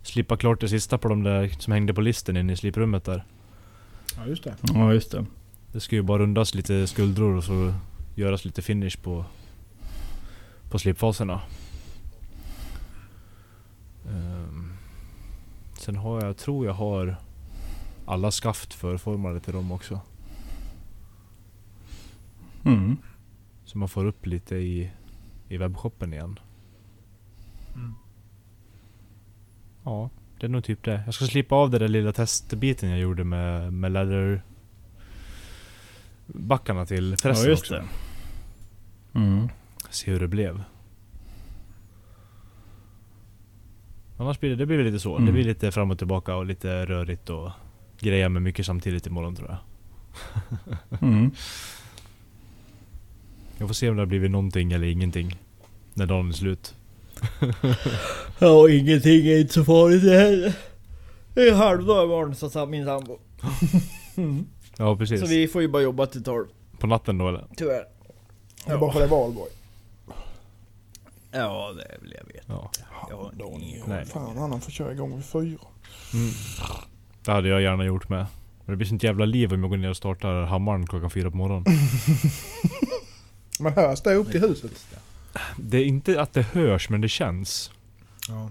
slipa 0.03 0.36
klart 0.36 0.61
det 0.61 0.68
sista 0.68 0.99
på 0.99 1.09
de 1.09 1.22
där 1.22 1.49
som 1.49 1.72
hängde 1.72 1.95
på 1.95 2.01
listen 2.01 2.36
inne 2.36 2.53
i 2.53 2.57
sliprummet 2.57 3.05
där. 3.05 3.24
Ja 4.16 4.26
just 4.26 4.45
det. 4.45 4.57
Ja, 4.74 4.93
just 4.93 5.11
det. 5.11 5.26
Det 5.72 5.80
ska 5.80 5.97
ju 5.97 6.03
bara 6.03 6.22
rundas 6.22 6.55
lite 6.55 6.86
skuldror 6.86 7.36
och 7.36 7.45
så 7.45 7.74
göras 8.14 8.45
lite 8.45 8.62
finish 8.62 9.03
på, 9.03 9.24
på 10.70 10.78
slipfaserna. 10.78 11.41
Ehm, 14.09 14.72
sen 15.78 15.97
har 15.97 16.24
jag, 16.24 16.36
tror 16.36 16.66
jag 16.66 16.74
har 16.74 17.16
alla 18.07 18.30
skaft 18.30 18.74
förformade 18.74 19.41
till 19.41 19.53
dem 19.53 19.72
också. 19.72 20.01
Mm. 22.64 22.97
Så 23.64 23.78
man 23.78 23.88
får 23.88 24.05
upp 24.05 24.26
lite 24.26 24.57
i, 24.57 24.91
i 25.49 25.57
webbshoppen 25.57 26.12
igen. 26.12 26.38
Mm. 27.80 27.94
Ja, 29.84 30.10
det 30.40 30.46
är 30.46 30.50
nog 30.50 30.64
typ 30.64 30.82
det. 30.84 31.02
Jag 31.04 31.14
ska 31.14 31.24
slipa 31.24 31.54
av 31.54 31.70
den 31.70 31.80
där 31.80 31.88
lilla 31.88 32.12
testbiten 32.12 32.90
jag 32.90 32.98
gjorde 32.98 33.24
med, 33.24 33.72
med 33.72 33.92
leather 33.92 34.42
backarna 36.26 36.86
till 36.86 37.10
Ja, 37.10 37.16
förresten 37.16 37.50
just 37.50 37.62
också. 37.62 37.74
det. 37.74 37.84
Mm. 39.18 39.48
Se 39.90 40.10
hur 40.10 40.20
det 40.20 40.28
blev. 40.28 40.62
Annars 44.18 44.40
blir 44.40 44.50
det, 44.50 44.56
det 44.56 44.66
blir 44.66 44.84
lite 44.84 45.00
så. 45.00 45.16
Det 45.16 45.22
Mm. 45.22 45.34
blir 45.34 45.44
lite 45.44 45.72
fram 45.72 45.90
och 45.90 45.98
tillbaka 45.98 46.36
och 46.36 46.46
lite 46.46 46.86
rörigt 46.86 47.30
och 47.30 47.50
greja 48.00 48.28
med 48.28 48.42
mycket 48.42 48.66
samtidigt 48.66 49.06
imorgon 49.06 49.36
tror 49.36 49.48
jag. 49.50 49.58
Mm. 51.02 51.30
Jag 53.58 53.68
får 53.68 53.74
se 53.74 53.90
om 53.90 53.96
det 53.96 54.02
har 54.02 54.06
blivit 54.06 54.30
någonting 54.30 54.72
eller 54.72 54.86
ingenting. 54.86 55.38
När 55.94 56.06
dagen 56.06 56.28
är 56.28 56.32
slut. 56.32 56.74
Ja, 58.38 58.68
ingenting 58.70 59.26
är 59.26 59.40
inte 59.40 59.52
så 59.54 59.64
farligt 59.64 60.02
det 60.02 60.18
heller. 60.18 60.52
Det 61.34 61.48
är 61.48 61.54
halvdag 61.54 62.04
imorgon 62.04 62.34
så 62.34 62.50
sa 62.50 62.66
min 62.66 62.84
sambo. 62.84 63.18
Ja 64.76 64.96
precis. 64.96 65.20
Så 65.20 65.26
vi 65.26 65.48
får 65.48 65.62
ju 65.62 65.68
bara 65.68 65.82
jobba 65.82 66.06
till 66.06 66.24
12. 66.24 66.46
På 66.78 66.86
natten 66.86 67.18
då 67.18 67.28
eller? 67.28 67.46
Tyvärr. 67.56 67.84
Det 68.66 68.72
är 68.72 68.78
bara 68.78 68.92
för 68.92 69.00
det 69.00 69.06
är 69.06 69.10
valborg. 69.10 69.50
Ja, 71.32 71.72
det 71.76 71.82
är 71.82 71.98
väl 72.00 72.14
jag 72.18 72.34
vet. 72.34 72.44
Ja. 72.46 72.70
Jag 73.10 73.16
har 73.16 73.60
ingen 73.60 73.82
Nej. 73.86 74.06
Fan 74.06 74.36
han 74.36 74.60
får 74.60 74.70
köra 74.70 74.92
igång 74.92 75.16
vid 75.16 75.24
fyra. 75.24 75.58
Mm. 76.14 76.30
Det 77.24 77.32
hade 77.32 77.48
jag 77.48 77.62
gärna 77.62 77.84
gjort 77.84 78.08
med. 78.08 78.26
Men 78.64 78.72
det 78.72 78.76
blir 78.76 78.86
sånt 78.86 79.02
jävla 79.02 79.24
liv 79.24 79.52
om 79.52 79.60
jag 79.60 79.70
går 79.70 79.76
ner 79.76 79.90
och 79.90 79.96
startar 79.96 80.42
hammaren 80.42 80.86
klockan 80.86 81.10
fyra 81.10 81.30
på 81.30 81.36
morgonen. 81.36 81.64
Men 83.60 83.72
hörs 83.72 84.00
det 84.02 84.14
upp 84.14 84.30
till 84.30 84.40
huset? 84.40 84.86
Det 85.56 85.78
är 85.78 85.84
inte 85.84 86.20
att 86.22 86.32
det 86.32 86.42
hörs 86.42 86.88
men 86.90 87.00
det 87.00 87.08
känns. 87.08 87.70
Ja. 88.28 88.50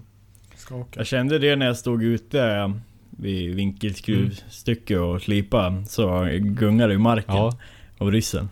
Skaka. 0.56 1.00
Jag 1.00 1.06
kände 1.06 1.38
det 1.38 1.56
när 1.56 1.66
jag 1.66 1.76
stod 1.76 2.02
ute 2.02 2.72
vid 3.10 3.54
vinkelskruvstycke 3.54 4.98
och 4.98 5.22
slipa. 5.22 5.84
Så 5.88 6.28
gungade 6.40 6.94
i 6.94 6.98
marken 6.98 7.34
Ja, 7.36 7.58
av 7.98 8.10
ryssen. 8.12 8.48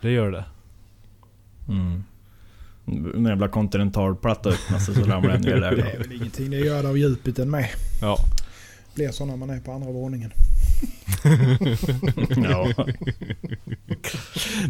det 0.00 0.10
gör 0.10 0.30
det. 0.32 0.44
Mm. 1.68 2.04
En 2.86 3.24
jävla 3.24 3.48
kontinentalplatta 3.48 4.48
öppnas 4.48 4.88
och 4.88 4.94
så 4.94 5.00
ramlar 5.04 5.32
den 5.32 5.40
ner 5.42 5.56
Det 5.60 5.66
är 5.66 5.76
där. 5.76 5.98
väl 5.98 6.12
ingenting. 6.12 6.50
Det 6.50 6.56
gör 6.58 6.82
det 6.82 6.88
av 6.88 6.98
djupet 6.98 7.38
än 7.38 7.50
med. 7.50 7.68
Ja. 8.00 8.16
Blir 8.94 9.10
så 9.10 9.24
när 9.24 9.36
man 9.36 9.50
är 9.50 9.60
på 9.60 9.72
andra 9.72 9.90
våningen. 9.92 10.32
ja. 12.36 12.86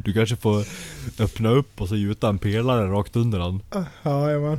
Du 0.05 0.13
kanske 0.13 0.37
får 0.37 0.65
öppna 1.19 1.49
upp 1.51 1.81
och 1.81 1.89
så 1.89 1.97
gjuta 1.97 2.29
en 2.29 2.39
pelare 2.39 2.87
rakt 2.87 3.17
under 3.17 3.39
den. 3.39 3.63
Ja, 3.71 3.85
jajamän. 4.27 4.59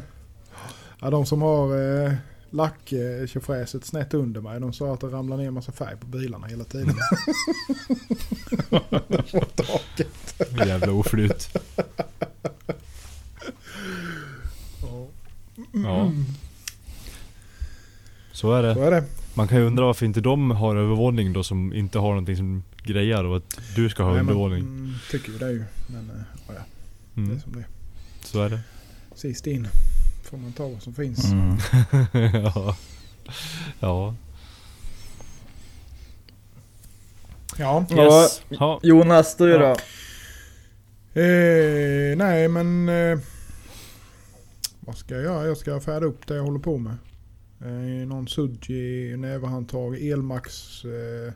Ja, 1.02 1.10
de 1.10 1.26
som 1.26 1.42
har 1.42 1.82
eh, 2.06 2.14
lacktjofräset 2.50 3.86
snett 3.86 4.14
under 4.14 4.42
mig, 4.42 4.60
de 4.60 4.74
sa 4.74 4.94
att 4.94 5.02
det 5.02 5.08
ramlar 5.08 5.38
ner 5.38 5.52
massa 5.52 5.72
färg 5.72 5.98
på 5.98 6.08
bilarna 6.08 6.48
hela 6.48 6.64
tiden. 6.64 6.96
På 9.32 9.40
taket. 9.56 10.42
Jävla 10.68 10.92
oflyt. 10.92 11.58
Ja. 15.72 16.12
Så 18.32 18.54
är 18.54 18.74
Så 18.74 18.80
det. 18.80 18.86
är 18.88 18.92
det. 18.92 19.04
Man 19.36 19.48
kan 19.48 19.58
ju 19.58 19.64
undra 19.66 19.86
varför 19.86 20.06
inte 20.06 20.22
de 20.22 20.52
har 20.52 20.76
övervåning 20.76 21.34
då 21.34 21.44
som 21.44 21.74
inte 21.74 22.00
har 22.00 22.10
någonting 22.10 22.38
som 22.38 22.64
grejar 22.84 23.24
och 23.24 23.38
att 23.38 23.60
du 23.76 23.90
ska 23.90 24.04
ha 24.04 24.12
Nej, 24.12 24.20
undervåning. 24.20 24.60
mm, 24.60 24.94
tycker 25.12 25.32
ju 25.32 25.38
det 25.38 25.52
ju. 25.52 25.64
Men 25.88 26.10
eh, 26.10 26.16
ja, 26.48 26.54
ja, 26.54 26.62
det 27.14 27.22
är 27.22 27.26
Mm. 27.26 27.40
som 27.40 27.52
det. 27.56 27.66
Så 28.22 28.42
är 28.42 28.50
det. 28.50 28.60
Sist 29.16 29.48
in 29.48 29.68
får 30.24 30.38
man 30.38 30.52
ta 30.54 30.68
vad 30.68 30.82
som 30.82 30.94
finns. 30.94 31.26
Mm. 31.32 31.58
ja. 32.44 32.76
Ja. 33.80 34.16
Ja. 37.58 37.86
Yes. 37.92 38.42
Ja. 38.50 38.80
Jonas, 38.84 39.38
du 39.38 39.58
då? 39.58 39.76
Eh, 41.22 42.18
nej 42.18 42.48
men... 42.48 42.90
Eh, 42.90 43.20
vad 44.80 44.98
ska 44.98 45.14
jag 45.16 45.24
göra? 45.24 45.46
Jag 45.48 45.58
ska 45.58 45.80
färda 45.80 46.06
upp 46.06 46.28
det 46.28 46.36
jag 46.36 46.44
håller 46.44 46.60
på 46.60 46.78
med. 46.78 46.96
Eh, 47.66 48.08
någon 48.08 48.28
Sudji 48.28 49.18
näverhandtag, 49.18 50.02
Elmax. 50.02 50.82
Eh, 50.86 51.34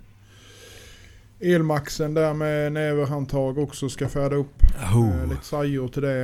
Elmaxen 1.40 2.14
där 2.14 2.34
med 2.34 2.72
näverhandtag 2.72 3.58
också 3.58 3.90
ska 3.90 4.10
färda 4.10 4.36
upp. 4.36 4.64
Eh, 4.82 5.30
lite 5.30 5.46
sajor 5.46 5.88
till 5.88 6.02
det. 6.02 6.22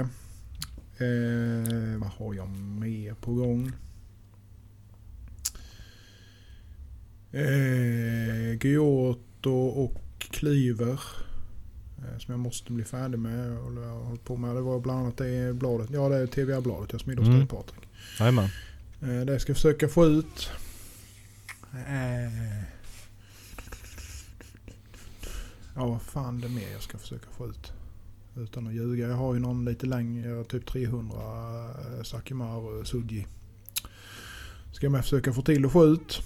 Eh, 0.97 1.99
vad 1.99 2.10
har 2.10 2.34
jag 2.34 2.49
mer 2.49 3.14
på 3.14 3.34
gång? 3.34 3.72
Eh, 7.32 8.58
Giotto 8.62 9.51
och 9.54 10.01
Cleaver. 10.18 10.99
Eh, 11.97 12.18
som 12.20 12.32
jag 12.32 12.39
måste 12.39 12.72
bli 12.72 12.84
färdig 12.84 13.20
med. 13.20 13.58
Och 13.58 13.74
jag 13.74 13.89
har 13.89 14.04
hållit 14.06 14.24
på 14.24 14.38
med. 14.38 14.56
Det 14.56 14.62
var 14.62 14.80
bland 14.80 14.99
annat 14.99 15.18
det 15.18 15.54
bladet. 15.56 15.89
Ja 15.93 16.10
det 16.10 16.16
är 16.18 16.28
TVA-bladet 16.28 16.91
jag 16.91 17.01
smidde 17.01 17.22
hos 17.22 17.28
Mm. 17.28 17.39
dig 17.39 17.47
Patrik. 17.47 17.88
Jajamän. 18.20 18.49
Eh, 19.04 19.26
det 19.26 19.39
ska 19.39 19.49
jag 19.49 19.58
försöka 19.58 19.88
få 19.88 20.06
ut. 20.06 20.49
Eh. 21.74 22.64
Ja 25.76 25.86
vad 25.88 26.01
fan 26.01 26.41
det 26.41 26.47
är 26.47 26.49
mer 26.49 26.72
jag 26.72 26.82
ska 26.82 26.97
försöka 26.97 27.30
få 27.32 27.47
ut. 27.47 27.72
Utan 28.38 28.68
att 28.68 28.74
ljuga. 28.74 29.08
Jag 29.08 29.16
har 29.16 29.34
ju 29.34 29.39
någon 29.39 29.66
lite 29.66 29.86
längre, 29.86 30.43
typ 30.43 30.66
300 30.66 31.18
eh, 31.18 32.04
Sakimaru 32.04 32.86
Suji. 32.86 33.28
Ska 34.74 34.86
jag 34.86 34.91
med 34.91 35.04
försöka 35.04 35.34
få 35.34 35.41
till 35.41 35.66
att 35.66 35.72
få 35.72 35.86
ut. 35.86 36.22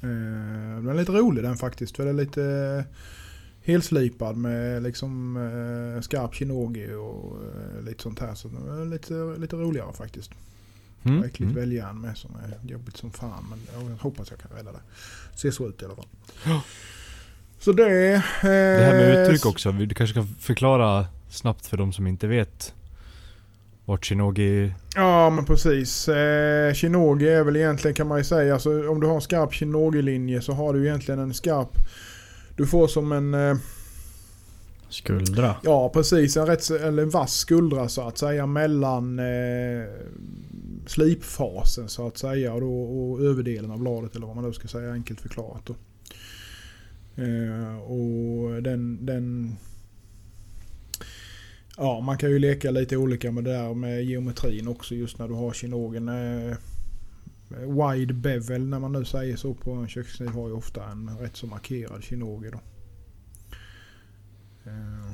Den 0.00 0.88
är 0.88 0.94
lite 0.94 1.12
rolig 1.12 1.44
den 1.44 1.56
faktiskt. 1.56 1.96
För 1.96 2.04
det 2.04 2.10
är 2.10 2.14
lite 2.14 2.84
helslipad 3.62 4.36
med 4.36 4.82
liksom 4.82 5.38
skarp 6.02 6.34
shinogi 6.34 6.94
och 6.94 7.38
lite 7.84 8.02
sånt 8.02 8.18
här. 8.18 8.34
Så 8.34 8.48
den 8.48 8.80
är 8.80 8.84
lite, 8.84 9.14
lite 9.38 9.56
roligare 9.56 9.92
faktiskt. 9.92 10.30
Mm. 11.04 11.18
Och 11.18 11.24
äckligt 11.26 11.40
Mm. 11.50 11.54
väljärn 11.54 12.00
med 12.00 12.16
som 12.16 12.30
är 12.44 12.70
jobbigt 12.72 12.96
som 12.96 13.10
fan. 13.12 13.46
Men 13.50 13.88
jag 13.90 13.96
hoppas 13.96 14.30
jag 14.30 14.38
kan 14.40 14.50
rädda 14.56 14.72
det. 14.72 14.80
Ser 15.38 15.50
så 15.50 15.68
ut 15.68 15.82
i 15.82 15.84
alla 15.84 15.94
fall. 15.94 16.06
Så 17.58 17.72
det... 17.72 18.12
Eh, 18.14 18.22
Det 18.42 18.84
här 18.84 18.92
med 18.92 19.22
uttryck 19.22 19.46
också, 19.46 19.72
du 19.72 19.94
kanske 19.94 20.14
kan 20.14 20.26
förklara 20.26 21.06
snabbt 21.30 21.66
för 21.66 21.76
de 21.76 21.92
som 21.92 22.06
inte 22.06 22.26
vet 22.26 22.74
vart 23.84 24.04
Shinogi... 24.06 24.72
Ja 24.94 25.30
men 25.30 25.44
precis. 25.44 26.08
Eh, 26.08 26.74
Shinogi 26.74 27.28
är 27.28 27.44
väl 27.44 27.56
egentligen 27.56 27.94
kan 27.94 28.06
man 28.08 28.18
ju 28.18 28.24
säga. 28.24 28.54
Alltså, 28.54 28.88
om 28.90 29.00
du 29.00 29.06
har 29.06 29.14
en 29.14 29.20
skarp 29.20 29.52
Shinogi-linje 29.54 30.40
så 30.42 30.52
har 30.52 30.72
du 30.74 30.86
egentligen 30.86 31.20
en 31.20 31.34
skarp... 31.34 31.68
Du 32.56 32.66
får 32.66 32.88
som 32.88 33.12
en... 33.12 33.34
Eh, 33.34 33.56
Skuldra. 34.90 35.56
ja 35.62 35.88
precis. 35.88 36.36
En 36.36 36.46
rätt 36.46 36.70
eller 36.70 37.02
en 37.02 37.10
vass 37.10 37.34
skuldra 37.34 37.88
så 37.88 38.02
att 38.02 38.18
säga 38.18 38.46
mellan 38.46 39.18
eh, 39.18 39.84
slipfasen 40.86 41.88
så 41.88 42.06
att 42.06 42.18
säga 42.18 42.52
och, 42.54 42.60
då, 42.60 42.82
och 42.82 43.20
överdelen 43.20 43.70
av 43.70 43.78
bladet 43.78 44.16
eller 44.16 44.26
vad 44.26 44.36
man 44.36 44.44
då 44.44 44.52
ska 44.52 44.68
säga 44.68 44.92
enkelt 44.92 45.20
förklarat. 45.20 45.66
Då. 45.66 45.74
Eh, 47.22 47.78
och 47.78 48.62
den, 48.62 49.06
den... 49.06 49.56
Ja, 51.76 52.00
man 52.00 52.18
kan 52.18 52.30
ju 52.30 52.38
leka 52.38 52.70
lite 52.70 52.96
olika 52.96 53.32
med 53.32 53.44
det 53.44 53.52
där 53.52 53.74
med 53.74 54.04
geometrin 54.04 54.68
också 54.68 54.94
just 54.94 55.18
när 55.18 55.28
du 55.28 55.34
har 55.34 55.52
kinogen. 55.52 56.08
Eh, 56.08 56.56
wide 57.50 58.14
bevel 58.14 58.66
när 58.66 58.78
man 58.78 58.92
nu 58.92 59.04
säger 59.04 59.36
så 59.36 59.54
på 59.54 59.72
en 59.72 59.88
kökskniv 59.88 60.28
har 60.28 60.48
ju 60.48 60.54
ofta 60.54 60.84
en 60.84 61.18
rätt 61.18 61.36
så 61.36 61.46
markerad 61.46 62.04
kinoge. 62.04 62.50
då. 62.50 62.60
Eh, 64.66 65.12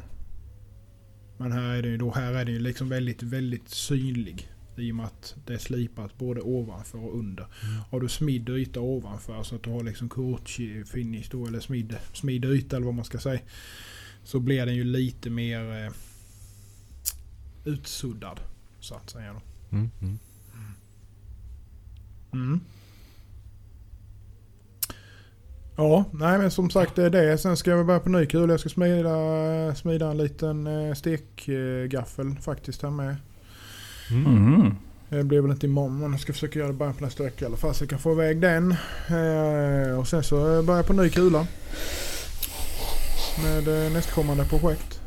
men 1.36 1.52
här 1.52 1.74
är 1.74 1.82
det 1.82 1.88
ju 1.88 1.96
då, 1.96 2.12
här 2.12 2.32
är 2.32 2.44
det 2.44 2.52
ju 2.52 2.58
liksom 2.58 2.88
väldigt, 2.88 3.22
väldigt 3.22 3.68
synlig. 3.68 4.48
I 4.76 4.92
och 4.92 4.96
med 4.96 5.06
att 5.06 5.36
det 5.46 5.54
är 5.54 5.58
slipat 5.58 6.18
både 6.18 6.40
ovanför 6.40 6.98
och 6.98 7.18
under. 7.18 7.46
Har 7.90 8.00
du 8.00 8.08
smidd 8.08 8.48
yta 8.48 8.80
ovanför 8.80 9.42
så 9.42 9.54
att 9.56 9.62
du 9.62 9.70
har 9.70 9.82
liksom 9.82 10.08
kort 10.08 10.48
finish 10.86 11.28
då 11.30 11.46
eller 11.46 11.60
smidd, 11.60 11.96
smidd 12.12 12.44
yta 12.44 12.76
eller 12.76 12.86
vad 12.86 12.94
man 12.94 13.04
ska 13.04 13.18
säga. 13.18 13.40
Så 14.24 14.40
blir 14.40 14.66
den 14.66 14.74
ju 14.74 14.84
lite 14.84 15.30
mer 15.30 15.84
eh, 15.84 15.92
utsuddad 17.64 18.40
så 18.80 18.94
att 18.94 19.10
säga. 19.10 19.32
Då. 19.32 19.40
Mm. 19.76 19.90
Mm. 20.00 20.18
Mm. 22.32 22.60
Ja, 25.76 26.04
nej 26.10 26.38
men 26.38 26.50
som 26.50 26.70
sagt 26.70 26.94
det 26.94 27.04
är 27.04 27.10
det. 27.10 27.38
Sen 27.38 27.56
ska 27.56 27.70
jag 27.70 27.86
börja 27.86 28.00
på 28.00 28.08
ny 28.08 28.26
kul. 28.26 28.50
Jag 28.50 28.60
ska 28.60 28.68
smida, 28.68 29.74
smida 29.74 30.10
en 30.10 30.16
liten 30.18 30.66
eh, 30.66 30.94
stekgaffel 30.94 32.36
faktiskt 32.40 32.82
här 32.82 32.90
med. 32.90 33.16
Mm. 34.10 34.26
Mm. 34.26 34.74
Det 35.08 35.24
blir 35.24 35.40
väl 35.40 35.50
inte 35.50 35.66
imorgon 35.66 35.98
men 35.98 36.10
jag 36.10 36.20
ska 36.20 36.32
försöka 36.32 36.58
göra 36.58 36.68
det 36.68 36.74
bara 36.74 36.92
på 36.92 37.04
nästa 37.04 37.22
vecka 37.22 37.44
i 37.44 37.48
alla 37.48 37.56
fall 37.56 37.74
så 37.74 37.82
jag 37.82 37.90
kan 37.90 37.98
få 37.98 38.12
iväg 38.12 38.40
den. 38.40 38.74
Eh, 39.08 39.98
och 39.98 40.08
sen 40.08 40.22
så 40.22 40.62
börjar 40.62 40.78
jag 40.78 40.86
på 40.86 40.92
ny 40.92 41.10
kula. 41.10 41.46
Med 43.42 43.86
eh, 43.86 43.92
nästkommande 43.92 44.44
projekt. 44.44 45.00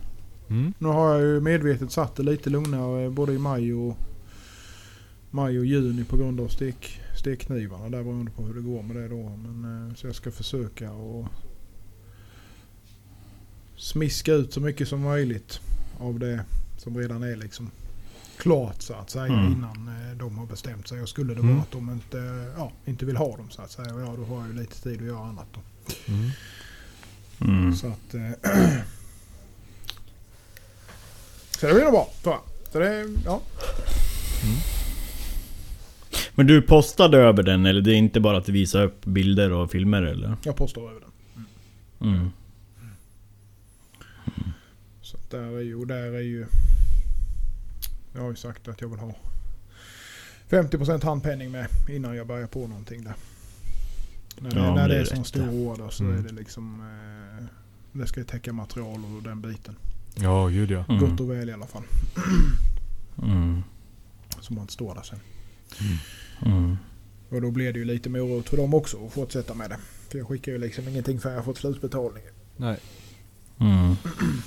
Mm. 0.49 0.73
Nu 0.77 0.87
har 0.87 1.13
jag 1.13 1.21
ju 1.21 1.41
medvetet 1.41 1.91
satt 1.91 2.15
det 2.15 2.23
lite 2.23 2.49
lugnare 2.49 3.09
både 3.09 3.33
i 3.33 3.37
maj 3.37 3.73
och, 3.73 3.97
maj 5.31 5.59
och 5.59 5.65
juni 5.65 6.03
på 6.03 6.17
grund 6.17 6.39
av 6.39 6.47
stek, 6.47 7.01
stekknivarna. 7.19 7.89
Där 7.89 8.03
beroende 8.03 8.31
på 8.31 8.43
hur 8.43 8.53
det 8.53 8.61
går 8.61 8.83
med 8.83 8.95
det 8.95 9.07
då. 9.07 9.29
Men, 9.29 9.87
eh, 9.89 9.95
så 9.95 10.07
jag 10.07 10.15
ska 10.15 10.31
försöka 10.31 10.91
och 10.91 11.27
smiska 13.77 14.33
ut 14.33 14.53
så 14.53 14.59
mycket 14.61 14.87
som 14.87 15.01
möjligt 15.01 15.59
av 15.99 16.19
det 16.19 16.45
som 16.77 16.97
redan 16.97 17.23
är 17.23 17.35
liksom 17.35 17.71
klart 18.37 18.81
så 18.81 18.93
att 18.93 19.09
säga 19.09 19.25
Mm. 19.25 19.45
innan 19.51 19.87
eh, 19.87 20.17
de 20.17 20.37
har 20.37 20.45
bestämt 20.45 20.87
sig. 20.87 21.01
Och 21.01 21.09
skulle 21.09 21.33
det 21.33 21.39
Mm. 21.39 21.51
vara 21.53 21.61
att 21.63 21.71
de 21.71 21.89
inte, 21.91 22.51
ja, 22.57 22.71
inte 22.85 23.05
vill 23.05 23.17
ha 23.17 23.37
dem 23.37 23.49
så 23.49 23.61
att 23.61 23.71
säga. 23.71 23.87
Ja, 23.89 24.15
då 24.17 24.25
har 24.25 24.39
jag 24.39 24.47
ju 24.47 24.53
lite 24.53 24.81
tid 24.81 24.99
att 25.01 25.07
göra 25.07 25.25
annat 25.25 25.47
då. 25.53 25.61
Mm. 26.13 26.29
Mm. 27.41 27.75
Så 27.75 27.87
att... 27.87 28.13
Eh, 28.13 28.31
så 31.59 31.67
det 31.67 31.73
blir 31.73 31.83
nog 31.83 31.91
bra 31.93 32.09
tror 32.23 32.35
jag. 32.35 32.43
Så 32.71 32.79
det, 32.79 33.07
ja. 33.25 33.41
Men 36.39 36.47
du 36.47 36.61
postade 36.61 37.17
över 37.17 37.43
den 37.43 37.65
eller 37.65 37.81
det 37.81 37.91
är 37.91 37.95
inte 37.95 38.19
bara 38.19 38.37
att 38.37 38.45
du 38.45 38.51
visar 38.51 38.83
upp 38.83 39.05
bilder 39.05 39.51
och 39.51 39.71
filmer 39.71 40.01
eller? 40.01 40.35
Jag 40.43 40.55
postar 40.55 40.81
över 40.81 41.01
den. 41.01 41.45
Mm. 42.09 42.29
Så 45.01 45.17
att 45.17 45.29
där 45.31 45.57
är 45.57 45.61
ju, 45.61 45.85
där 45.85 46.13
är 46.13 46.21
ju... 46.21 46.45
Jag 48.13 48.21
har 48.21 48.29
ju 48.29 48.35
sagt 48.35 48.67
att 48.67 48.81
jag 48.81 48.87
vill 48.89 48.99
ha 48.99 49.15
50% 50.49 51.03
handpenning 51.03 51.51
med 51.51 51.67
innan 51.89 52.15
jag 52.15 52.27
börjar 52.27 52.47
på 52.47 52.67
någonting 52.67 53.03
där. 53.03 53.13
När 54.39 54.51
det, 54.51 54.59
Ja, 54.59 54.75
när 54.75 54.89
det 54.89 54.95
är 54.95 54.99
är 54.99 55.05
sån 55.05 55.25
stor 55.25 55.49
order 55.53 55.89
så 55.89 56.03
Mm. 56.03 56.19
är 56.19 56.23
det 56.29 56.33
liksom... 56.33 56.81
Eh, 56.81 57.45
det 57.91 58.07
ska 58.07 58.19
ju 58.19 58.25
täcka 58.25 58.53
material 58.53 59.05
och 59.05 59.23
den 59.23 59.41
biten. 59.41 59.75
Ja, 60.15 60.47
gud 60.47 60.71
ja. 60.71 60.85
Mm. 60.89 60.99
Gott 60.99 61.19
och 61.19 61.31
väl 61.31 61.49
i 61.49 61.53
alla 61.53 61.67
fall. 61.67 61.83
Mm. 63.23 63.63
Så 64.41 64.53
man 64.53 64.61
inte 64.61 64.73
står 64.73 64.95
där 64.95 65.01
sen. 65.01 65.19
Mm. 65.81 65.97
Och 67.29 67.41
då 67.41 67.51
blir 67.51 67.73
det 67.73 67.79
ju 67.79 67.85
lite 67.85 68.09
morot 68.09 68.49
för 68.49 68.57
dem 68.57 68.73
också 68.73 69.05
att 69.05 69.13
fortsätta 69.13 69.53
med 69.53 69.69
det. 69.69 69.77
För 70.09 70.17
jag 70.17 70.27
skickar 70.27 70.51
ju 70.51 70.57
liksom 70.57 70.87
ingenting 70.87 71.19
förrän 71.19 71.35
jag 71.35 71.45
fått 71.45 71.57
slutbetalning. 71.57 72.23
Nej. 72.57 72.77
Mm. 73.59 73.95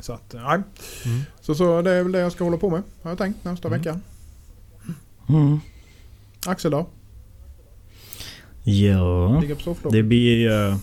Så 0.00 0.12
att, 0.12 0.32
nej. 0.32 0.60
Mm. 1.04 1.22
Så, 1.40 1.54
så 1.54 1.82
det 1.82 1.90
är 1.90 2.02
väl 2.02 2.12
det 2.12 2.18
jag 2.18 2.32
ska 2.32 2.44
hålla 2.44 2.56
på 2.56 2.70
med. 2.70 2.82
Har 3.02 3.10
jag 3.10 3.18
tänkt 3.18 3.44
nästa 3.44 3.68
Mm. 3.68 3.80
vecka. 3.80 4.00
Mm. 5.28 5.60
Axel 6.46 6.70
då? 6.70 6.86
Ja, 8.64 9.40
Ligga 9.40 9.56
på 9.56 9.76
det 9.90 10.02
blir 10.02 10.36
ju... 10.36 10.76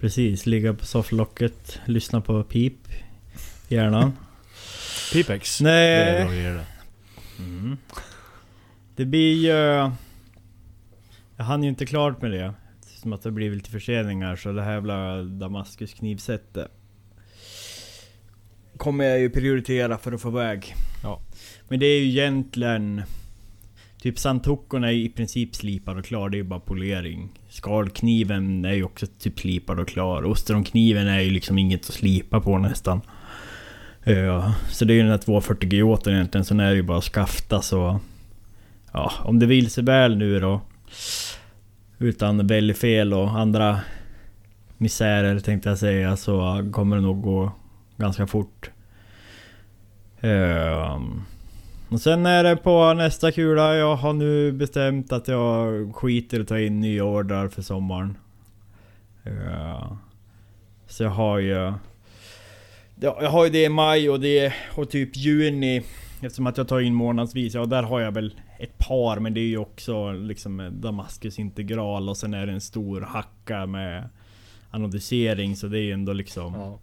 Precis, 0.00 0.46
ligga 0.46 0.74
på 0.74 0.86
sofflocket, 0.86 1.78
lyssna 1.84 2.20
på 2.20 2.42
pip. 2.42 2.78
Gärna. 3.68 4.12
Pipex. 5.12 5.58
Det 5.58 5.70
är 5.70 6.12
Nej. 6.12 6.24
bra 6.24 6.32
grejer 6.32 6.54
det. 6.54 6.66
Det 8.96 9.04
blir 9.04 9.34
ju... 9.34 9.48
Jag 11.36 11.44
hann 11.44 11.62
ju 11.62 11.68
inte 11.68 11.86
klart 11.86 12.22
med 12.22 12.30
det. 12.30 12.54
Som 12.80 13.12
att 13.12 13.22
det 13.22 13.30
blir 13.30 13.54
lite 13.54 13.70
förseningar 13.70 14.36
så 14.36 14.52
det 14.52 14.62
här 14.62 14.72
jävla 14.72 15.22
Damaskus 15.22 15.94
knivsättet 15.94 16.70
kommer 18.76 19.04
jag 19.04 19.20
ju 19.20 19.30
prioritera 19.30 19.98
för 19.98 20.12
att 20.12 20.20
få 20.20 20.30
väg. 20.30 20.74
Ja. 21.02 21.20
Men 21.68 21.80
det 21.80 21.86
är 21.86 22.00
ju 22.00 22.08
egentligen... 22.08 23.02
Typ 24.00 24.18
Santokon 24.18 24.84
är 24.84 24.90
ju 24.90 25.04
i 25.04 25.08
princip 25.08 25.54
slipad 25.54 25.98
och 25.98 26.04
klar, 26.04 26.28
det 26.28 26.36
är 26.36 26.38
ju 26.38 26.44
bara 26.44 26.60
polering. 26.60 27.28
Skalkniven 27.48 28.64
är 28.64 28.72
ju 28.72 28.84
också 28.84 29.06
typ 29.18 29.38
slipad 29.40 29.80
och 29.80 29.88
klar. 29.88 30.24
Ostronkniven 30.24 31.06
är 31.06 31.20
ju 31.20 31.30
liksom 31.30 31.58
inget 31.58 31.80
att 31.80 31.94
slipa 31.94 32.40
på 32.40 32.58
nästan. 32.58 33.00
Ja, 34.04 34.54
så 34.68 34.84
det 34.84 34.92
är 34.92 34.94
ju 34.94 35.02
den 35.02 35.10
här 35.10 35.18
240 35.18 35.68
Gioten 35.72 36.14
egentligen, 36.14 36.44
sen 36.44 36.60
är 36.60 36.70
det 36.70 36.76
ju 36.76 36.82
bara 36.82 36.98
att 36.98 37.04
skafta 37.04 37.62
så... 37.62 38.00
Ja, 38.96 39.12
om 39.24 39.38
det 39.38 39.46
vill 39.46 39.70
sig 39.70 39.84
väl 39.84 40.16
nu 40.16 40.40
då. 40.40 40.60
Utan 41.98 42.46
väljfel 42.46 43.14
och 43.14 43.30
andra 43.30 43.80
misärer 44.76 45.40
tänkte 45.40 45.68
jag 45.68 45.78
säga, 45.78 46.16
så 46.16 46.68
kommer 46.72 46.96
det 46.96 47.02
nog 47.02 47.22
gå 47.22 47.52
ganska 47.96 48.26
fort. 48.26 48.70
Um, 50.20 51.24
och 51.88 52.00
sen 52.00 52.26
är 52.26 52.44
det 52.44 52.56
på 52.56 52.94
nästa 52.94 53.32
kula, 53.32 53.74
jag 53.74 53.96
har 53.96 54.12
nu 54.12 54.52
bestämt 54.52 55.12
att 55.12 55.28
jag 55.28 55.94
skiter 55.94 56.40
att 56.40 56.48
ta 56.48 56.58
in 56.58 56.80
nya 56.80 57.04
ordrar 57.04 57.48
för 57.48 57.62
sommaren. 57.62 58.18
Uh, 59.26 59.92
så 60.86 61.02
jag 61.02 61.10
har 61.10 61.38
ju 61.38 61.72
jag 63.00 63.30
har 63.30 63.44
ju 63.44 63.50
det 63.50 63.64
i 63.64 63.68
maj 63.68 64.10
och 64.10 64.20
det 64.20 64.52
och 64.74 64.90
typ 64.90 65.16
juni 65.16 65.84
Eftersom 66.20 66.46
att 66.46 66.56
jag 66.56 66.68
tar 66.68 66.80
in 66.80 66.94
månadsvis, 66.94 67.54
ja 67.54 67.66
där 67.66 67.82
har 67.82 68.00
jag 68.00 68.12
väl 68.12 68.34
ett 68.58 68.78
par 68.78 69.20
men 69.20 69.34
det 69.34 69.40
är 69.40 69.48
ju 69.48 69.58
också 69.58 70.12
liksom 70.12 70.70
Damaskus 70.72 71.38
integral 71.38 72.08
och 72.08 72.16
sen 72.16 72.34
är 72.34 72.46
det 72.46 72.52
en 72.52 72.60
stor 72.60 73.00
hacka 73.00 73.66
med 73.66 74.08
anodisering 74.70 75.56
så 75.56 75.66
det 75.66 75.78
är 75.78 75.82
ju 75.82 75.92
ändå 75.92 76.12
liksom 76.12 76.54
Ja. 76.54 76.78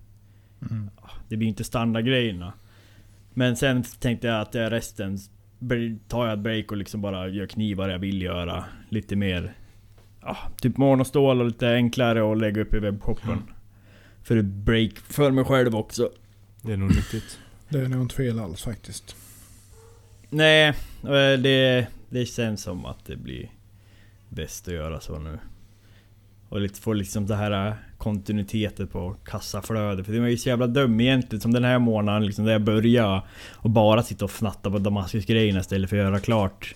Det 1.27 1.37
blir 1.37 1.45
ju 1.45 1.49
inte 1.49 1.63
standardgrejerna 1.63 2.53
Men 3.33 3.55
sen 3.55 3.83
tänkte 3.83 4.27
jag 4.27 4.41
att 4.41 4.55
resten 4.55 5.17
Tar 6.07 6.25
jag 6.25 6.33
ett 6.33 6.39
break 6.39 6.71
och 6.71 6.77
liksom 6.77 7.01
bara 7.01 7.27
gör 7.27 7.45
knivar 7.45 7.89
jag 7.89 7.99
vill 7.99 8.21
göra 8.21 8.65
Lite 8.89 9.15
mer 9.15 9.53
ja, 10.21 10.37
Typ 10.61 10.77
monostål 10.77 11.39
och 11.41 11.47
lite 11.47 11.69
enklare 11.69 12.31
att 12.31 12.37
lägga 12.37 12.61
upp 12.61 12.73
i 12.73 12.79
webbshoppen 12.79 13.43
För 14.23 14.37
ett 14.37 14.45
break 14.45 14.97
för 14.97 15.31
mig 15.31 15.43
själv 15.43 15.75
också 15.75 16.09
Det 16.61 16.73
är 16.73 16.77
nog 16.77 16.89
nyttigt. 16.89 17.39
Det 17.69 17.79
är 17.79 17.87
nog 17.87 18.01
inte 18.01 18.15
fel 18.15 18.39
alls 18.39 18.61
faktiskt. 18.61 19.15
Nej, 20.29 20.73
det, 21.11 21.87
det 22.09 22.25
känns 22.25 22.61
som 22.61 22.85
att 22.85 23.05
det 23.05 23.15
blir 23.15 23.49
bäst 24.29 24.67
att 24.67 24.73
göra 24.73 24.99
så 24.99 25.19
nu. 25.19 25.39
Och 26.49 26.61
lite, 26.61 26.81
få 26.81 26.93
liksom 26.93 27.27
det 27.27 27.35
här 27.35 27.67
eh, 27.67 27.73
kontinuiteten 27.97 28.87
på 28.87 29.15
kassaflödet. 29.25 30.05
För 30.05 30.13
det 30.13 30.19
var 30.19 30.27
ju 30.27 30.37
så 30.37 30.49
jävla 30.49 30.67
dum 30.67 30.99
egentligen 30.99 31.41
som 31.41 31.53
den 31.53 31.63
här 31.63 31.79
månaden 31.79 32.25
liksom 32.25 32.45
där 32.45 32.51
jag 32.51 32.61
började 32.61 33.21
och 33.51 33.69
bara 33.69 34.03
sitta 34.03 34.25
och 34.25 34.31
fnatta 34.31 34.71
på 34.71 34.79
Damaskus-grejerna 34.79 35.59
istället 35.59 35.89
för 35.89 35.97
att 35.97 36.03
göra 36.03 36.19
klart 36.19 36.75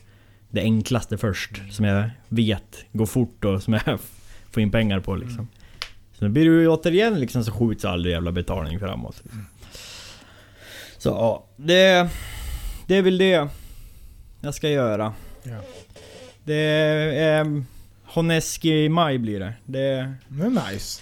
det 0.49 0.61
enklaste 0.61 1.17
först. 1.17 1.61
Som 1.71 1.85
jag 1.85 2.09
vet 2.27 2.85
går 2.93 3.05
fort 3.05 3.45
och 3.45 3.63
som 3.63 3.73
jag 3.73 3.99
får 4.51 4.63
in 4.63 4.71
pengar 4.71 4.99
på 4.99 5.15
liksom. 5.15 5.47
Så 6.13 6.25
nu 6.25 6.29
blir 6.29 6.45
det 6.45 6.61
ju 6.61 6.67
återigen 6.67 7.19
liksom 7.19 7.43
så 7.43 7.51
skjuts 7.51 7.85
aldrig 7.85 8.13
jävla 8.13 8.31
betalning 8.31 8.79
framåt. 8.79 9.23
Så 10.97 11.09
ja, 11.09 11.45
det... 11.55 12.09
Det 12.87 12.95
är 12.95 13.01
väl 13.01 13.17
det 13.17 13.49
jag 14.41 14.53
ska 14.55 14.69
göra. 14.69 15.13
Ja. 15.43 15.57
Det 16.43 16.55
är... 16.55 17.63
Honeski 18.05 18.69
i 18.83 18.89
maj 18.89 19.17
blir 19.17 19.39
det. 19.39 19.53
det 19.65 20.13
Det 20.27 20.43
är 20.45 20.71
nice. 20.71 21.01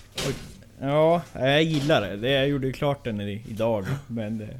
ja, 0.81 1.21
jag 1.33 1.63
gillar 1.63 2.01
det. 2.01 2.17
det. 2.17 2.29
Jag 2.29 2.47
gjorde 2.47 2.71
klart 2.73 3.03
den 3.03 3.21
idag. 3.21 3.85
Men 4.07 4.37
det, 4.37 4.59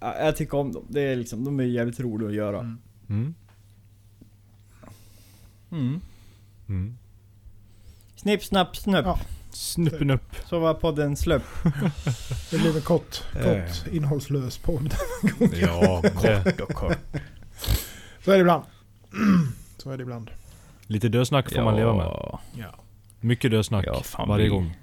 ja, 0.00 0.16
jag 0.18 0.36
tycker 0.36 0.58
om 0.58 0.72
dem. 0.72 0.84
Det 0.88 1.00
är 1.00 1.16
liksom, 1.16 1.44
de 1.44 1.60
är 1.60 1.64
jävligt 1.64 2.00
roliga 2.00 2.28
att 2.28 2.34
göra. 2.34 2.58
Mm. 2.60 2.78
Mm. 3.08 3.34
Mm. 5.72 6.00
Mm. 6.68 6.98
Snipp, 8.16 8.44
snapp, 8.44 8.76
snupp. 8.76 9.06
Ja. 9.06 9.18
Snuppen 9.52 10.10
upp. 10.10 10.36
Så 10.48 10.58
var 10.58 10.74
podden 10.74 11.16
släpp. 11.16 11.42
Det 12.50 12.58
blev 12.58 12.76
en 12.76 12.82
kort, 12.82 13.22
Eh. 13.36 13.42
kort 13.44 13.86
innehållslös 13.92 14.58
podd. 14.58 14.94
Ja, 15.60 16.02
Kort 16.14 16.60
och 16.60 16.68
kort. 16.74 16.98
Så 18.24 18.30
är 18.30 18.34
det 18.34 18.40
ibland. 18.40 18.64
Så 19.78 19.90
är 19.90 19.96
det 19.96 20.02
ibland. 20.02 20.30
lite 20.86 21.08
dösnack 21.08 21.52
får 21.54 21.62
man 21.62 21.76
leva 21.76 21.94
med. 21.94 22.06
Ja. 22.06 22.74
Mycket 23.20 23.50
dösnack 23.50 23.84
Ja, 23.86 24.02
fan, 24.02 24.28
varje 24.28 24.44
vi- 24.44 24.50
gång. 24.50 24.76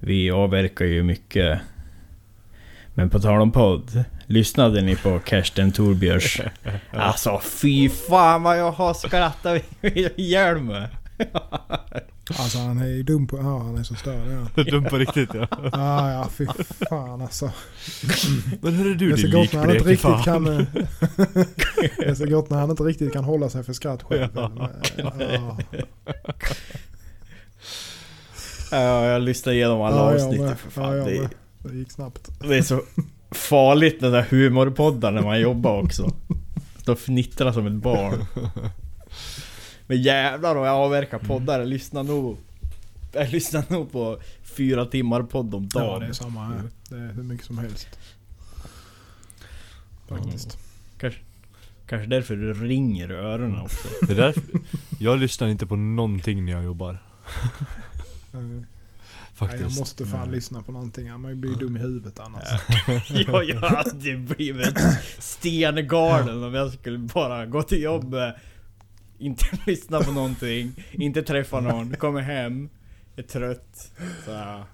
Vi 0.00 0.30
avverkar 0.30 0.84
ju 0.84 1.02
mycket. 1.02 1.60
Men 2.94 3.10
på 3.10 3.18
tal 3.20 3.40
om 3.40 3.52
podd. 3.52 4.04
Lyssnade 4.26 4.80
ni 4.82 4.96
på 4.96 5.20
Kersten 5.26 5.72
Torbjörns? 5.72 6.40
Alltså 6.92 7.40
fy 7.44 7.88
fan 7.88 8.42
vad 8.42 8.58
jag 8.58 8.72
har 8.72 8.94
skrattat 8.94 9.62
ihjäl 9.82 10.58
mig. 10.58 10.88
Alltså 12.38 12.58
han 12.58 12.78
är 12.78 12.86
ju 12.86 13.02
dum 13.02 13.26
på... 13.26 13.36
Ja 13.36 13.58
han 13.58 13.78
är 13.78 13.82
så 13.82 13.94
störd 13.94 14.48
ja. 14.56 14.62
Dum 14.70 14.84
på 14.84 14.98
riktigt 14.98 15.30
ja. 15.34 15.46
Ja 15.72 16.12
ja 16.12 16.28
fy 16.28 16.46
fan 16.88 17.22
alltså. 17.22 17.52
Men 18.60 18.74
hur 18.74 18.90
är 18.90 18.94
du 18.94 19.08
Det 19.08 19.14
är 19.14 19.16
så 19.16 19.26
din 19.26 19.40
gott 19.40 19.52
när 19.52 19.60
han 19.60 19.70
inte 19.70 19.88
likbleke 19.88 20.08
riktigt 20.08 20.24
fan? 20.24 20.44
kan... 20.44 20.46
eh, 20.46 20.66
det 21.98 22.04
är 22.04 22.14
så 22.14 22.26
gott 22.26 22.50
när 22.50 22.58
han 22.58 22.70
inte 22.70 22.82
riktigt 22.82 23.12
kan 23.12 23.24
hålla 23.24 23.48
sig 23.48 23.64
för 23.64 23.72
skratt 23.72 24.02
själv. 24.02 24.28
Ja. 24.34 24.70
Ja. 24.96 25.58
Ja, 28.70 29.04
jag 29.06 29.22
lyssnade 29.22 29.56
igenom 29.56 29.82
alla 29.82 29.96
Ja, 29.96 30.14
avsnitt. 30.14 30.58
För 30.58 30.70
fan. 30.70 30.96
Ja, 30.96 31.04
det. 31.04 31.28
Det 31.58 31.74
gick 31.76 31.90
snabbt. 31.90 32.30
det 32.40 32.56
är 32.58 32.62
så 32.62 32.80
farligt 33.30 34.00
den 34.00 34.12
där 34.12 34.26
humorpodden 34.30 35.14
när 35.14 35.22
man 35.22 35.40
jobbar 35.40 35.82
också. 35.82 36.12
Stå 36.80 36.92
och 36.92 36.98
fnittra 36.98 37.52
som 37.52 37.66
ett 37.66 37.72
barn. 37.72 38.24
Men 39.86 40.02
jävlar 40.02 40.54
vad 40.54 40.68
jag 40.68 40.74
avverkar 40.74 41.18
poddar. 41.18 41.58
Jag 41.58 41.68
lyssnar 41.68 42.02
nog... 42.02 42.36
Jag 43.12 43.30
lyssnar 43.30 43.64
nog 43.68 43.92
på 43.92 44.18
fyra 44.42 44.86
timmar 44.86 45.22
podd 45.22 45.54
om 45.54 45.68
Ja 45.74 45.80
dagen. 45.80 46.00
det 46.00 46.06
är 46.06 46.12
samma 46.12 46.44
här. 46.44 46.62
Det 46.88 46.96
är 46.96 47.12
hur 47.12 47.22
mycket 47.22 47.46
som 47.46 47.58
helst. 47.58 47.88
Faktiskt. 50.08 50.58
Kanske, 50.98 51.20
kanske 51.86 52.06
därför 52.06 52.36
du 52.36 52.52
ringer 52.54 53.10
i 53.10 53.14
öronen 53.14 53.60
också. 53.60 53.88
Det 54.06 54.12
är 54.12 54.16
därför, 54.16 54.42
jag 54.98 55.18
lyssnar 55.18 55.48
inte 55.48 55.66
på 55.66 55.76
någonting 55.76 56.44
när 56.44 56.52
jag 56.52 56.64
jobbar. 56.64 56.90
Eh, 56.92 56.98
Nej, 58.40 58.64
Faktiskt. 59.34 59.62
jag 59.62 59.78
måste 59.78 60.06
fan 60.06 60.30
lyssna 60.30 60.62
på 60.62 60.72
någonting. 60.72 61.20
Man 61.20 61.40
blir 61.40 61.54
dum 61.56 61.76
i 61.76 61.80
huvudet 61.80 62.20
annars. 62.20 62.48
Jag, 63.26 63.44
jag 63.48 63.60
hade 63.60 64.16
blivit 64.16 64.78
stengalen 65.18 66.42
om 66.44 66.54
jag 66.54 66.72
skulle 66.72 66.98
bara 66.98 67.46
gå 67.46 67.62
till 67.62 67.82
jobbet, 67.82 68.34
inte 69.22 69.44
lyssna 69.66 70.00
på 70.00 70.12
någonting, 70.12 70.72
inte 70.92 71.22
träffa 71.22 71.60
någon, 71.60 71.96
kommer 71.96 72.20
hem, 72.20 72.68
är 73.16 73.22
trött, 73.22 73.90
så 74.24 74.32
här, 74.32 74.64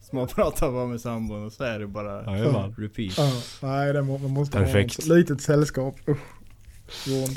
småpratar 0.00 0.72
bara 0.72 0.86
med 0.86 1.00
sambon 1.00 1.44
och 1.46 1.52
så 1.52 1.64
är 1.64 1.78
det 1.78 1.86
bara 1.86 2.36
Jajamän. 2.36 2.74
repeat. 2.78 3.18
Ja, 3.18 3.32
nej, 3.62 3.92
det 3.92 4.02
må, 4.02 4.18
man 4.18 4.30
måste 4.30 4.58
Perfekt. 4.58 4.96
ha 4.96 5.02
ett 5.02 5.18
litet 5.18 5.40
sällskap. 5.40 5.96
Usch. 6.08 6.18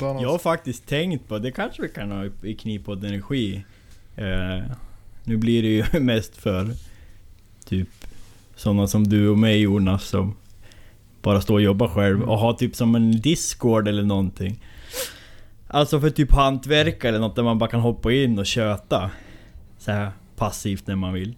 Jag 0.00 0.30
har 0.30 0.38
faktiskt 0.38 0.86
tänkt 0.86 1.28
på, 1.28 1.38
det 1.38 1.52
kanske 1.52 1.82
vi 1.82 1.88
kan 1.88 2.10
ha 2.10 2.24
i 2.42 2.54
Knippodd 2.54 3.04
Energi. 3.04 3.64
Eh, 4.16 4.64
nu 5.24 5.36
blir 5.36 5.62
det 5.62 5.68
ju 5.68 6.00
mest 6.00 6.36
för 6.36 6.70
typ 7.64 7.88
sådana 8.56 8.86
som 8.86 9.08
du 9.08 9.28
och 9.28 9.38
mig 9.38 9.60
Jonas 9.60 10.04
som 10.04 10.36
bara 11.22 11.40
står 11.40 11.54
och 11.54 11.62
jobbar 11.62 11.88
själv 11.88 12.22
och 12.22 12.38
har 12.38 12.52
typ 12.52 12.76
som 12.76 12.94
en 12.94 13.20
discord 13.20 13.88
eller 13.88 14.02
någonting. 14.02 14.64
Alltså 15.74 16.00
för 16.00 16.10
typ 16.10 16.32
hantverkare 16.32 17.08
eller 17.08 17.18
något 17.18 17.36
där 17.36 17.42
man 17.42 17.58
bara 17.58 17.70
kan 17.70 17.80
hoppa 17.80 18.12
in 18.12 18.38
och 18.38 18.46
köta. 18.46 19.10
Så 19.78 19.92
här 19.92 20.10
passivt 20.36 20.86
när 20.86 20.96
man 20.96 21.12
vill. 21.12 21.34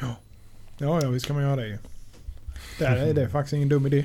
Ja, 0.00 1.00
ja, 1.02 1.08
visst 1.08 1.26
kan 1.26 1.36
man 1.36 1.44
göra 1.44 1.56
det. 1.56 1.78
Det 2.78 2.84
är, 2.84 3.14
det 3.14 3.22
är 3.22 3.28
faktiskt 3.38 3.52
ingen 3.52 3.68
dum 3.68 3.86
idé. 3.86 4.04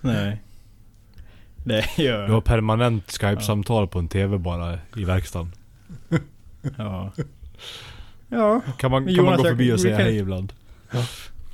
Nej. 0.00 0.42
Det 1.64 1.84
gör 1.98 2.26
Du 2.26 2.32
har 2.32 2.40
permanent 2.40 3.10
Skype-samtal 3.20 3.88
på 3.88 3.98
en 3.98 4.08
TV 4.08 4.38
bara 4.38 4.78
i 4.96 5.04
verkstaden. 5.04 5.52
Ja. 6.78 7.12
Ja. 8.28 8.60
Kan 8.78 8.90
man, 8.90 9.04
kan 9.04 9.04
man 9.04 9.14
Jonas, 9.14 9.36
gå 9.36 9.46
jag- 9.46 9.52
förbi 9.52 9.72
och 9.72 9.80
säga 9.80 9.96
kan- 9.96 10.06
hej 10.06 10.16
ibland? 10.16 10.52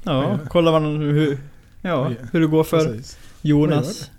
Ja, 0.02 0.38
kolla 0.48 0.70
vad 0.70 0.82
han, 0.82 1.00
hur, 1.00 1.38
ja, 1.82 2.10
hur 2.32 2.40
det 2.40 2.46
går 2.46 2.64
för 2.64 2.84
Precis. 2.84 3.18
Jonas. 3.42 4.10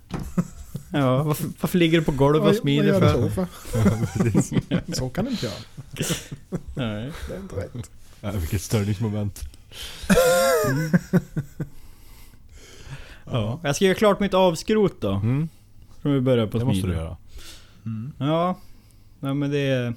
Ja, 0.92 1.24
varför, 1.24 1.48
varför 1.62 1.78
ligger 1.78 2.00
du 2.00 2.06
på 2.06 2.12
golvet 2.12 2.50
och 2.50 2.56
smider 2.56 3.00
vad 3.00 3.10
gör 3.10 3.22
du 3.22 3.30
för? 3.30 3.46
så 3.46 3.48
för? 4.86 4.94
så 4.94 5.10
kan 5.10 5.26
du 5.26 5.32
inte 5.32 5.46
göra. 5.46 5.56
Nej. 6.74 7.12
Det 7.28 7.34
är 7.34 7.40
inte 7.40 7.56
rätt. 7.56 7.92
Ja, 8.22 8.32
vilket 8.32 8.62
störningsmoment. 8.62 9.44
Ja. 13.32 13.60
Jag 13.64 13.76
ska 13.76 13.86
göra 13.86 13.96
klart 13.96 14.20
mitt 14.20 14.34
avskrot 14.34 15.02
då. 15.02 15.12
Mm, 15.12 15.50
Från 16.02 16.14
vi 16.14 16.22
börjar 16.22 16.48
på 16.48 16.58
det 16.58 16.66
måste 16.66 16.78
du 16.78 16.82
smiden. 16.82 17.00
göra. 17.00 17.18
Mm. 17.86 18.12
Ja. 18.18 18.60
Nej 19.20 19.34
men 19.34 19.52
det 19.52 19.58
är, 19.60 19.94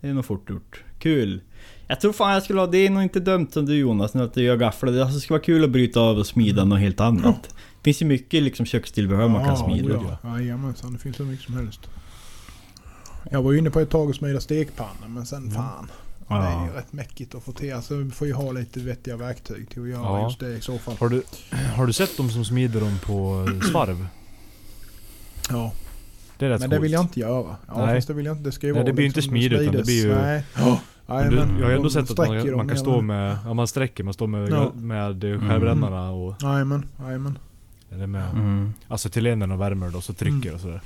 det 0.00 0.08
är 0.08 0.14
nog 0.14 0.24
fort 0.24 0.50
gjort. 0.50 0.82
Kul. 0.98 1.40
Jag 1.86 2.00
tror 2.00 2.12
fan 2.12 2.32
jag 2.32 2.42
skulle 2.42 2.60
ha, 2.60 2.66
det 2.66 2.78
är 2.78 2.90
nog 2.90 3.02
inte 3.02 3.20
dumt 3.20 3.48
som 3.50 3.66
du 3.66 3.76
Jonas, 3.76 4.14
nu 4.14 4.22
att 4.22 4.34
du 4.34 4.42
gör 4.42 4.56
gafflar. 4.56 4.92
Det 4.92 5.04
alltså, 5.04 5.20
skulle 5.20 5.34
vara 5.38 5.44
kul 5.44 5.64
att 5.64 5.70
bryta 5.70 6.00
av 6.00 6.18
och 6.18 6.26
smida 6.26 6.64
något 6.64 6.80
helt 6.80 7.00
annat. 7.00 7.54
Det 7.84 7.88
finns 7.92 8.02
ju 8.02 8.06
mycket 8.06 8.42
liksom 8.42 8.66
kökstillbehör 8.66 9.28
man 9.28 9.44
kan 9.44 9.56
smida. 9.56 9.94
Ja, 9.94 10.18
ja. 10.22 10.40
Jajamensan, 10.40 10.92
det 10.92 10.98
finns 10.98 11.20
hur 11.20 11.24
mycket 11.24 11.44
som 11.46 11.54
helst. 11.56 11.80
Jag 13.30 13.42
var 13.42 13.52
ju 13.52 13.58
inne 13.58 13.70
på 13.70 13.80
ett 13.80 13.90
tag 13.90 14.08
och 14.08 14.14
smida 14.14 14.40
stekpannor 14.40 15.08
men 15.08 15.26
sen 15.26 15.50
fan. 15.50 15.90
Det 16.28 16.34
är 16.34 16.38
Ja. 16.42 16.66
ju 16.66 16.72
rätt 16.72 16.92
mäckigt 16.92 17.34
att 17.34 17.42
få 17.42 17.52
till. 17.52 17.74
Alltså 17.74 17.94
vi 17.96 18.10
får 18.10 18.26
ju 18.26 18.32
ha 18.32 18.52
lite 18.52 18.80
vettiga 18.80 19.16
verktyg 19.16 19.70
till 19.70 19.82
att 19.82 19.88
göra 19.88 20.02
Ja. 20.02 20.24
just 20.28 20.40
det 20.40 20.56
i 20.56 20.60
så 20.60 20.78
fall. 20.78 20.96
Har 21.00 21.08
du, 21.08 21.22
har 21.76 21.86
du 21.86 21.92
sett 21.92 22.16
de 22.16 22.30
som 22.30 22.44
smider 22.44 22.80
dem 22.80 22.98
på 23.06 23.46
svarv? 23.70 24.06
Ja, 25.50 25.72
Det 26.38 26.46
är 26.46 26.50
rätt 26.50 26.60
men 26.60 26.70
det 26.70 26.76
coolt. 26.76 26.84
vill 26.84 26.92
jag 26.92 27.02
inte 27.04 27.20
göra. 27.20 27.56
Ja, 27.68 27.86
Nej. 27.86 27.94
fast 27.96 28.08
det 28.08 28.14
vill 28.14 28.26
jag 28.26 28.32
inte. 28.36 28.44
Det 28.44 28.52
ska 28.52 28.66
ju 28.66 28.72
Nej, 28.72 28.80
vara 28.80 28.86
det 28.86 28.92
blir 28.92 29.06
inte 29.06 29.16
liksom 29.18 29.30
smidigt, 29.30 29.60
utan 29.60 29.74
det 29.76 29.82
blir 29.84 30.04
ju- 30.06 30.14
Nej. 30.14 30.44
Men 31.06 31.30
du, 31.30 31.36
jag 31.36 31.66
har 31.66 31.72
ändå 31.72 31.90
sett 31.90 32.10
att 32.10 32.28
man, 32.28 32.56
man 32.56 32.68
kan 32.68 32.78
stå 32.78 33.00
med, 33.00 33.38
ja 33.44 33.54
man 33.54 33.66
sträcker, 33.66 34.04
man 34.04 34.14
står 34.14 34.26
med, 34.26 34.48
Ja. 34.50 34.72
med 34.74 35.24
eh, 35.24 35.40
skärbrännarna 35.40 36.10
och, 36.10 36.42
Jajamän, 36.42 36.86
jajamän. 37.00 37.38
Eller 37.94 38.06
med 38.06 38.30
Mm. 38.30 38.72
acetylenen 38.88 39.50
och 39.50 39.60
värmer 39.60 39.90
då, 39.90 40.00
så 40.00 40.12
trycker 40.12 40.48
Mm. 40.48 40.54
och 40.54 40.60
sådär. 40.60 40.80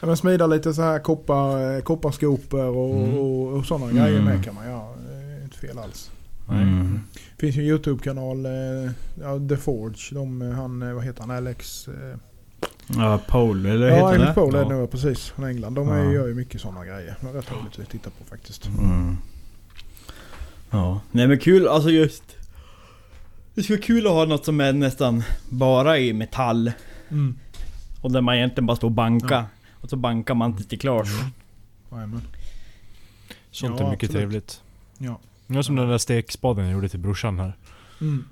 Ja, 0.00 0.06
men 0.06 0.16
smida 0.16 0.46
lite 0.46 0.74
så 0.74 0.82
här 0.82 0.98
koppar, 0.98 1.74
eh, 1.76 1.80
kopparskopor 1.82 2.64
och, 2.64 2.96
Mm. 3.00 3.14
och, 3.18 3.52
och 3.52 3.66
sådana 3.66 3.90
Mm. 3.90 3.96
grejer 4.04 4.22
med 4.22 4.44
kan 4.44 4.54
man 4.54 4.66
göra. 4.66 4.88
Det 5.08 5.16
är 5.40 5.42
inte 5.44 5.58
fel 5.58 5.78
alls. 5.78 6.10
Mm. 6.50 7.00
Det 7.36 7.40
finns 7.40 7.56
ju 7.56 7.60
en 7.60 7.66
YouTube-kanal, 7.68 8.46
eh, 8.46 8.52
ja, 9.22 9.40
The 9.48 9.56
Forge. 9.56 10.14
De, 10.14 10.42
eh, 10.42 10.50
han, 10.50 10.94
vad 10.94 11.04
heter 11.04 11.20
han, 11.20 11.30
Alex? 11.30 11.88
Ja, 12.86 13.20
Paul, 13.28 13.66
eller 13.66 13.86
ja, 13.88 13.94
heter 13.94 14.06
Alex 14.08 14.28
det? 14.28 14.34
Paul 14.34 14.54
är 14.54 14.58
ja. 14.62 14.68
det 14.68 14.74
nog, 14.74 14.90
precis. 14.90 15.28
Från 15.28 15.44
England. 15.44 15.74
De 15.74 15.88
är, 15.88 16.04
Ja. 16.04 16.12
gör 16.12 16.26
ju 16.26 16.34
mycket 16.34 16.60
sådana 16.60 16.84
grejer. 16.84 17.16
Det 17.20 17.28
är 17.28 17.32
rätt 17.32 17.52
roligt 17.52 17.78
att 17.78 17.90
titta 17.90 18.10
på 18.10 18.24
faktiskt. 18.24 18.66
Mm. 18.66 19.16
Ja, 20.70 21.00
nej 21.12 21.26
men 21.28 21.38
kul, 21.38 21.68
alltså 21.68 21.90
just... 21.90 22.22
Det 23.54 23.62
skulle 23.62 23.76
vara 23.78 23.86
kul 23.86 24.06
att 24.06 24.12
ha 24.12 24.24
något 24.24 24.44
som 24.44 24.60
är 24.60 24.72
nästan 24.72 25.22
bara 25.50 25.98
i 25.98 26.12
metall. 26.12 26.72
Mm. 27.10 27.38
Och 28.00 28.12
där 28.12 28.20
man 28.20 28.34
egentligen 28.34 28.66
bara 28.66 28.76
står 28.76 28.88
och 28.88 28.92
banka. 28.92 29.34
Ja. 29.34 29.46
Och 29.80 29.90
så 29.90 29.96
bankar 29.96 30.34
man 30.34 30.56
tills 30.56 30.68
det 30.68 30.76
är 30.76 30.78
klart. 30.78 31.06
Jajamän. 31.92 32.20
Sånt 33.50 33.80
Ja, 33.80 33.86
är 33.86 33.90
mycket 33.90 34.10
absolut. 34.10 34.20
trevligt. 34.22 34.60
Ja. 34.98 35.18
Det 35.46 35.54
var 35.54 35.62
som 35.62 35.76
den 35.76 35.88
där 35.88 35.98
stekspaden 35.98 36.64
jag 36.64 36.72
gjorde 36.72 36.88
till 36.88 36.98
brorsan 37.00 37.38
här. 37.38 37.52
Mm. 38.00 38.24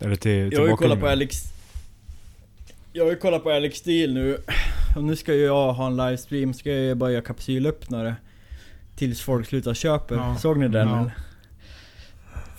Eller 0.00 0.16
till, 0.16 0.20
till 0.20 0.52
Jag 0.52 0.60
har 0.60 0.68
ju 0.68 0.76
kollat 0.76 0.78
bakugnen. 0.78 1.00
på 1.00 1.08
Alex... 1.08 1.36
Jag 2.92 3.04
har 3.04 3.10
ju 3.10 3.16
kollat 3.16 3.42
på 3.42 3.50
Alex 3.50 3.78
Steel 3.78 4.14
nu. 4.14 4.38
Och 4.96 5.04
nu 5.04 5.16
ska 5.16 5.34
ju 5.34 5.40
jag 5.44 5.72
ha 5.72 5.86
en 5.86 5.96
livestream, 5.96 6.54
ska 6.54 6.70
jag 6.70 6.80
ju 6.80 6.94
bara 6.94 7.10
göra 7.12 7.22
kapsylöppnare. 7.22 8.14
Tills 8.96 9.20
folk 9.20 9.46
slutar 9.48 9.74
köpa. 9.74 10.14
Ja. 10.14 10.36
Såg 10.38 10.58
ni 10.58 10.68
den 10.68 10.88
Ja. 10.88 11.00
eller? 11.00 11.12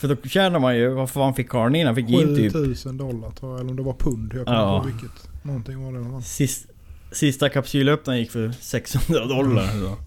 För 0.08 0.16
då 0.16 0.30
tjänar 0.30 0.60
man 0.60 0.76
ju, 0.78 0.90
vad 0.90 1.10
fan 1.10 1.34
fick 1.34 1.50
karln 1.50 1.76
in? 1.76 1.86
Han 1.86 1.96
fick 1.96 2.10
in 2.10 2.36
typ 2.36 2.54
7000 2.54 2.98
dollar 2.98 3.32
tror 3.32 3.52
jag, 3.52 3.60
eller 3.60 3.70
om 3.70 3.76
det 3.76 3.84
var 3.84 3.94
pund. 3.94 4.34
Jag 4.36 4.46
kommer 4.46 4.58
Ja. 4.60 4.76
inte 4.78 4.90
ihåg 4.90 5.02
vilket. 5.02 5.30
Någonting 5.44 5.86
var 5.86 5.94
det. 5.94 6.00
va? 6.00 6.22
Sist, 6.22 6.66
sista 7.12 7.50
kapsylöppnaren 7.50 8.20
gick 8.20 8.32
för 8.32 8.52
600 8.52 9.26
dollar. 9.26 9.68
Så. 9.68 9.98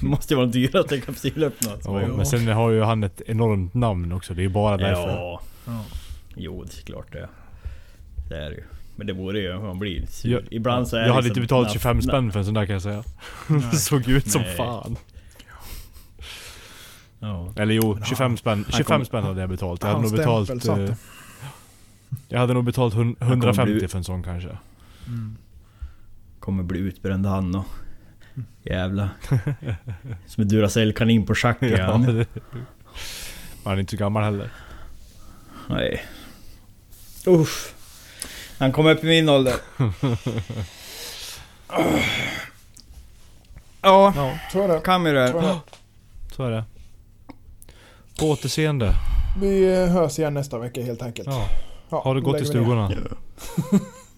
Måste 0.06 0.34
ju 0.34 0.36
vara 0.36 0.46
den 0.46 0.52
dyraste 0.52 1.00
kapsylöppnaren. 1.00 1.78
Ja. 1.84 2.16
Men 2.16 2.26
sen 2.26 2.46
har 2.48 2.70
ju 2.70 2.82
han 2.82 3.04
ett 3.04 3.22
enormt 3.26 3.74
namn 3.74 4.12
också. 4.12 4.34
Det 4.34 4.44
är 4.44 4.48
bara 4.48 4.76
därför. 4.76 5.08
Ja. 5.08 5.40
Ja. 5.66 5.84
Jo, 6.36 6.64
det 6.64 6.78
är 6.82 6.84
klart 6.86 7.12
det. 7.12 7.28
Det 8.28 8.36
är 8.36 8.50
det 8.50 8.56
ju. 8.56 8.62
Men 8.96 9.06
det 9.06 9.12
vore 9.12 9.40
ju, 9.40 9.58
man 9.58 9.78
blir 9.78 10.06
sur. 10.06 10.30
Jag, 10.30 10.42
Ibland 10.50 10.88
så 10.88 10.96
är 10.96 11.00
jag 11.00 11.08
det 11.08 11.12
hade 11.14 11.24
liksom 11.28 11.42
inte 11.42 11.54
betalat 11.54 11.68
na- 11.68 11.72
25 11.72 11.98
na- 11.98 12.02
spänn 12.08 12.32
för 12.32 12.38
en 12.38 12.44
sån 12.44 12.54
där 12.54 12.66
kan 12.66 12.72
jag 12.72 12.82
säga. 12.82 13.04
Nej. 13.46 13.62
Såg 13.72 14.08
ut 14.08 14.30
som 14.30 14.42
Nej. 14.42 14.56
fan. 14.56 14.96
Ja. 17.20 17.52
Eller 17.56 17.74
jo, 17.74 17.94
Men 17.94 18.04
25 18.04 18.36
spänn, 18.36 18.64
25 18.68 18.84
kommer- 18.84 19.04
spänn 19.04 19.24
hade 19.24 19.40
jag 19.40 19.50
betalt. 19.50 19.82
Jag 19.82 19.88
hade 19.90 20.02
nog 20.02 20.12
betalt... 20.12 20.50
Eh, 20.68 20.94
jag 22.28 22.40
hade 22.40 22.54
nog 22.54 22.64
betalt 22.64 22.94
hun- 22.94 23.14
kommer 23.14 23.30
150 23.32 23.72
bli- 23.74 23.88
för 23.88 23.98
en 23.98 24.04
sån 24.04 24.22
kanske. 24.22 24.48
Mm. 25.06 25.36
Kommer 26.40 26.62
bli 26.62 26.78
utbränd 26.78 27.26
han 27.26 27.54
och... 27.54 27.64
Jävla. 28.62 29.08
Som 30.26 30.42
en 30.42 30.48
Duracell-kanin 30.48 31.26
på 31.26 31.34
schack 31.34 31.56
Ja, 31.60 31.84
han. 31.92 32.02
det- 32.02 32.26
Han 33.64 33.74
är 33.74 33.80
inte 33.80 33.90
så 33.90 33.96
gammal 33.96 34.22
heller. 34.24 34.50
Nej. 35.68 36.02
Usch. 37.26 37.72
Han 38.58 38.72
kommer 38.72 38.90
upp 38.94 39.04
i 39.04 39.06
min 39.06 39.28
ålder. 39.28 39.54
Ja, 43.82 44.12
Ja, 44.16 44.38
Så 44.52 44.62
är 44.62 44.68
det. 44.68 44.80
kan 44.80 45.04
vi 45.04 45.10
det. 45.12 45.32
Så 46.36 46.44
är 46.44 46.50
det. 46.50 46.64
På 48.18 48.26
återseende. 48.30 48.94
Vi 49.40 49.72
eh, 49.82 49.86
hörs 49.88 50.18
igen 50.18 50.34
nästa 50.34 50.58
vecka 50.58 50.82
helt 50.82 51.02
enkelt. 51.02 51.28
Ja. 51.28 51.46
Ja, 51.90 52.00
Har 52.04 52.14
det 52.14 52.20
då 52.20 52.30
gått 52.32 52.40
i 52.40 52.44
stugorna? 52.44 52.92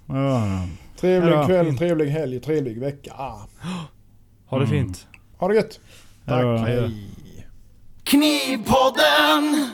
Ja. 0.06 0.62
Trevlig 1.00 1.32
Ja. 1.32 1.46
kväll, 1.46 1.78
trevlig 1.78 2.06
helg, 2.10 2.40
trevlig 2.40 2.80
vecka. 2.80 3.12
Ah. 3.16 3.38
Ha 4.46 4.58
det 4.58 4.64
Mm. 4.64 4.68
fint. 4.86 5.06
Ha 5.38 5.48
det 5.48 5.54
gött. 5.54 5.80
Tack. 6.26 6.42
Ja. 6.42 6.56
Hej. 6.56 6.90
Knivpodden! 8.04 9.70